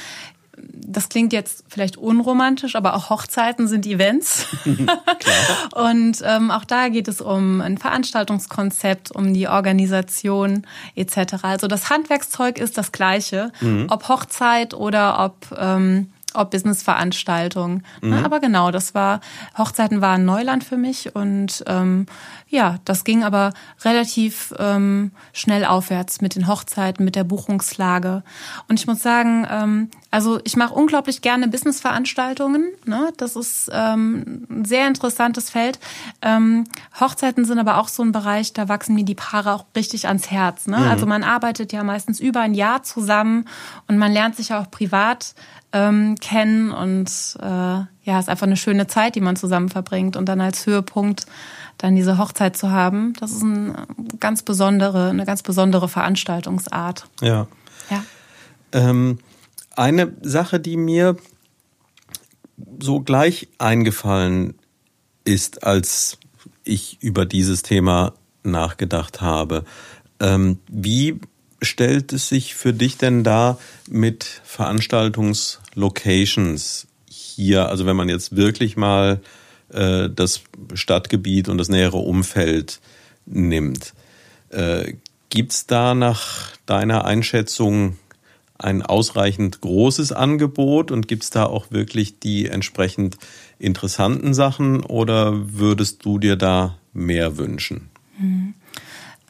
das 0.57 1.09
klingt 1.09 1.33
jetzt 1.33 1.65
vielleicht 1.67 1.97
unromantisch, 1.97 2.75
aber 2.75 2.95
auch 2.95 3.09
Hochzeiten 3.09 3.67
sind 3.67 3.85
Events. 3.85 4.47
und 5.75 6.21
ähm, 6.23 6.51
auch 6.51 6.63
da 6.63 6.89
geht 6.89 7.07
es 7.07 7.21
um 7.21 7.61
ein 7.61 7.77
Veranstaltungskonzept, 7.77 9.11
um 9.11 9.33
die 9.33 9.47
Organisation 9.47 10.65
etc. 10.95 11.43
Also 11.43 11.67
das 11.67 11.89
Handwerkszeug 11.89 12.57
ist 12.57 12.77
das 12.77 12.91
gleiche, 12.91 13.51
mhm. 13.61 13.87
ob 13.89 14.07
Hochzeit 14.07 14.73
oder 14.73 15.23
ob 15.23 15.57
ähm, 15.57 16.11
ob 16.35 16.51
Businessveranstaltungen. 16.51 17.85
Mhm. 18.01 18.13
aber 18.13 18.39
genau, 18.39 18.71
das 18.71 18.93
war, 18.93 19.21
Hochzeiten 19.57 20.01
waren 20.01 20.25
Neuland 20.25 20.63
für 20.63 20.77
mich 20.77 21.15
und 21.15 21.63
ähm, 21.67 22.05
ja, 22.47 22.77
das 22.85 23.03
ging 23.03 23.23
aber 23.23 23.53
relativ 23.83 24.53
ähm, 24.59 25.11
schnell 25.33 25.65
aufwärts 25.65 26.21
mit 26.21 26.35
den 26.35 26.47
Hochzeiten, 26.47 27.03
mit 27.03 27.15
der 27.15 27.23
Buchungslage. 27.23 28.23
Und 28.67 28.79
ich 28.79 28.87
muss 28.87 29.01
sagen, 29.01 29.47
ähm, 29.49 29.89
also 30.11 30.39
ich 30.45 30.55
mache 30.55 30.73
unglaublich 30.73 31.21
gerne 31.21 31.49
Businessveranstaltungen. 31.49 32.71
Ne? 32.85 33.11
Das 33.17 33.35
ist 33.35 33.69
ähm, 33.73 34.47
ein 34.49 34.63
sehr 34.63 34.87
interessantes 34.87 35.49
Feld. 35.49 35.79
Ähm, 36.21 36.63
Hochzeiten 36.97 37.43
sind 37.43 37.59
aber 37.59 37.77
auch 37.77 37.89
so 37.89 38.03
ein 38.03 38.13
Bereich, 38.13 38.53
da 38.53 38.69
wachsen 38.69 38.95
mir 38.95 39.03
die 39.03 39.15
Paare 39.15 39.53
auch 39.53 39.65
richtig 39.75 40.07
ans 40.07 40.31
Herz. 40.31 40.67
Ne? 40.67 40.77
Mhm. 40.77 40.87
Also 40.87 41.05
man 41.05 41.23
arbeitet 41.23 41.73
ja 41.73 41.83
meistens 41.83 42.21
über 42.21 42.39
ein 42.39 42.53
Jahr 42.53 42.83
zusammen 42.83 43.45
und 43.87 43.97
man 43.97 44.13
lernt 44.13 44.37
sich 44.37 44.49
ja 44.49 44.61
auch 44.61 44.71
privat 44.71 45.35
ähm, 45.75 46.15
kennen 46.21 46.71
und 46.71 47.09
äh, 47.41 47.45
ja, 47.45 48.19
ist 48.19 48.29
einfach 48.29 48.47
eine 48.47 48.55
schöne 48.55 48.87
Zeit, 48.87 49.15
die 49.15 49.21
man 49.21 49.35
zusammen 49.35 49.67
verbringt 49.67 50.15
und 50.15 50.29
dann 50.29 50.39
als 50.39 50.65
Höhepunkt 50.65 51.25
dann 51.77 51.97
diese 51.97 52.17
Hochzeit 52.17 52.55
zu 52.55 52.71
haben, 52.71 53.13
das 53.19 53.31
ist 53.31 53.43
ein 53.43 53.75
ganz 54.21 54.41
besondere, 54.41 55.09
eine 55.09 55.25
ganz 55.25 55.43
besondere 55.43 55.89
Veranstaltungsart. 55.89 57.07
Ja. 57.21 57.47
Ja. 57.89 58.03
Ähm, 58.71 59.19
eine 59.75 60.13
Sache, 60.21 60.61
die 60.61 60.77
mir 60.77 61.17
so 62.79 63.01
gleich 63.01 63.49
eingefallen 63.57 64.53
ist, 65.25 65.65
als 65.65 66.17
ich 66.63 66.97
über 67.01 67.25
dieses 67.25 67.63
Thema 67.63 68.13
nachgedacht 68.43 69.19
habe. 69.19 69.65
Ähm, 70.21 70.59
wie 70.69 71.19
stellt 71.65 72.13
es 72.13 72.29
sich 72.29 72.55
für 72.55 72.73
dich 72.73 72.97
denn 72.97 73.23
da 73.23 73.59
mit 73.89 74.41
Veranstaltungslocations 74.43 76.87
hier? 77.09 77.69
Also 77.69 77.85
wenn 77.85 77.95
man 77.95 78.09
jetzt 78.09 78.35
wirklich 78.35 78.75
mal 78.77 79.21
äh, 79.69 80.09
das 80.09 80.41
Stadtgebiet 80.73 81.49
und 81.49 81.57
das 81.57 81.69
nähere 81.69 81.97
Umfeld 81.97 82.79
nimmt. 83.25 83.93
Äh, 84.49 84.93
Gibt 85.29 85.51
es 85.51 85.67
da 85.67 85.95
nach 85.95 86.51
deiner 86.65 87.03
Einschätzung 87.03 87.97
ein 88.57 88.83
ausreichend 88.83 89.59
großes 89.59 90.13
Angebot 90.13 90.91
und 90.91 91.09
gibt 91.09 91.23
es 91.23 91.29
da 91.29 91.45
auch 91.45 91.71
wirklich 91.71 92.19
die 92.19 92.47
entsprechend 92.47 93.17
interessanten 93.59 94.33
Sachen 94.33 94.81
oder 94.81 95.33
würdest 95.59 96.05
du 96.05 96.19
dir 96.19 96.37
da 96.37 96.77
mehr 96.93 97.37
wünschen? 97.37 97.89
Mhm. 98.17 98.53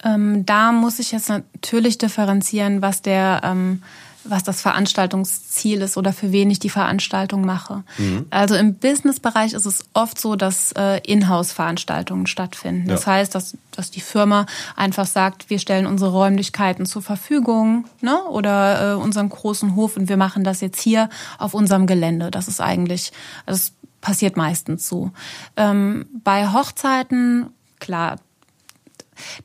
Ähm, 0.03 0.45
da 0.45 0.71
muss 0.71 0.99
ich 0.99 1.11
jetzt 1.11 1.29
natürlich 1.29 1.97
differenzieren, 1.97 2.81
was 2.81 3.01
der 3.01 3.41
ähm, 3.43 3.81
was 4.27 4.43
das 4.43 4.61
Veranstaltungsziel 4.61 5.81
ist 5.81 5.97
oder 5.97 6.11
für 6.11 6.31
wen 6.31 6.49
ich 6.49 6.59
die 6.59 6.69
Veranstaltung 6.69 7.45
mache. 7.45 7.83
Mhm. 7.97 8.25
Also 8.29 8.55
im 8.55 8.75
Businessbereich 8.75 9.53
ist 9.53 9.65
es 9.65 9.85
oft 9.93 10.19
so, 10.19 10.35
dass 10.35 10.71
äh, 10.73 10.99
Inhouse-Veranstaltungen 10.99 12.27
stattfinden. 12.27 12.89
Ja. 12.89 12.95
Das 12.95 13.07
heißt, 13.07 13.35
dass, 13.35 13.55
dass 13.71 13.91
die 13.91 14.01
Firma 14.01 14.45
einfach 14.75 15.05
sagt, 15.05 15.49
wir 15.49 15.59
stellen 15.59 15.85
unsere 15.85 16.11
Räumlichkeiten 16.11 16.85
zur 16.85 17.01
Verfügung 17.01 17.85
ne? 18.01 18.23
oder 18.25 18.93
äh, 18.93 18.95
unseren 18.95 19.29
großen 19.29 19.75
Hof 19.75 19.95
und 19.95 20.09
wir 20.09 20.17
machen 20.17 20.43
das 20.43 20.61
jetzt 20.61 20.81
hier 20.81 21.09
auf 21.37 21.53
unserem 21.53 21.87
Gelände. 21.87 22.31
Das 22.31 22.47
ist 22.47 22.61
eigentlich, 22.61 23.11
das 23.45 23.73
passiert 24.01 24.37
meistens 24.37 24.87
so. 24.87 25.11
Ähm, 25.55 26.05
bei 26.23 26.51
Hochzeiten, 26.51 27.47
klar, 27.79 28.17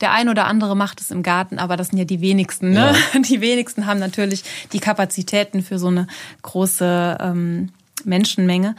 der 0.01 0.13
ein 0.13 0.29
oder 0.29 0.47
andere 0.47 0.77
macht 0.77 1.01
es 1.01 1.11
im 1.11 1.23
Garten, 1.23 1.59
aber 1.59 1.77
das 1.77 1.89
sind 1.89 1.99
ja 1.99 2.05
die 2.05 2.21
wenigsten. 2.21 2.71
Ne? 2.71 2.95
Ja. 3.15 3.21
Die 3.31 3.41
wenigsten 3.41 3.87
haben 3.87 4.01
natürlich 4.01 4.45
die 4.73 4.81
Kapazitäten 4.81 5.63
für 5.63 5.79
so 5.79 5.89
eine 5.89 6.07
große 6.43 7.19
ähm, 7.21 7.71
Menschenmenge. 8.05 8.75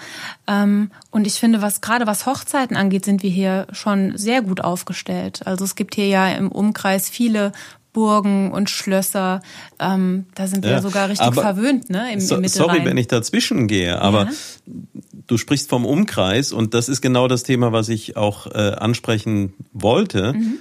Ähm, 0.47 0.91
und 1.09 1.27
ich 1.27 1.35
finde, 1.35 1.61
was 1.61 1.81
gerade 1.81 2.07
was 2.07 2.25
Hochzeiten 2.25 2.75
angeht, 2.75 3.05
sind 3.05 3.23
wir 3.23 3.29
hier 3.29 3.67
schon 3.71 4.17
sehr 4.17 4.41
gut 4.41 4.61
aufgestellt. 4.61 5.45
Also 5.45 5.63
es 5.63 5.75
gibt 5.75 5.95
hier 5.95 6.07
ja 6.07 6.29
im 6.29 6.51
Umkreis 6.51 7.09
viele 7.09 7.51
Burgen 7.93 8.51
und 8.51 8.69
Schlösser. 8.69 9.41
Ähm, 9.79 10.25
da 10.35 10.47
sind 10.47 10.63
wir 10.63 10.71
ja, 10.71 10.81
sogar 10.81 11.09
richtig 11.09 11.33
verwöhnt, 11.33 11.89
ne? 11.89 12.13
Im, 12.13 12.19
so, 12.19 12.35
im 12.35 12.47
sorry, 12.47 12.85
wenn 12.85 12.97
ich 12.97 13.07
dazwischen 13.07 13.67
gehe, 13.67 14.01
aber 14.01 14.25
ja. 14.25 14.31
du 15.27 15.37
sprichst 15.37 15.69
vom 15.69 15.85
Umkreis 15.85 16.53
und 16.53 16.73
das 16.73 16.87
ist 16.87 17.01
genau 17.01 17.27
das 17.27 17.43
Thema, 17.43 17.73
was 17.73 17.89
ich 17.89 18.15
auch 18.15 18.47
äh, 18.47 18.75
ansprechen 18.75 19.53
wollte. 19.73 20.33
Mhm 20.33 20.59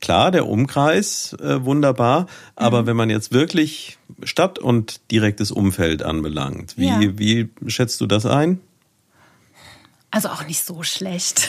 klar, 0.00 0.30
der 0.30 0.46
Umkreis 0.46 1.36
äh, 1.40 1.64
wunderbar, 1.64 2.26
aber 2.56 2.82
mhm. 2.82 2.86
wenn 2.86 2.96
man 2.96 3.10
jetzt 3.10 3.32
wirklich 3.32 3.98
Stadt 4.22 4.58
und 4.58 5.00
direktes 5.10 5.50
Umfeld 5.50 6.02
anbelangt, 6.02 6.76
wie, 6.76 6.88
ja. 6.88 7.00
wie 7.00 7.48
schätzt 7.66 8.00
du 8.00 8.06
das 8.06 8.26
ein? 8.26 8.60
Also 10.12 10.28
auch 10.28 10.44
nicht 10.44 10.64
so 10.66 10.82
schlecht. 10.82 11.48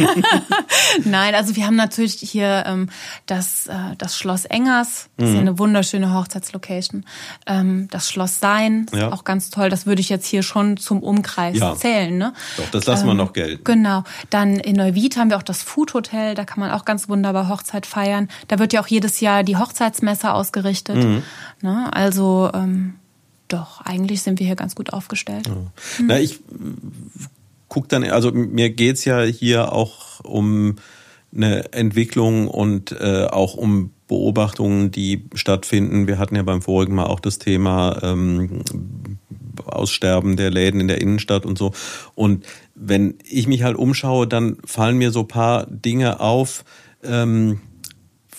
Nein, 1.06 1.34
also 1.34 1.56
wir 1.56 1.66
haben 1.66 1.76
natürlich 1.76 2.14
hier 2.16 2.64
ähm, 2.68 2.90
das, 3.26 3.66
äh, 3.68 3.74
das 3.98 4.16
Schloss 4.18 4.46
Engers, 4.46 5.10
das 5.18 5.30
ist 5.30 5.34
ja 5.36 5.42
eine 5.42 5.58
wunderschöne 5.58 6.14
Hochzeitslocation. 6.14 7.06
Ähm, 7.48 7.88
das 7.90 8.10
Schloss 8.10 8.40
Sein, 8.40 8.86
ist 8.92 9.00
Ja. 9.00 9.12
auch 9.12 9.24
ganz 9.24 9.50
toll. 9.50 9.70
Das 9.70 9.86
würde 9.88 10.02
ich 10.02 10.10
jetzt 10.10 10.28
hier 10.28 10.44
schon 10.44 10.78
zum 10.78 11.02
Umkreis 11.02 11.58
Ja. 11.58 11.76
zählen. 11.76 12.16
Ne? 12.18 12.34
Doch, 12.58 12.70
das 12.70 12.86
lassen 12.86 13.08
wir 13.08 13.16
noch 13.16 13.34
gelten. 13.34 13.64
Genau. 13.64 14.04
Dann 14.30 14.58
in 14.60 14.76
Neuwied 14.76 15.18
haben 15.18 15.32
wir 15.32 15.38
auch 15.38 15.44
das 15.44 15.64
Food 15.64 15.96
Hotel, 15.96 16.36
da 16.36 16.46
kann 16.46 16.60
man 16.60 16.70
auch 16.72 16.86
ganz 16.86 17.10
wunderbar 17.10 17.50
Hochzeit 17.50 17.88
feiern. 17.88 18.28
Da 18.48 18.60
wird 18.60 18.74
ja 18.74 18.82
auch 18.82 18.88
jedes 18.88 19.22
Jahr 19.22 19.44
die 19.44 19.58
Hochzeitsmesse 19.58 20.34
ausgerichtet. 20.34 20.98
Mhm. 20.98 21.24
Ne? 21.62 21.90
Also 21.94 22.52
ähm, 22.54 22.96
doch, 23.48 23.82
eigentlich 23.82 24.22
sind 24.22 24.40
wir 24.40 24.46
hier 24.46 24.56
ganz 24.56 24.76
gut 24.76 24.94
aufgestellt. 24.94 25.50
Na, 26.00 26.20
ich 26.20 26.40
guck 27.72 27.88
dann, 27.88 28.04
also 28.04 28.34
mir 28.34 28.70
geht's 28.70 29.06
ja 29.06 29.22
hier 29.22 29.72
auch 29.72 30.20
um 30.26 30.76
eine 31.34 31.72
Entwicklung 31.72 32.50
und 32.50 32.92
äh, 32.92 33.28
auch 33.32 33.54
um 33.54 33.92
Beobachtungen, 34.10 34.92
die 34.92 35.24
stattfinden. 35.34 36.06
Wir 36.06 36.20
hatten 36.20 36.36
ja 36.36 36.44
beim 36.44 36.62
vorigen 36.62 36.96
Mal 36.96 37.06
auch 37.06 37.22
das 37.22 37.40
Thema 37.40 37.98
ähm, 38.04 38.64
Aussterben 39.64 40.36
der 40.36 40.52
Läden 40.52 40.82
in 40.82 40.90
der 40.90 41.00
Innenstadt 41.00 41.46
und 41.46 41.58
so. 41.58 41.72
Und 42.14 42.46
wenn 42.76 43.16
ich 43.24 43.48
mich 43.48 43.64
halt 43.64 43.78
umschaue, 43.78 44.28
dann 44.28 44.58
fallen 44.66 44.98
mir 44.98 45.12
so 45.12 45.24
paar 45.24 45.66
Dinge 45.68 46.20
auf, 46.20 46.66
ähm, 47.04 47.62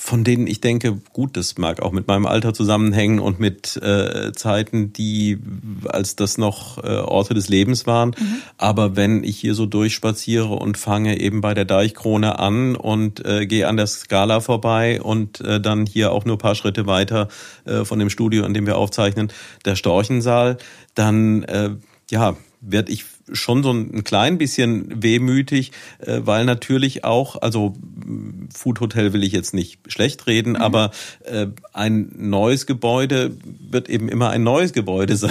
von 0.05 0.25
denen 0.25 0.49
ich 0.49 0.61
denke, 0.61 0.99
gut, 1.13 1.37
das 1.37 1.59
mag 1.59 1.81
auch 1.81 1.93
mit 1.93 2.09
meinem 2.09 2.27
Alter 2.27 2.53
zusammenhängen 2.53 3.21
und 3.21 3.39
mit 3.39 3.77
äh, 3.77 4.33
Zeiten, 4.33 4.93
die 4.93 5.39
als 5.87 6.17
das 6.17 6.39
noch 6.39 6.83
äh, 6.83 6.97
Orte 6.97 7.35
des 7.35 7.49
Lebens 7.49 7.87
waren. 7.87 8.17
Aber 8.59 8.97
wenn 8.97 9.23
ich 9.23 9.39
hier 9.39 9.55
so 9.55 9.65
durchspaziere 9.65 10.55
und 10.55 10.77
fange 10.77 11.21
eben 11.21 11.41
bei 11.41 11.55
der 11.55 11.67
Deichkrone 11.67 12.41
an 12.41 12.75
und 12.75 13.25
äh, 13.25 13.47
gehe 13.47 13.69
an 13.69 13.77
der 13.77 13.87
Skala 13.87 14.41
vorbei 14.41 15.01
und 15.01 15.41
äh, 15.41 15.61
dann 15.61 15.87
hier 15.87 16.11
auch 16.11 16.25
nur 16.25 16.35
ein 16.35 16.39
paar 16.39 16.57
Schritte 16.57 16.87
weiter 16.89 17.29
äh, 17.65 17.85
von 17.85 18.01
dem 18.01 18.11
Studio, 18.11 18.45
in 18.45 18.55
dem 18.55 18.67
wir 18.67 18.79
aufzeichnen, 18.79 19.33
der 19.65 19.77
Storchensaal, 19.77 20.59
dann 20.97 21.45
äh, 21.45 21.71
ja, 22.11 22.37
werde 22.61 22.91
ich 22.91 23.05
schon 23.33 23.63
so 23.63 23.71
ein 23.73 24.05
klein 24.05 24.39
bisschen 24.39 25.03
wehmütig, 25.03 25.73
äh, 25.99 26.21
weil 26.25 26.45
natürlich 26.45 27.05
auch, 27.05 27.41
also 27.41 27.75
m, 28.05 28.49
Food 28.55 28.81
Hotel 28.81 29.13
will 29.13 29.23
ich 29.25 29.33
jetzt 29.33 29.55
nicht 29.55 29.79
schlecht 29.91 30.27
reden, 30.27 30.57
aber 30.57 30.91
äh, 31.25 31.47
ein 31.73 32.13
neues 32.17 32.67
Gebäude 32.67 33.37
wird 33.71 33.89
eben 33.89 34.09
immer 34.09 34.31
ein 34.31 34.43
neues 34.43 34.73
Gebäude 34.73 35.17
sein 35.17 35.31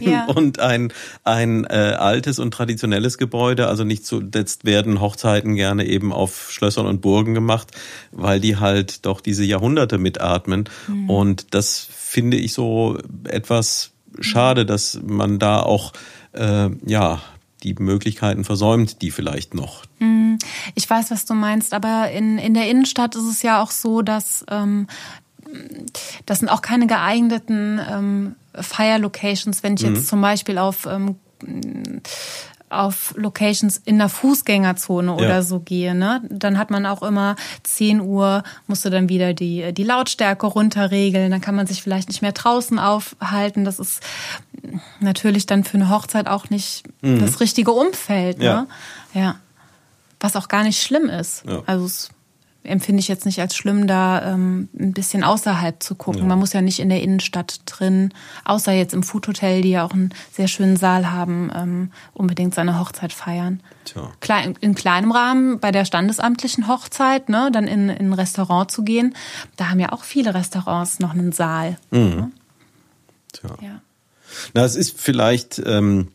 Ja. 0.00 0.26
und 0.26 0.60
ein 0.60 0.92
ein 1.24 1.64
äh, 1.64 1.96
altes 1.98 2.38
und 2.38 2.52
traditionelles 2.52 3.18
Gebäude. 3.18 3.68
Also 3.68 3.84
nicht 3.84 4.04
zuletzt 4.06 4.64
werden 4.64 5.00
Hochzeiten 5.00 5.54
gerne 5.54 5.86
eben 5.86 6.12
auf 6.12 6.50
Schlössern 6.50 6.86
und 6.86 7.00
Burgen 7.00 7.34
gemacht, 7.34 7.68
weil 8.10 8.40
die 8.40 8.56
halt 8.56 9.04
doch 9.06 9.20
diese 9.20 9.44
Jahrhunderte 9.44 9.98
mitatmen. 9.98 10.68
Und 11.08 11.54
das 11.54 11.86
finde 11.90 12.36
ich 12.36 12.52
so 12.52 12.98
etwas 13.24 13.90
schade, 14.20 14.66
dass 14.66 15.00
man 15.04 15.38
da 15.38 15.60
auch 15.60 15.92
äh, 16.32 16.68
ja 16.86 17.22
die 17.62 17.74
Möglichkeiten 17.74 18.44
versäumt, 18.44 19.02
die 19.02 19.10
vielleicht 19.10 19.54
noch. 19.54 19.84
Ich 20.74 20.88
weiß, 20.88 21.10
was 21.10 21.24
du 21.24 21.34
meinst, 21.34 21.74
aber 21.74 22.10
in, 22.10 22.38
in 22.38 22.54
der 22.54 22.68
Innenstadt 22.68 23.14
ist 23.14 23.24
es 23.28 23.42
ja 23.42 23.62
auch 23.62 23.70
so, 23.70 24.02
dass 24.02 24.44
ähm, 24.50 24.86
das 26.26 26.38
sind 26.40 26.48
auch 26.48 26.62
keine 26.62 26.86
geeigneten 26.86 27.80
ähm, 27.90 28.34
Fire-Locations. 28.54 29.62
Wenn 29.62 29.74
ich 29.74 29.82
Mhm. 29.82 29.94
jetzt 29.96 30.08
zum 30.08 30.20
Beispiel 30.20 30.58
auf 30.58 30.86
ähm, 30.86 31.16
auf 32.72 33.14
Locations 33.16 33.76
in 33.84 33.98
der 33.98 34.08
Fußgängerzone 34.08 35.14
oder 35.14 35.28
Ja. 35.28 35.42
so 35.42 35.60
gehe, 35.60 35.94
ne, 35.94 36.22
dann 36.30 36.58
hat 36.58 36.70
man 36.70 36.86
auch 36.86 37.02
immer 37.02 37.36
10 37.62 38.00
Uhr, 38.00 38.42
musst 38.66 38.84
du 38.84 38.90
dann 38.90 39.08
wieder 39.08 39.34
die, 39.34 39.72
die 39.72 39.84
Lautstärke 39.84 40.46
runterregeln, 40.46 41.30
dann 41.30 41.40
kann 41.40 41.54
man 41.54 41.66
sich 41.66 41.82
vielleicht 41.82 42.08
nicht 42.08 42.22
mehr 42.22 42.32
draußen 42.32 42.78
aufhalten. 42.78 43.64
Das 43.64 43.78
ist 43.78 44.00
natürlich 45.00 45.46
dann 45.46 45.64
für 45.64 45.76
eine 45.76 45.90
Hochzeit 45.90 46.26
auch 46.28 46.50
nicht 46.50 46.84
das 47.02 47.40
richtige 47.40 47.72
Umfeld. 47.72 48.38
Ne? 48.38 48.66
Mhm. 49.14 49.20
Ja. 49.20 49.22
ja. 49.22 49.34
Was 50.20 50.36
auch 50.36 50.48
gar 50.48 50.62
nicht 50.62 50.80
schlimm 50.82 51.08
ist. 51.08 51.44
Ja. 51.46 51.62
Also 51.66 51.84
es 51.84 52.10
empfinde 52.64 53.00
ich 53.00 53.08
jetzt 53.08 53.26
nicht 53.26 53.40
als 53.40 53.56
schlimm, 53.56 53.86
da 53.86 54.34
ähm, 54.34 54.68
ein 54.78 54.92
bisschen 54.92 55.24
außerhalb 55.24 55.82
zu 55.82 55.94
gucken. 55.94 56.22
Ja. 56.22 56.26
Man 56.28 56.38
muss 56.38 56.52
ja 56.52 56.62
nicht 56.62 56.78
in 56.78 56.88
der 56.88 57.02
Innenstadt 57.02 57.60
drin, 57.66 58.12
außer 58.44 58.72
jetzt 58.72 58.94
im 58.94 59.02
Food 59.02 59.28
Hotel, 59.28 59.62
die 59.62 59.70
ja 59.70 59.84
auch 59.84 59.92
einen 59.92 60.14
sehr 60.32 60.48
schönen 60.48 60.76
Saal 60.76 61.10
haben, 61.10 61.50
ähm, 61.54 61.92
unbedingt 62.12 62.54
seine 62.54 62.78
Hochzeit 62.78 63.12
feiern. 63.12 63.60
Tja. 63.84 64.12
Klein, 64.20 64.56
in 64.60 64.74
kleinem 64.74 65.10
Rahmen 65.10 65.58
bei 65.58 65.72
der 65.72 65.84
standesamtlichen 65.84 66.68
Hochzeit, 66.68 67.28
ne, 67.28 67.50
dann 67.52 67.66
in, 67.66 67.88
in 67.88 68.10
ein 68.10 68.12
Restaurant 68.12 68.70
zu 68.70 68.84
gehen, 68.84 69.14
da 69.56 69.68
haben 69.70 69.80
ja 69.80 69.92
auch 69.92 70.04
viele 70.04 70.34
Restaurants 70.34 71.00
noch 71.00 71.14
einen 71.14 71.32
Saal. 71.32 71.78
Tja. 73.32 73.56
Ja. 73.60 73.80
Na, 74.54 74.64
es 74.64 74.76
ist 74.76 75.00
vielleicht, 75.00 75.60
ähm, 75.64 76.08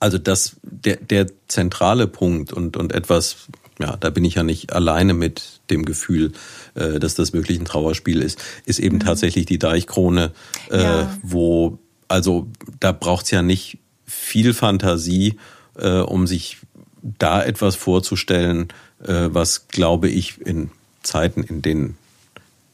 also 0.00 0.18
das, 0.18 0.56
der, 0.62 0.96
der 0.96 1.26
zentrale 1.48 2.06
Punkt 2.06 2.52
und, 2.52 2.76
und 2.76 2.92
etwas, 2.92 3.48
ja, 3.80 3.96
da 3.96 4.10
bin 4.10 4.24
ich 4.24 4.34
ja 4.34 4.42
nicht 4.42 4.72
alleine 4.72 5.14
mit 5.14 5.60
dem 5.70 5.84
Gefühl, 5.84 6.32
äh, 6.74 6.98
dass 6.98 7.14
das 7.14 7.32
wirklich 7.32 7.58
ein 7.60 7.64
Trauerspiel 7.64 8.22
ist, 8.22 8.40
ist 8.64 8.78
eben 8.80 9.00
tatsächlich 9.00 9.46
die 9.46 9.58
Deichkrone, 9.58 10.32
äh, 10.70 10.82
Ja. 10.82 11.18
wo, 11.22 11.78
also 12.08 12.48
da 12.80 12.92
braucht's 12.92 13.30
ja 13.30 13.42
nicht 13.42 13.78
viel 14.06 14.54
Fantasie, 14.54 15.38
äh, 15.76 15.98
um 16.00 16.26
sich 16.26 16.58
da 17.02 17.42
etwas 17.42 17.76
vorzustellen, 17.76 18.68
äh, 19.04 19.28
was, 19.30 19.68
glaube 19.68 20.08
ich, 20.08 20.40
in 20.44 20.70
Zeiten, 21.02 21.42
in 21.42 21.62
denen 21.62 21.96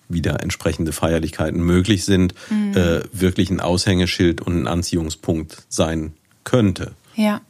wieder 0.09 0.42
entsprechende 0.42 0.92
Feierlichkeiten 0.92 1.61
möglich 1.62 2.05
sind, 2.05 2.34
äh, 2.74 3.00
wirklich 3.12 3.50
ein 3.50 3.61
Aushängeschild 3.61 4.40
und 4.42 4.62
ein 4.62 4.66
Anziehungspunkt 4.66 5.62
sein 5.68 6.12
könnte. 6.44 6.92
Ja, 7.16 7.40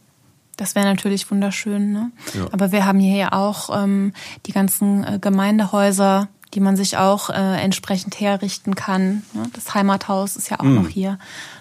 das 0.57 0.74
wäre 0.74 0.86
natürlich 0.86 1.30
wunderschön. 1.30 1.92
Ne? 1.92 2.11
Ja. 2.34 2.46
Aber 2.52 2.72
wir 2.72 2.86
haben 2.86 3.00
hier 3.00 3.16
ja 3.16 3.32
auch 3.32 3.70
ähm, 3.82 4.12
die 4.46 4.52
ganzen 4.52 5.05
äh, 5.05 5.18
Gemeindehäuser, 5.20 6.28
die 6.55 6.61
man 6.61 6.76
sich 6.76 6.96
auch 6.96 7.30
äh, 7.30 7.61
entsprechend 7.61 8.20
herrichten 8.20 8.74
kann. 8.74 9.24
Ne? 9.32 9.48
Das 9.55 9.74
Heimathaus 9.74 10.36
ist 10.36 10.50
ja 10.50 10.61
auch 10.61 10.64
noch 10.64 10.88
hier. 10.88 11.18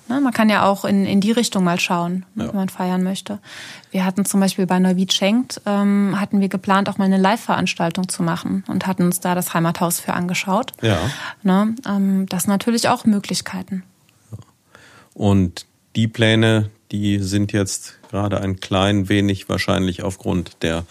Ne? 0.07 0.21
Man 0.21 0.33
kann 0.33 0.49
ja 0.49 0.65
auch 0.65 0.85
in, 0.85 1.05
in 1.05 1.19
die 1.19 1.31
Richtung 1.31 1.63
mal 1.63 1.79
schauen, 1.79 2.25
ne? 2.35 2.43
Ja. 2.43 2.49
wenn 2.49 2.55
man 2.55 2.69
feiern 2.69 3.03
möchte. 3.03 3.39
Wir 3.91 4.05
hatten 4.05 4.25
zum 4.25 4.39
Beispiel 4.39 4.67
bei 4.67 4.77
Neuwied 4.79 5.13
Schenkt, 5.13 5.61
ähm, 5.65 6.19
hatten 6.19 6.41
wir 6.41 6.49
geplant, 6.49 6.89
auch 6.89 6.97
mal 6.97 7.05
eine 7.05 7.17
Live-Veranstaltung 7.17 8.07
zu 8.07 8.21
machen 8.21 8.63
und 8.67 8.85
hatten 8.85 9.03
uns 9.03 9.19
da 9.19 9.33
das 9.33 9.53
Heimathaus 9.53 9.99
für 9.99 10.13
angeschaut. 10.13 10.73
Ja. 10.81 10.99
Ne? 11.41 11.75
Ähm, 11.87 12.27
das 12.27 12.43
sind 12.43 12.51
natürlich 12.51 12.89
auch 12.89 13.05
Möglichkeiten. 13.05 13.83
Und 15.13 15.65
die 15.95 16.07
Pläne, 16.07 16.69
die 16.91 17.19
sind 17.19 17.51
jetzt 17.51 17.99
gerade 18.13 18.39
ein 18.41 18.59
klein 18.59 19.09
wenig 19.09 19.49
wahrscheinlich 19.49 20.03
aufgrund 20.03 20.57
der 20.61 20.85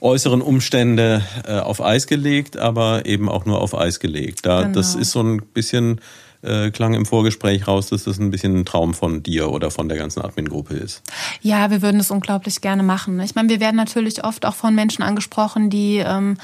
äußeren 0.00 0.42
Umstände 0.42 1.22
äh, 1.46 1.60
auf 1.60 1.80
Eis 1.80 2.08
gelegt, 2.08 2.56
aber 2.56 3.06
eben 3.06 3.28
auch 3.28 3.44
nur 3.46 3.60
auf 3.60 3.78
Eis 3.78 4.00
gelegt. 4.00 4.44
Da, 4.44 4.64
Das 4.64 4.92
Genau. 4.92 5.02
ist 5.02 5.12
so 5.12 5.22
ein 5.22 5.40
bisschen, 5.54 6.00
äh, 6.42 6.70
klang 6.72 6.94
im 6.94 7.06
Vorgespräch 7.06 7.68
raus, 7.68 7.88
dass 7.90 8.04
das 8.04 8.18
ein 8.18 8.30
bisschen 8.32 8.56
ein 8.58 8.64
Traum 8.64 8.92
von 8.92 9.22
dir 9.22 9.50
oder 9.50 9.70
von 9.70 9.88
der 9.88 9.96
ganzen 9.96 10.20
Admin-Gruppe 10.22 10.74
ist. 10.74 11.02
Ja, 11.40 11.70
wir 11.70 11.80
würden 11.80 12.00
es 12.00 12.10
unglaublich 12.10 12.60
gerne 12.60 12.82
machen. 12.82 13.20
Ich 13.20 13.36
meine, 13.36 13.48
wir 13.48 13.60
werden 13.60 13.76
natürlich 13.76 14.24
oft 14.24 14.44
auch 14.44 14.54
von 14.54 14.74
Menschen 14.74 15.02
angesprochen, 15.02 15.70
die 15.70 15.98
ähm, 16.04 16.36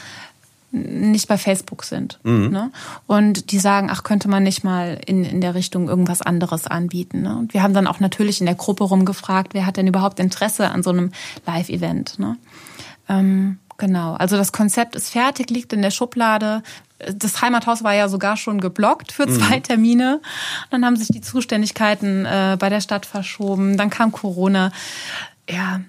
nicht 0.73 1.27
bei 1.27 1.37
Facebook 1.37 1.85
sind. 1.85 2.21
Ne? 2.23 2.71
Und 3.07 3.51
die 3.51 3.59
sagen, 3.59 3.89
ach, 3.91 4.05
könnte 4.05 4.29
man 4.29 4.45
nicht 4.45 4.63
mal 4.63 5.01
in, 5.05 5.25
in 5.25 5.41
der 5.41 5.55
Richtung 5.55 5.89
irgendwas 5.89 6.23
anderes 6.23 6.67
anbieten. 6.67 7.23
Ne? 7.23 7.37
Und 7.37 7.55
wir 7.55 7.63
haben 7.63 7.75
dann 7.75 7.87
auch 7.87 8.01
natürlich 8.01 8.41
in 8.41 8.47
der 8.47 8.55
Gruppe 8.55 8.85
rumgefragt, 8.85 9.55
wer 9.55 9.67
hat 9.67 9.77
denn 9.77 9.89
überhaupt 9.89 10.21
Interesse 10.21 10.71
an 10.71 10.83
so 10.83 10.91
einem 10.91 11.11
Live-Event. 11.47 12.19
Ne? 12.19 12.37
Ähm, 13.09 13.59
genau, 13.79 14.15
also 14.15 14.37
das 14.37 14.53
Konzept 14.53 14.95
ist 14.95 15.11
fertig, 15.11 15.51
liegt 15.51 15.73
in 15.73 15.83
der 15.83 15.91
Schublade. 15.91 16.63
Das 17.13 17.43
Heimathaus 17.43 17.83
war 17.83 17.95
ja 17.95 18.09
sogar 18.09 18.37
schon 18.37 18.61
geblockt 18.61 19.11
für 19.11 19.27
zwei 19.27 19.59
Termine. 19.61 20.21
Dann 20.71 20.85
haben 20.85 20.97
sich 20.97 21.09
die 21.09 21.21
Zuständigkeiten 21.21 22.27
äh, 22.27 22.57
bei 22.61 22.69
der 22.69 22.81
Stadt 22.81 23.07
verschoben. 23.07 23.77
Dann 23.77 23.91
kam 23.91 24.13
Corona. 24.13 24.71
Ja, 25.49 25.81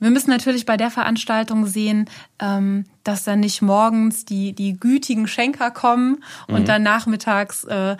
wir 0.00 0.10
müssen 0.10 0.30
natürlich 0.30 0.66
bei 0.66 0.76
der 0.76 0.90
Veranstaltung 0.90 1.66
sehen, 1.66 2.08
ähm, 2.40 2.86
dass 3.04 3.24
dann 3.24 3.40
nicht 3.40 3.62
morgens 3.62 4.24
die, 4.24 4.52
die 4.52 4.78
gütigen 4.78 5.26
Schenker 5.26 5.70
kommen 5.70 6.24
und 6.48 6.62
mhm. 6.62 6.64
dann 6.64 6.82
nachmittags 6.82 7.64
äh, 7.64 7.96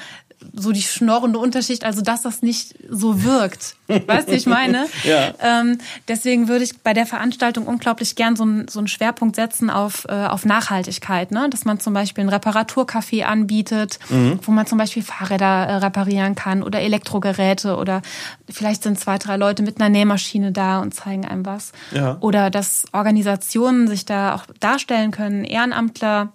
so 0.54 0.72
die 0.72 0.82
schnorrende 0.82 1.38
Unterschicht, 1.38 1.84
also 1.84 2.00
dass 2.02 2.22
das 2.22 2.42
nicht 2.42 2.74
so 2.88 3.22
wirkt. 3.24 3.76
weißt 3.88 4.28
du, 4.28 4.32
ich 4.32 4.46
meine? 4.46 4.86
ja. 5.04 5.32
Ähm, 5.40 5.78
deswegen 6.08 6.48
würde 6.48 6.64
ich 6.64 6.78
bei 6.78 6.92
der 6.92 7.06
Veranstaltung 7.06 7.66
unglaublich 7.66 8.16
gern 8.16 8.36
so, 8.36 8.44
ein, 8.44 8.68
so 8.68 8.78
einen 8.78 8.88
Schwerpunkt 8.88 9.36
setzen 9.36 9.70
auf, 9.70 10.06
äh, 10.08 10.26
auf 10.26 10.44
Nachhaltigkeit, 10.44 11.30
ne? 11.30 11.48
Dass 11.50 11.64
man 11.64 11.80
zum 11.80 11.94
Beispiel 11.94 12.24
ein 12.24 12.30
Reparaturcafé 12.30 13.24
anbietet, 13.24 13.98
mhm. 14.08 14.38
wo 14.42 14.52
man 14.52 14.66
zum 14.66 14.78
Beispiel 14.78 15.02
Fahrräder 15.02 15.66
äh, 15.66 15.74
reparieren 15.76 16.34
kann 16.34 16.62
oder 16.62 16.80
Elektrogeräte 16.80 17.76
oder 17.76 18.02
vielleicht 18.48 18.82
sind 18.82 18.98
zwei, 18.98 19.18
drei 19.18 19.36
Leute 19.36 19.62
mit 19.62 19.80
einer 19.80 19.90
Nähmaschine 19.90 20.52
da 20.52 20.80
und 20.80 20.94
zeigen 20.94 21.26
einem 21.26 21.44
was. 21.44 21.72
Ja. 21.92 22.16
Oder 22.20 22.50
dass 22.50 22.84
Organisationen 22.92 23.88
sich 23.88 24.04
da 24.04 24.34
auch 24.34 24.44
darstellen 24.60 25.10
können, 25.10 25.44
Ehrenamtler 25.44 26.32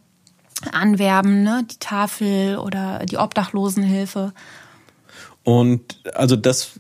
anwerben, 0.73 1.43
ne? 1.43 1.65
die 1.69 1.79
Tafel 1.79 2.57
oder 2.57 3.05
die 3.05 3.17
Obdachlosenhilfe. 3.17 4.33
Und 5.43 6.01
also 6.13 6.35
das 6.35 6.79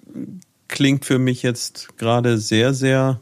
klingt 0.67 1.05
für 1.05 1.19
mich 1.19 1.43
jetzt 1.43 1.97
gerade 1.97 2.37
sehr, 2.37 2.73
sehr 2.73 3.19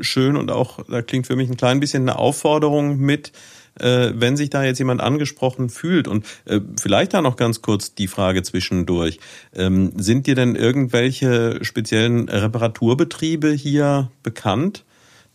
schön 0.00 0.36
und 0.36 0.50
auch 0.50 0.80
da 0.88 1.02
klingt 1.02 1.26
für 1.26 1.36
mich 1.36 1.48
ein 1.48 1.56
klein 1.56 1.80
bisschen 1.80 2.02
eine 2.02 2.18
Aufforderung 2.18 2.98
mit, 2.98 3.32
äh, 3.78 4.10
wenn 4.14 4.36
sich 4.36 4.50
da 4.50 4.64
jetzt 4.64 4.78
jemand 4.78 5.00
angesprochen 5.00 5.68
fühlt 5.68 6.08
und 6.08 6.26
äh, 6.46 6.60
vielleicht 6.80 7.14
da 7.14 7.22
noch 7.22 7.36
ganz 7.36 7.62
kurz 7.62 7.94
die 7.94 8.08
Frage 8.08 8.42
zwischendurch. 8.42 9.18
Ähm, 9.54 9.92
sind 9.96 10.26
dir 10.26 10.34
denn 10.34 10.54
irgendwelche 10.54 11.64
speziellen 11.64 12.28
Reparaturbetriebe 12.28 13.52
hier 13.52 14.10
bekannt? 14.22 14.84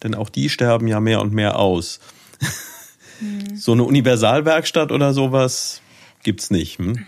Denn 0.04 0.16
auch 0.16 0.30
die 0.30 0.50
sterben 0.50 0.88
ja 0.88 1.00
mehr 1.00 1.22
und 1.22 1.34
mehr 1.34 1.60
aus. 1.60 2.00
So 3.56 3.74
eine 3.74 3.84
Universalwerkstatt 3.84 4.92
oder 4.92 5.14
sowas 5.14 5.82
gibt's 6.24 6.50
nicht. 6.50 6.80
Hm? 6.80 7.06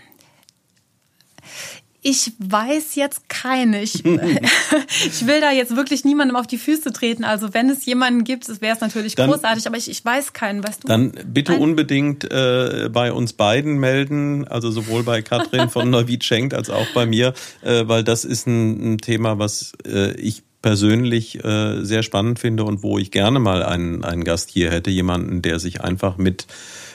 Ich 2.06 2.34
weiß 2.38 2.96
jetzt 2.96 3.30
keine. 3.30 3.82
Ich, 3.82 4.04
ich 5.06 5.26
will 5.26 5.40
da 5.40 5.52
jetzt 5.52 5.74
wirklich 5.78 6.04
niemandem 6.04 6.36
auf 6.36 6.46
die 6.46 6.58
Füße 6.58 6.92
treten. 6.92 7.24
Also 7.24 7.54
wenn 7.54 7.70
es 7.70 7.86
jemanden 7.86 8.26
gibt, 8.26 8.46
wäre 8.62 8.76
es 8.76 8.82
natürlich 8.82 9.16
dann, 9.16 9.30
großartig, 9.30 9.66
aber 9.68 9.78
ich, 9.78 9.90
ich 9.90 10.04
weiß 10.04 10.34
keinen, 10.34 10.68
weißt 10.68 10.84
du? 10.84 10.90
Dann 10.90 11.14
bitte 11.28 11.54
Ein 11.54 11.62
unbedingt 11.62 12.30
äh, 12.30 12.90
bei 12.92 13.14
uns 13.14 13.32
beiden 13.32 13.78
melden, 13.78 14.46
also 14.46 14.70
sowohl 14.70 15.04
bei 15.04 15.22
Katrin 15.22 15.70
von 15.70 15.90
Neuwied 15.92 16.26
Schenkt 16.26 16.54
als 16.54 16.70
auch 16.70 16.88
bei 16.94 17.06
mir, 17.06 17.34
äh, 17.62 17.88
weil 17.88 18.04
das 18.04 18.26
ist 18.26 18.48
ein, 18.48 18.96
ein 18.96 18.98
Thema, 18.98 19.40
was 19.40 19.72
äh, 19.88 20.12
ich 20.20 20.44
persönlich 20.64 21.44
äh, 21.44 21.84
sehr 21.84 22.02
spannend 22.02 22.40
finde 22.40 22.64
und 22.64 22.82
wo 22.82 22.98
ich 22.98 23.12
gerne 23.12 23.38
mal 23.38 23.62
einen, 23.62 24.04
einen 24.04 24.24
Gast 24.24 24.50
hier 24.50 24.72
hätte, 24.72 24.90
jemanden, 24.90 25.44
der 25.44 25.60
sich 25.60 25.82
einfach 25.82 26.18
mit 26.18 26.48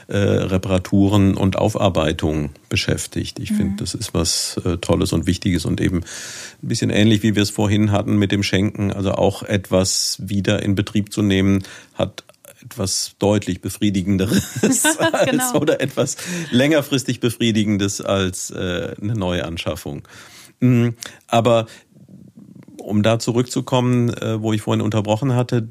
äh, 0.09 0.17
Reparaturen 0.17 1.37
und 1.37 1.57
Aufarbeitung 1.57 2.51
beschäftigt. 2.71 3.39
Ich 3.39 3.51
mhm. 3.53 3.57
finde, 3.57 3.77
das 3.77 3.95
ist 3.95 4.15
was 4.15 4.59
äh, 4.65 4.79
Tolles 4.79 5.13
und 5.13 5.27
Wichtiges 5.27 5.67
und 5.67 5.83
eben 5.83 5.99
ein 5.99 6.69
bisschen 6.69 6.89
ähnlich, 6.89 7.23
wie 7.23 7.37
wir 7.37 7.43
es 7.43 7.51
vorhin 7.51 7.93
hatten 7.93 8.17
mit 8.17 8.33
dem 8.33 8.43
Schenken, 8.43 8.91
also 8.91 9.13
auch 9.13 9.43
etwas 9.43 10.17
wieder 10.25 10.63
in 10.63 10.75
Betrieb 10.75 11.13
zu 11.13 11.21
nehmen, 11.21 11.63
hat 11.93 12.25
etwas 12.65 13.17
deutlich 13.19 13.61
befriedigenderes 13.61 14.63
als, 15.13 15.31
genau. 15.31 15.61
oder 15.61 15.83
etwas 15.83 16.17
längerfristig 16.51 17.21
befriedigendes 17.21 18.01
als 18.01 18.51
äh, 18.51 18.95
eine 19.01 19.15
neue 19.15 19.45
Anschaffung. 19.45 20.09
Mm, 20.61 20.89
aber 21.27 21.67
um 22.89 23.03
da 23.03 23.19
zurückzukommen, 23.19 24.11
äh, 24.11 24.43
wo 24.43 24.53
ich 24.53 24.63
vorhin 24.63 24.83
unterbrochen 24.83 25.35
hatte, 25.35 25.69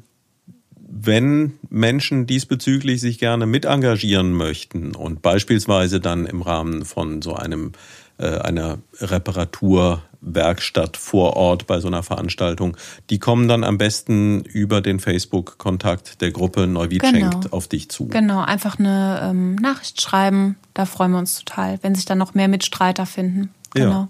wenn 0.90 1.52
Menschen 1.68 2.26
diesbezüglich 2.26 3.00
sich 3.00 3.18
gerne 3.18 3.46
mit 3.46 3.66
engagieren 3.66 4.32
möchten 4.32 4.94
und 4.94 5.22
beispielsweise 5.22 6.00
dann 6.00 6.26
im 6.26 6.42
Rahmen 6.42 6.84
von 6.84 7.20
so 7.22 7.34
einem 7.34 7.72
äh, 8.18 8.38
einer 8.38 8.78
Reparaturwerkstatt 9.00 10.96
vor 10.96 11.36
Ort 11.36 11.66
bei 11.66 11.78
so 11.78 11.88
einer 11.88 12.02
Veranstaltung, 12.02 12.76
die 13.10 13.18
kommen 13.18 13.48
dann 13.48 13.64
am 13.64 13.78
besten 13.78 14.40
über 14.40 14.80
den 14.80 14.98
Facebook-Kontakt 14.98 16.20
der 16.20 16.32
Gruppe 16.32 16.66
Neuwied 16.66 17.02
genau. 17.02 17.30
schenkt 17.30 17.52
auf 17.52 17.68
dich 17.68 17.90
zu. 17.90 18.08
Genau, 18.08 18.42
einfach 18.42 18.78
eine 18.78 19.20
ähm, 19.22 19.54
Nachricht 19.56 20.00
schreiben, 20.00 20.56
da 20.74 20.84
freuen 20.84 21.12
wir 21.12 21.18
uns 21.18 21.38
total, 21.44 21.78
wenn 21.82 21.94
sich 21.94 22.06
dann 22.06 22.18
noch 22.18 22.34
mehr 22.34 22.48
Mitstreiter 22.48 23.06
finden. 23.06 23.50
Genau. 23.74 23.90
Ja. 23.90 24.08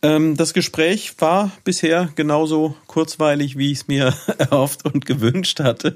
Ähm, 0.00 0.36
das 0.36 0.54
Gespräch 0.54 1.14
war 1.18 1.50
bisher 1.64 2.08
genauso 2.14 2.76
kurzweilig, 2.86 3.58
wie 3.58 3.72
ich 3.72 3.78
es 3.78 3.88
mir 3.88 4.14
erhofft 4.38 4.84
und 4.84 5.06
gewünscht 5.06 5.58
hatte. 5.58 5.94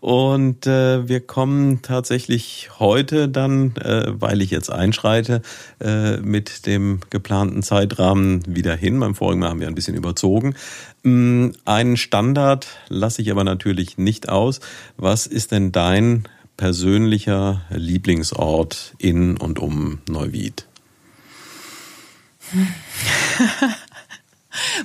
Und 0.00 0.66
äh, 0.66 1.08
wir 1.08 1.20
kommen 1.20 1.80
tatsächlich 1.80 2.68
heute 2.78 3.28
dann, 3.28 3.74
äh, 3.76 4.04
weil 4.08 4.42
ich 4.42 4.50
jetzt 4.50 4.70
einschreite, 4.70 5.40
äh, 5.80 6.18
mit 6.18 6.66
dem 6.66 7.00
geplanten 7.08 7.62
Zeitrahmen 7.62 8.42
wieder 8.46 8.76
hin. 8.76 9.00
Beim 9.00 9.14
vorigen 9.14 9.40
Mal 9.40 9.48
haben 9.48 9.60
wir 9.60 9.68
ein 9.68 9.74
bisschen 9.74 9.96
überzogen. 9.96 10.54
Ähm, 11.02 11.54
einen 11.64 11.96
Standard 11.96 12.66
lasse 12.88 13.22
ich 13.22 13.30
aber 13.30 13.44
natürlich 13.44 13.96
nicht 13.96 14.28
aus. 14.28 14.60
Was 14.98 15.26
ist 15.26 15.52
denn 15.52 15.72
dein 15.72 16.24
persönlicher 16.58 17.62
Lieblingsort 17.70 18.94
in 18.98 19.38
und 19.38 19.58
um 19.58 20.00
Neuwied? 20.06 20.66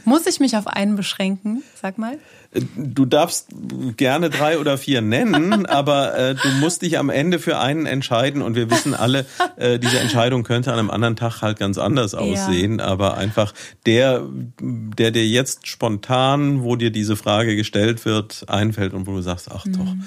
Muss 0.05 0.25
ich 0.25 0.39
mich 0.39 0.55
auf 0.57 0.67
einen 0.67 0.95
beschränken? 0.95 1.63
Sag 1.81 1.97
mal. 1.97 2.19
Du 2.75 3.05
darfst 3.05 3.47
gerne 3.97 4.29
drei 4.29 4.59
oder 4.59 4.77
vier 4.77 5.01
nennen, 5.01 5.65
aber 5.67 6.17
äh, 6.17 6.35
du 6.35 6.47
musst 6.59 6.81
dich 6.81 6.97
am 6.97 7.09
Ende 7.09 7.39
für 7.39 7.59
einen 7.59 7.85
entscheiden 7.85 8.41
und 8.41 8.55
wir 8.55 8.69
wissen 8.69 8.93
alle, 8.93 9.25
äh, 9.55 9.79
diese 9.79 9.99
Entscheidung 9.99 10.43
könnte 10.43 10.71
an 10.71 10.79
einem 10.79 10.91
anderen 10.91 11.15
Tag 11.15 11.41
halt 11.41 11.57
ganz 11.57 11.77
anders 11.77 12.13
aussehen, 12.13 12.79
ja. 12.79 12.85
aber 12.85 13.17
einfach 13.17 13.53
der, 13.85 14.23
der 14.59 15.11
dir 15.11 15.25
jetzt 15.25 15.67
spontan, 15.67 16.63
wo 16.63 16.75
dir 16.75 16.91
diese 16.91 17.15
Frage 17.15 17.55
gestellt 17.55 18.05
wird, 18.05 18.45
einfällt 18.47 18.93
und 18.93 19.07
wo 19.07 19.13
du 19.13 19.21
sagst, 19.21 19.49
ach 19.51 19.65
doch. 19.65 19.85
Mhm. 19.85 20.03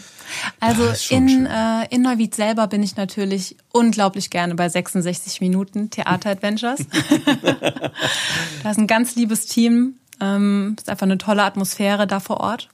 Also 0.61 0.83
in, 1.11 1.47
äh, 1.47 1.87
in 1.91 2.03
Neuwied 2.03 2.35
selber 2.35 2.67
bin 2.67 2.83
ich 2.83 2.97
natürlich 2.97 3.57
unglaublich 3.73 4.31
gerne 4.31 4.55
bei 4.55 4.69
66 4.69 5.41
Minuten 5.41 5.91
Theater 5.91 6.31
Adventures. 6.31 6.81
da 8.63 8.71
ist 8.71 8.79
ein 8.79 8.87
ganz 8.87 9.15
liebes 9.17 9.47
Team. 9.47 9.95
Ähm, 10.21 10.77
ist 10.79 10.89
einfach 10.89 11.07
eine 11.07 11.19
tolle 11.19 11.43
Atmosphäre 11.43 12.07
da 12.07 12.21
vor 12.21 12.41
Ort. 12.41 12.69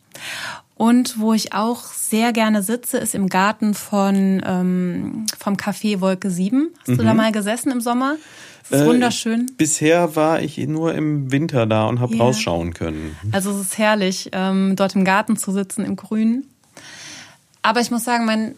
Und 0.75 1.21
wo 1.21 1.33
ich 1.33 1.53
auch 1.53 1.85
sehr 1.85 2.33
gerne 2.33 2.63
sitze, 2.63 2.99
ist 2.99 3.15
im 3.15 3.29
Garten 3.29 3.75
von 3.75 4.43
ähm, 4.45 5.27
vom 5.39 5.55
Café 5.55 6.01
Wolke 6.01 6.31
7. 6.31 6.71
Hast 6.81 6.89
mhm. 6.89 6.97
du 6.97 7.05
da 7.05 7.13
mhm. 7.13 7.17
mal 7.19 7.33
gesessen 7.33 7.71
im 7.71 7.81
Sommer? 7.81 8.17
Das 8.69 8.81
ist 8.81 8.87
äh, 8.87 8.89
wunderschön. 8.89 9.47
Bisher 9.57 10.17
war 10.17 10.41
ich 10.41 10.59
nur 10.59 10.95
im 10.95 11.31
Winter 11.31 11.67
da 11.67 11.87
und 11.87 12.01
habe 12.01 12.15
yeah. 12.15 12.25
rausschauen 12.25 12.75
können. 12.75 13.17
Also 13.33 13.51
es 13.51 13.61
ist 13.61 13.79
herrlich, 13.79 14.31
ähm, 14.33 14.75
dort 14.77 14.95
im 14.97 15.05
Garten 15.05 15.37
zu 15.37 15.53
sitzen, 15.53 15.85
im 15.85 15.97
Grün. 15.97 16.47
Aber 17.63 17.81
ich 17.81 17.91
muss 17.91 18.05
sagen, 18.05 18.25
mein, 18.25 18.55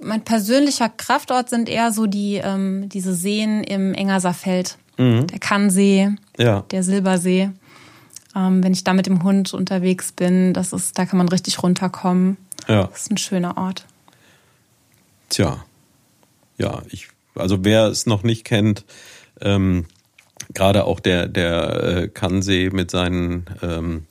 mein 0.00 0.22
persönlicher 0.22 0.88
Kraftort 0.88 1.50
sind 1.50 1.68
eher 1.68 1.92
so 1.92 2.06
die, 2.06 2.36
ähm, 2.36 2.88
diese 2.88 3.14
Seen 3.14 3.64
im 3.64 3.94
Engerserfeld. 3.94 4.78
Mhm. 4.96 5.26
Der 5.26 5.38
Kannsee, 5.40 6.14
ja. 6.38 6.60
der 6.70 6.82
Silbersee. 6.82 7.50
Ähm, 8.36 8.62
wenn 8.64 8.72
ich 8.72 8.84
da 8.84 8.92
mit 8.92 9.06
dem 9.06 9.22
Hund 9.22 9.54
unterwegs 9.54 10.12
bin, 10.12 10.52
das 10.54 10.72
ist, 10.72 10.98
da 10.98 11.06
kann 11.06 11.18
man 11.18 11.28
richtig 11.28 11.62
runterkommen. 11.62 12.36
Ja. 12.68 12.84
Das 12.86 13.02
ist 13.02 13.10
ein 13.10 13.18
schöner 13.18 13.56
Ort. 13.56 13.86
Tja. 15.28 15.64
Ja, 16.56 16.82
ich, 16.88 17.08
also 17.34 17.64
wer 17.64 17.86
es 17.86 18.06
noch 18.06 18.22
nicht 18.22 18.44
kennt, 18.44 18.84
ähm, 19.40 19.86
gerade 20.52 20.84
auch 20.84 21.00
der, 21.00 21.26
der 21.26 21.82
äh, 21.82 22.08
Kannsee 22.08 22.70
mit 22.70 22.90
seinen 22.90 23.46
ähm, 23.62 24.06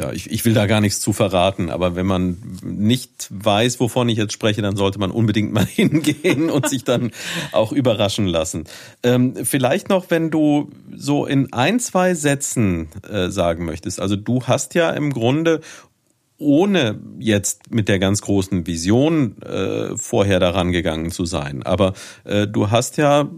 ja, 0.00 0.12
ich, 0.12 0.30
ich 0.30 0.46
will 0.46 0.54
da 0.54 0.66
gar 0.66 0.80
nichts 0.80 1.00
zu 1.00 1.12
verraten, 1.12 1.68
aber 1.68 1.94
wenn 1.94 2.06
man 2.06 2.38
nicht 2.62 3.28
weiß, 3.28 3.80
wovon 3.80 4.08
ich 4.08 4.16
jetzt 4.16 4.32
spreche, 4.32 4.62
dann 4.62 4.74
sollte 4.74 4.98
man 4.98 5.10
unbedingt 5.10 5.52
mal 5.52 5.66
hingehen 5.66 6.48
und 6.48 6.68
sich 6.68 6.84
dann 6.84 7.10
auch 7.52 7.70
überraschen 7.70 8.26
lassen. 8.26 8.64
Ähm, 9.02 9.34
vielleicht 9.44 9.90
noch, 9.90 10.06
wenn 10.08 10.30
du 10.30 10.70
so 10.96 11.26
in 11.26 11.52
ein, 11.52 11.80
zwei 11.80 12.14
Sätzen 12.14 12.88
äh, 13.08 13.28
sagen 13.28 13.66
möchtest. 13.66 14.00
Also 14.00 14.16
du 14.16 14.44
hast 14.44 14.74
ja 14.74 14.90
im 14.90 15.12
Grunde 15.12 15.60
ohne 16.38 16.98
jetzt 17.18 17.70
mit 17.70 17.88
der 17.88 17.98
ganz 17.98 18.22
großen 18.22 18.66
Vision 18.66 19.42
äh, 19.42 19.98
vorher 19.98 20.40
daran 20.40 20.72
gegangen 20.72 21.10
zu 21.10 21.26
sein. 21.26 21.62
Aber 21.62 21.92
äh, 22.24 22.46
du 22.46 22.70
hast 22.70 22.96
ja 22.96 23.28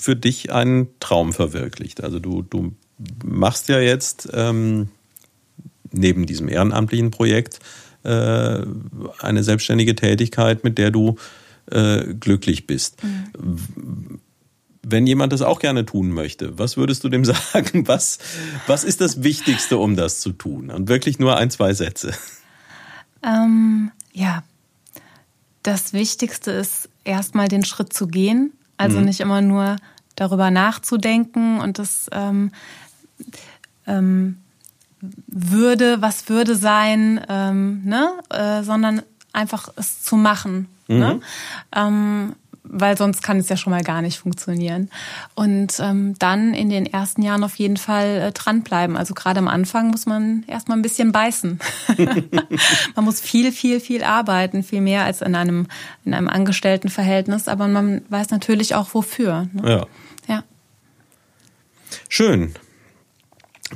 für 0.00 0.16
dich 0.16 0.50
einen 0.50 0.88
Traum 0.98 1.32
verwirklicht. 1.32 2.02
Also 2.02 2.18
du, 2.18 2.42
du 2.42 2.72
machst 3.24 3.68
ja 3.68 3.78
jetzt 3.78 4.28
ähm, 4.32 4.88
neben 5.92 6.26
diesem 6.26 6.48
ehrenamtlichen 6.48 7.10
Projekt 7.10 7.60
äh, 8.04 8.60
eine 9.20 9.42
selbstständige 9.42 9.94
Tätigkeit, 9.94 10.64
mit 10.64 10.78
der 10.78 10.90
du 10.90 11.16
äh, 11.70 12.14
glücklich 12.14 12.66
bist. 12.66 13.02
Mhm. 13.02 14.20
Wenn 14.82 15.06
jemand 15.06 15.32
das 15.32 15.42
auch 15.42 15.58
gerne 15.58 15.84
tun 15.84 16.10
möchte, 16.10 16.58
was 16.58 16.76
würdest 16.76 17.04
du 17.04 17.08
dem 17.08 17.24
sagen? 17.24 17.86
Was, 17.88 18.18
was 18.66 18.84
ist 18.84 19.00
das 19.00 19.22
Wichtigste, 19.22 19.76
um 19.78 19.96
das 19.96 20.20
zu 20.20 20.32
tun? 20.32 20.70
Und 20.70 20.88
wirklich 20.88 21.18
nur 21.18 21.36
ein, 21.36 21.50
zwei 21.50 21.74
Sätze. 21.74 22.12
Ähm, 23.22 23.90
ja, 24.12 24.44
das 25.62 25.92
Wichtigste 25.92 26.52
ist, 26.52 26.88
erstmal 27.04 27.48
den 27.48 27.64
Schritt 27.64 27.92
zu 27.92 28.06
gehen. 28.06 28.52
Also 28.76 28.98
mhm. 28.98 29.06
nicht 29.06 29.20
immer 29.20 29.40
nur 29.40 29.76
darüber 30.14 30.50
nachzudenken 30.50 31.60
und 31.60 31.78
das 31.78 32.08
ähm, 32.12 32.52
ähm, 33.86 34.38
würde, 35.00 36.02
was 36.02 36.28
würde 36.28 36.54
sein, 36.54 37.20
ähm, 37.28 37.82
ne? 37.84 38.10
Äh, 38.30 38.62
sondern 38.62 39.02
einfach 39.32 39.68
es 39.76 40.02
zu 40.02 40.16
machen. 40.16 40.68
Ne? 40.88 40.94
Mhm. 40.94 41.00
Ne? 41.00 41.20
Ähm, 41.74 42.32
weil 42.70 42.96
sonst 42.96 43.22
kann 43.22 43.38
es 43.38 43.48
ja 43.48 43.56
schon 43.56 43.70
mal 43.70 43.82
gar 43.82 44.02
nicht 44.02 44.18
funktionieren. 44.18 44.90
Und 45.34 45.80
ähm, 45.80 46.14
dann 46.18 46.54
in 46.54 46.68
den 46.68 46.86
ersten 46.86 47.22
Jahren 47.22 47.42
auf 47.42 47.56
jeden 47.56 47.76
Fall 47.76 48.20
äh, 48.20 48.32
dranbleiben. 48.32 48.96
Also 48.96 49.14
gerade 49.14 49.38
am 49.38 49.48
Anfang 49.48 49.88
muss 49.88 50.06
man 50.06 50.44
erstmal 50.46 50.78
ein 50.78 50.82
bisschen 50.82 51.12
beißen. 51.12 51.58
man 52.94 53.04
muss 53.04 53.20
viel, 53.20 53.52
viel, 53.52 53.80
viel 53.80 54.04
arbeiten, 54.04 54.62
viel 54.62 54.80
mehr 54.80 55.04
als 55.04 55.22
in 55.22 55.34
einem, 55.34 55.66
in 56.04 56.14
einem 56.14 56.28
Angestelltenverhältnis, 56.28 57.48
aber 57.48 57.68
man 57.68 58.02
weiß 58.10 58.30
natürlich 58.30 58.74
auch 58.74 58.92
wofür. 58.92 59.48
Ne? 59.52 59.70
Ja. 59.70 59.86
ja. 60.34 60.44
Schön. 62.08 62.54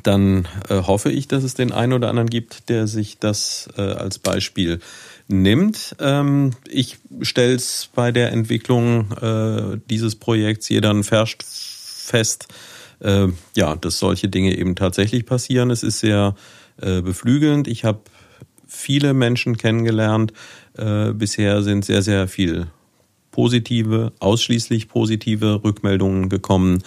Dann 0.02 0.48
äh, 0.68 0.82
hoffe 0.82 1.10
ich, 1.10 1.28
dass 1.28 1.44
es 1.44 1.54
den 1.54 1.72
einen 1.72 1.92
oder 1.92 2.08
anderen 2.08 2.30
gibt, 2.30 2.68
der 2.70 2.86
sich 2.86 3.18
das 3.18 3.68
äh, 3.76 3.82
als 3.82 4.18
Beispiel 4.18 4.80
nimmt. 5.28 5.96
Ähm, 6.00 6.52
ich 6.68 6.98
stelle 7.20 7.54
es 7.54 7.90
bei 7.94 8.10
der 8.10 8.32
Entwicklung 8.32 9.12
äh, 9.20 9.78
dieses 9.90 10.16
Projekts 10.16 10.68
jeder 10.70 11.02
Verscht 11.04 11.44
fest, 11.44 12.48
äh, 13.00 13.28
ja, 13.54 13.76
dass 13.76 13.98
solche 13.98 14.28
Dinge 14.28 14.56
eben 14.56 14.76
tatsächlich 14.76 15.26
passieren. 15.26 15.70
Es 15.70 15.82
ist 15.82 16.00
sehr 16.00 16.34
äh, 16.80 17.02
beflügelnd. 17.02 17.68
Ich 17.68 17.84
habe 17.84 18.00
viele 18.66 19.12
Menschen 19.12 19.58
kennengelernt. 19.58 20.32
Äh, 20.76 21.12
bisher 21.12 21.62
sind 21.62 21.84
sehr, 21.84 22.00
sehr 22.00 22.28
viel 22.28 22.68
positive, 23.30 24.12
ausschließlich 24.20 24.88
positive 24.88 25.62
Rückmeldungen 25.64 26.28
gekommen 26.30 26.82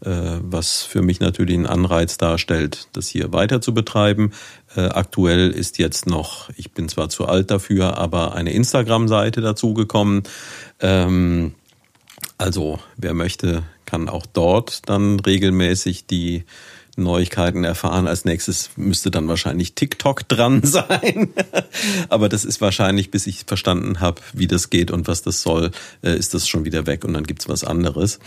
was 0.00 0.82
für 0.82 1.02
mich 1.02 1.20
natürlich 1.20 1.56
einen 1.56 1.66
Anreiz 1.66 2.18
darstellt, 2.18 2.88
das 2.92 3.08
hier 3.08 3.32
weiter 3.32 3.60
zu 3.60 3.74
betreiben. 3.74 4.32
Äh, 4.76 4.82
aktuell 4.82 5.50
ist 5.50 5.78
jetzt 5.78 6.06
noch, 6.06 6.50
ich 6.56 6.72
bin 6.72 6.88
zwar 6.88 7.08
zu 7.08 7.26
alt 7.26 7.50
dafür, 7.50 7.98
aber 7.98 8.34
eine 8.34 8.52
Instagram-Seite 8.52 9.40
dazugekommen. 9.40 10.22
Ähm, 10.80 11.54
also 12.36 12.78
wer 12.96 13.14
möchte, 13.14 13.64
kann 13.86 14.08
auch 14.08 14.26
dort 14.26 14.88
dann 14.88 15.18
regelmäßig 15.20 16.06
die 16.06 16.44
Neuigkeiten 16.98 17.64
erfahren. 17.64 18.06
Als 18.06 18.24
nächstes 18.24 18.70
müsste 18.76 19.10
dann 19.10 19.28
wahrscheinlich 19.28 19.74
TikTok 19.74 20.28
dran 20.28 20.60
sein. 20.64 21.30
Aber 22.08 22.28
das 22.28 22.44
ist 22.44 22.60
wahrscheinlich, 22.60 23.10
bis 23.10 23.26
ich 23.26 23.44
verstanden 23.46 24.00
habe, 24.00 24.20
wie 24.34 24.46
das 24.46 24.70
geht 24.70 24.90
und 24.90 25.08
was 25.08 25.22
das 25.22 25.42
soll, 25.42 25.70
äh, 26.02 26.16
ist 26.16 26.34
das 26.34 26.48
schon 26.48 26.64
wieder 26.64 26.86
weg 26.86 27.04
und 27.04 27.14
dann 27.14 27.24
gibt's 27.24 27.48
was 27.48 27.64
anderes. 27.64 28.18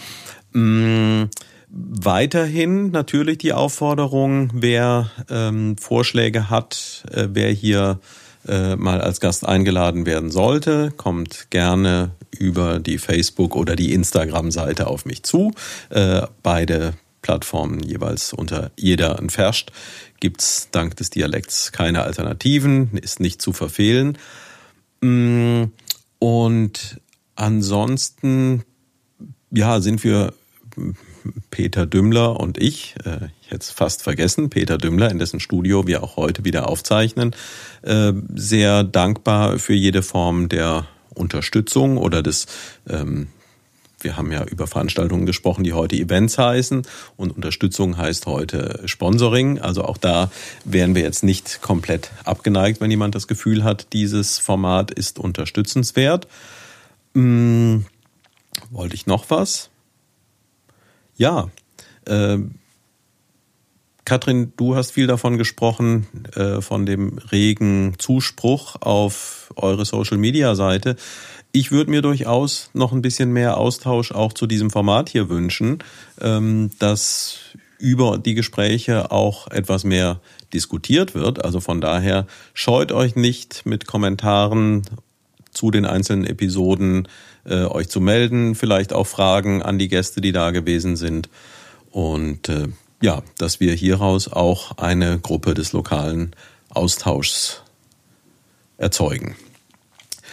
Mm, 0.54 1.26
Weiterhin 1.74 2.92
natürlich 2.92 3.38
die 3.38 3.54
Aufforderung, 3.54 4.52
wer 4.54 5.10
ähm, 5.30 5.78
Vorschläge 5.78 6.50
hat, 6.50 7.06
äh, 7.10 7.30
wer 7.32 7.50
hier 7.50 8.02
äh, 8.46 8.76
mal 8.76 9.00
als 9.00 9.22
Gast 9.22 9.48
eingeladen 9.48 10.06
werden 10.06 10.32
sollte, 10.32 10.92
kommt 10.98 11.50
gerne 11.50 12.12
über 12.38 12.80
die 12.80 12.98
Facebook- 12.98 13.56
oder 13.56 13.78
die 13.78 13.94
Instagram-Seite 13.94 14.88
auf 14.88 15.06
mich 15.06 15.24
zu. 15.24 15.54
Äh, 15.90 16.24
beide 16.44 16.94
Plattformen 17.22 17.82
jeweils 17.82 18.34
unter 18.34 18.72
jeder 18.76 19.18
entferscht. 19.18 19.72
Gibt's 20.20 20.70
dank 20.72 20.98
des 20.98 21.10
Dialekts 21.10 21.72
keine 21.72 22.04
Alternativen, 22.04 22.98
ist 22.98 23.22
nicht 23.22 23.42
zu 23.42 23.54
verfehlen. 23.54 24.18
Mm, 25.00 25.66
und 26.20 27.00
ansonsten, 27.36 28.64
ja, 29.52 29.80
sind 29.80 30.04
wir 30.04 30.34
Peter 31.50 31.86
Dümmler 31.86 32.40
und 32.40 32.58
ich, 32.58 32.96
äh, 33.06 33.28
ich 33.42 33.52
hätte 33.52 33.62
es 33.62 33.72
fast 33.72 34.04
vergessen, 34.04 34.50
Peter 34.50 34.78
Dümmler, 34.78 35.12
in 35.12 35.20
dessen 35.20 35.40
Studio 35.40 35.88
wir 35.88 36.04
auch 36.04 36.18
heute 36.18 36.46
wieder 36.46 36.70
aufzeichnen, 36.70 37.36
äh, 37.82 38.14
sehr 38.36 38.84
dankbar 38.84 39.60
für 39.60 39.74
jede 39.74 40.04
Form 40.04 40.50
der 40.50 40.88
Unterstützung 41.14 41.98
oder 41.98 42.24
des 42.24 42.48
ähm, 42.90 43.28
wir 44.04 44.18
haben 44.18 44.32
ja 44.32 44.44
über 44.46 44.68
Veranstaltungen 44.68 45.26
gesprochen, 45.26 45.64
die 45.64 45.74
heute 45.74 45.96
Events 45.96 46.38
heißen 46.38 46.84
und 47.18 47.36
Unterstützung 47.36 47.98
heißt 47.98 48.26
heute 48.26 48.82
Sponsoring. 48.86 49.60
Also 49.60 49.84
auch 49.84 49.98
da 49.98 50.32
wären 50.66 50.96
wir 50.96 51.04
jetzt 51.04 51.24
nicht 51.24 51.62
komplett 51.62 52.12
abgeneigt, 52.24 52.82
wenn 52.82 52.92
jemand 52.92 53.16
das 53.16 53.28
Gefühl 53.28 53.64
hat, 53.64 53.94
dieses 53.94 54.40
Format 54.40 54.92
ist 54.92 55.20
unterstützenswert. 55.20 56.28
Hm, 57.14 57.86
wollte 58.70 58.96
ich 58.96 59.06
noch 59.06 59.30
was? 59.30 59.71
Ja, 61.22 61.50
äh, 62.08 62.40
Katrin, 64.06 64.54
du 64.58 64.76
hast 64.76 64.90
viel 64.90 65.06
davon 65.06 65.38
gesprochen, 65.38 66.08
äh, 66.34 66.62
von 66.62 66.88
dem 66.88 67.20
regen 67.32 67.94
Zuspruch 68.00 68.78
auf 68.82 69.54
eure 69.56 69.86
Social-Media-Seite. 69.86 70.96
Ich 71.52 71.72
würde 71.72 71.92
mir 71.92 72.02
durchaus 72.02 72.72
noch 72.74 72.92
ein 72.92 73.04
bisschen 73.04 73.32
mehr 73.34 73.60
Austausch 73.60 74.12
auch 74.12 74.34
zu 74.34 74.48
diesem 74.48 74.72
Format 74.72 75.10
hier 75.10 75.30
wünschen, 75.30 75.84
ähm, 76.20 76.72
dass 76.80 77.38
über 77.78 78.18
die 78.18 78.34
Gespräche 78.34 79.12
auch 79.12 79.48
etwas 79.52 79.84
mehr 79.84 80.22
diskutiert 80.56 81.14
wird. 81.14 81.46
Also 81.46 81.60
von 81.60 81.82
daher 81.82 82.26
scheut 82.56 82.92
euch 82.92 83.16
nicht 83.16 83.68
mit 83.68 83.86
Kommentaren 83.86 84.82
zu 85.52 85.70
den 85.70 85.86
einzelnen 85.86 86.26
Episoden 86.26 87.08
äh, 87.46 87.66
euch 87.66 87.90
zu 87.90 88.02
melden, 88.02 88.56
vielleicht 88.56 88.94
auch 88.94 89.08
Fragen 89.08 89.62
an 89.62 89.80
die 89.80 89.88
Gäste, 89.88 90.22
die 90.22 90.32
da 90.32 90.52
gewesen 90.52 90.96
sind. 90.96 91.30
Und 91.92 92.50
äh, 92.50 92.68
ja, 93.02 93.24
dass 93.38 93.60
wir 93.60 93.74
hieraus 93.74 94.32
auch 94.32 94.78
eine 94.78 95.20
Gruppe 95.20 95.54
des 95.54 95.74
lokalen 95.74 96.36
Austauschs 96.70 97.62
erzeugen. 98.78 99.36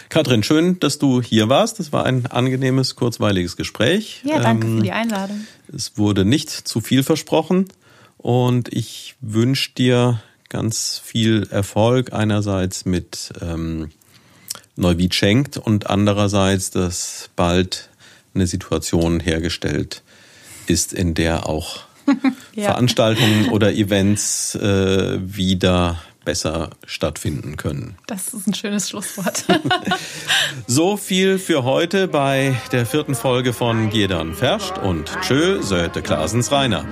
Katrin, 0.09 0.41
schön, 0.41 0.79
dass 0.79 0.97
du 0.97 1.21
hier 1.21 1.49
warst. 1.49 1.79
Das 1.79 1.93
war 1.93 2.05
ein 2.05 2.25
angenehmes, 2.25 2.95
kurzweiliges 2.95 3.55
Gespräch. 3.55 4.21
Ja, 4.23 4.39
danke 4.39 4.65
ähm, 4.65 4.77
für 4.77 4.83
die 4.83 4.91
Einladung. 4.91 5.45
Es 5.71 5.97
wurde 5.97 6.25
nicht 6.25 6.49
zu 6.49 6.81
viel 6.81 7.03
versprochen 7.03 7.67
und 8.17 8.73
ich 8.73 9.15
wünsche 9.21 9.71
dir 9.71 10.21
ganz 10.49 10.99
viel 11.03 11.47
Erfolg 11.51 12.11
einerseits 12.11 12.85
mit 12.85 13.33
ähm, 13.39 13.91
Neuwied 14.79 15.15
schenkt 15.15 15.57
und 15.57 15.89
andererseits, 15.89 16.71
dass 16.71 17.29
bald 17.35 17.89
eine 18.33 18.47
Situation 18.47 19.19
hergestellt 19.19 20.03
ist, 20.67 20.93
in 20.93 21.13
der 21.13 21.47
auch 21.47 21.81
ja. 22.55 22.65
Veranstaltungen 22.65 23.49
oder 23.49 23.73
Events 23.73 24.55
äh, 24.55 25.19
wieder 25.21 26.01
besser 26.25 26.69
stattfinden 26.85 27.57
können. 27.57 27.95
Das 28.07 28.33
ist 28.33 28.45
ein 28.45 28.53
schönes 28.53 28.89
Schlusswort. 28.89 29.45
so 30.67 30.97
viel 30.97 31.39
für 31.39 31.63
heute 31.63 32.07
bei 32.07 32.55
der 32.71 32.85
vierten 32.85 33.15
Folge 33.15 33.53
von 33.53 33.89
Gedern 33.89 34.35
Ferscht 34.35 34.77
und 34.77 35.11
Tschö, 35.21 35.61
Söte 35.63 36.01
Klasens 36.01 36.51
Rainer. 36.51 36.85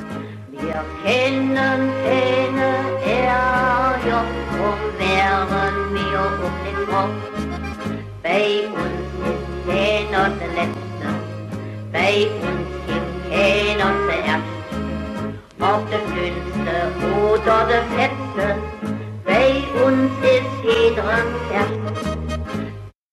Wir 0.52 0.84
kennen 1.04 1.56
keine 1.56 2.68
Ärger 3.06 4.26
und 4.54 5.00
wären 5.00 5.94
wir 5.94 6.46
um 6.46 6.54
den 6.66 6.88
Kopf. 6.88 7.37
Bei 8.28 8.68
uns 8.68 9.08
ist 9.26 9.66
keiner 9.66 10.30
der 10.32 10.48
Letzte, 10.50 11.08
bei 11.94 12.28
uns 12.46 12.68
gibt 12.86 13.32
keiner 13.32 13.94
zuerst. 14.06 14.44
Ob 15.62 15.90
der 15.90 16.00
Dünnste 16.14 16.76
oder 17.32 17.66
der 17.70 17.84
Fetzte, 17.96 18.56
bei 19.24 19.64
uns 19.82 20.12
ist 20.24 20.56
jeder 20.62 21.24
erst. 21.54 22.27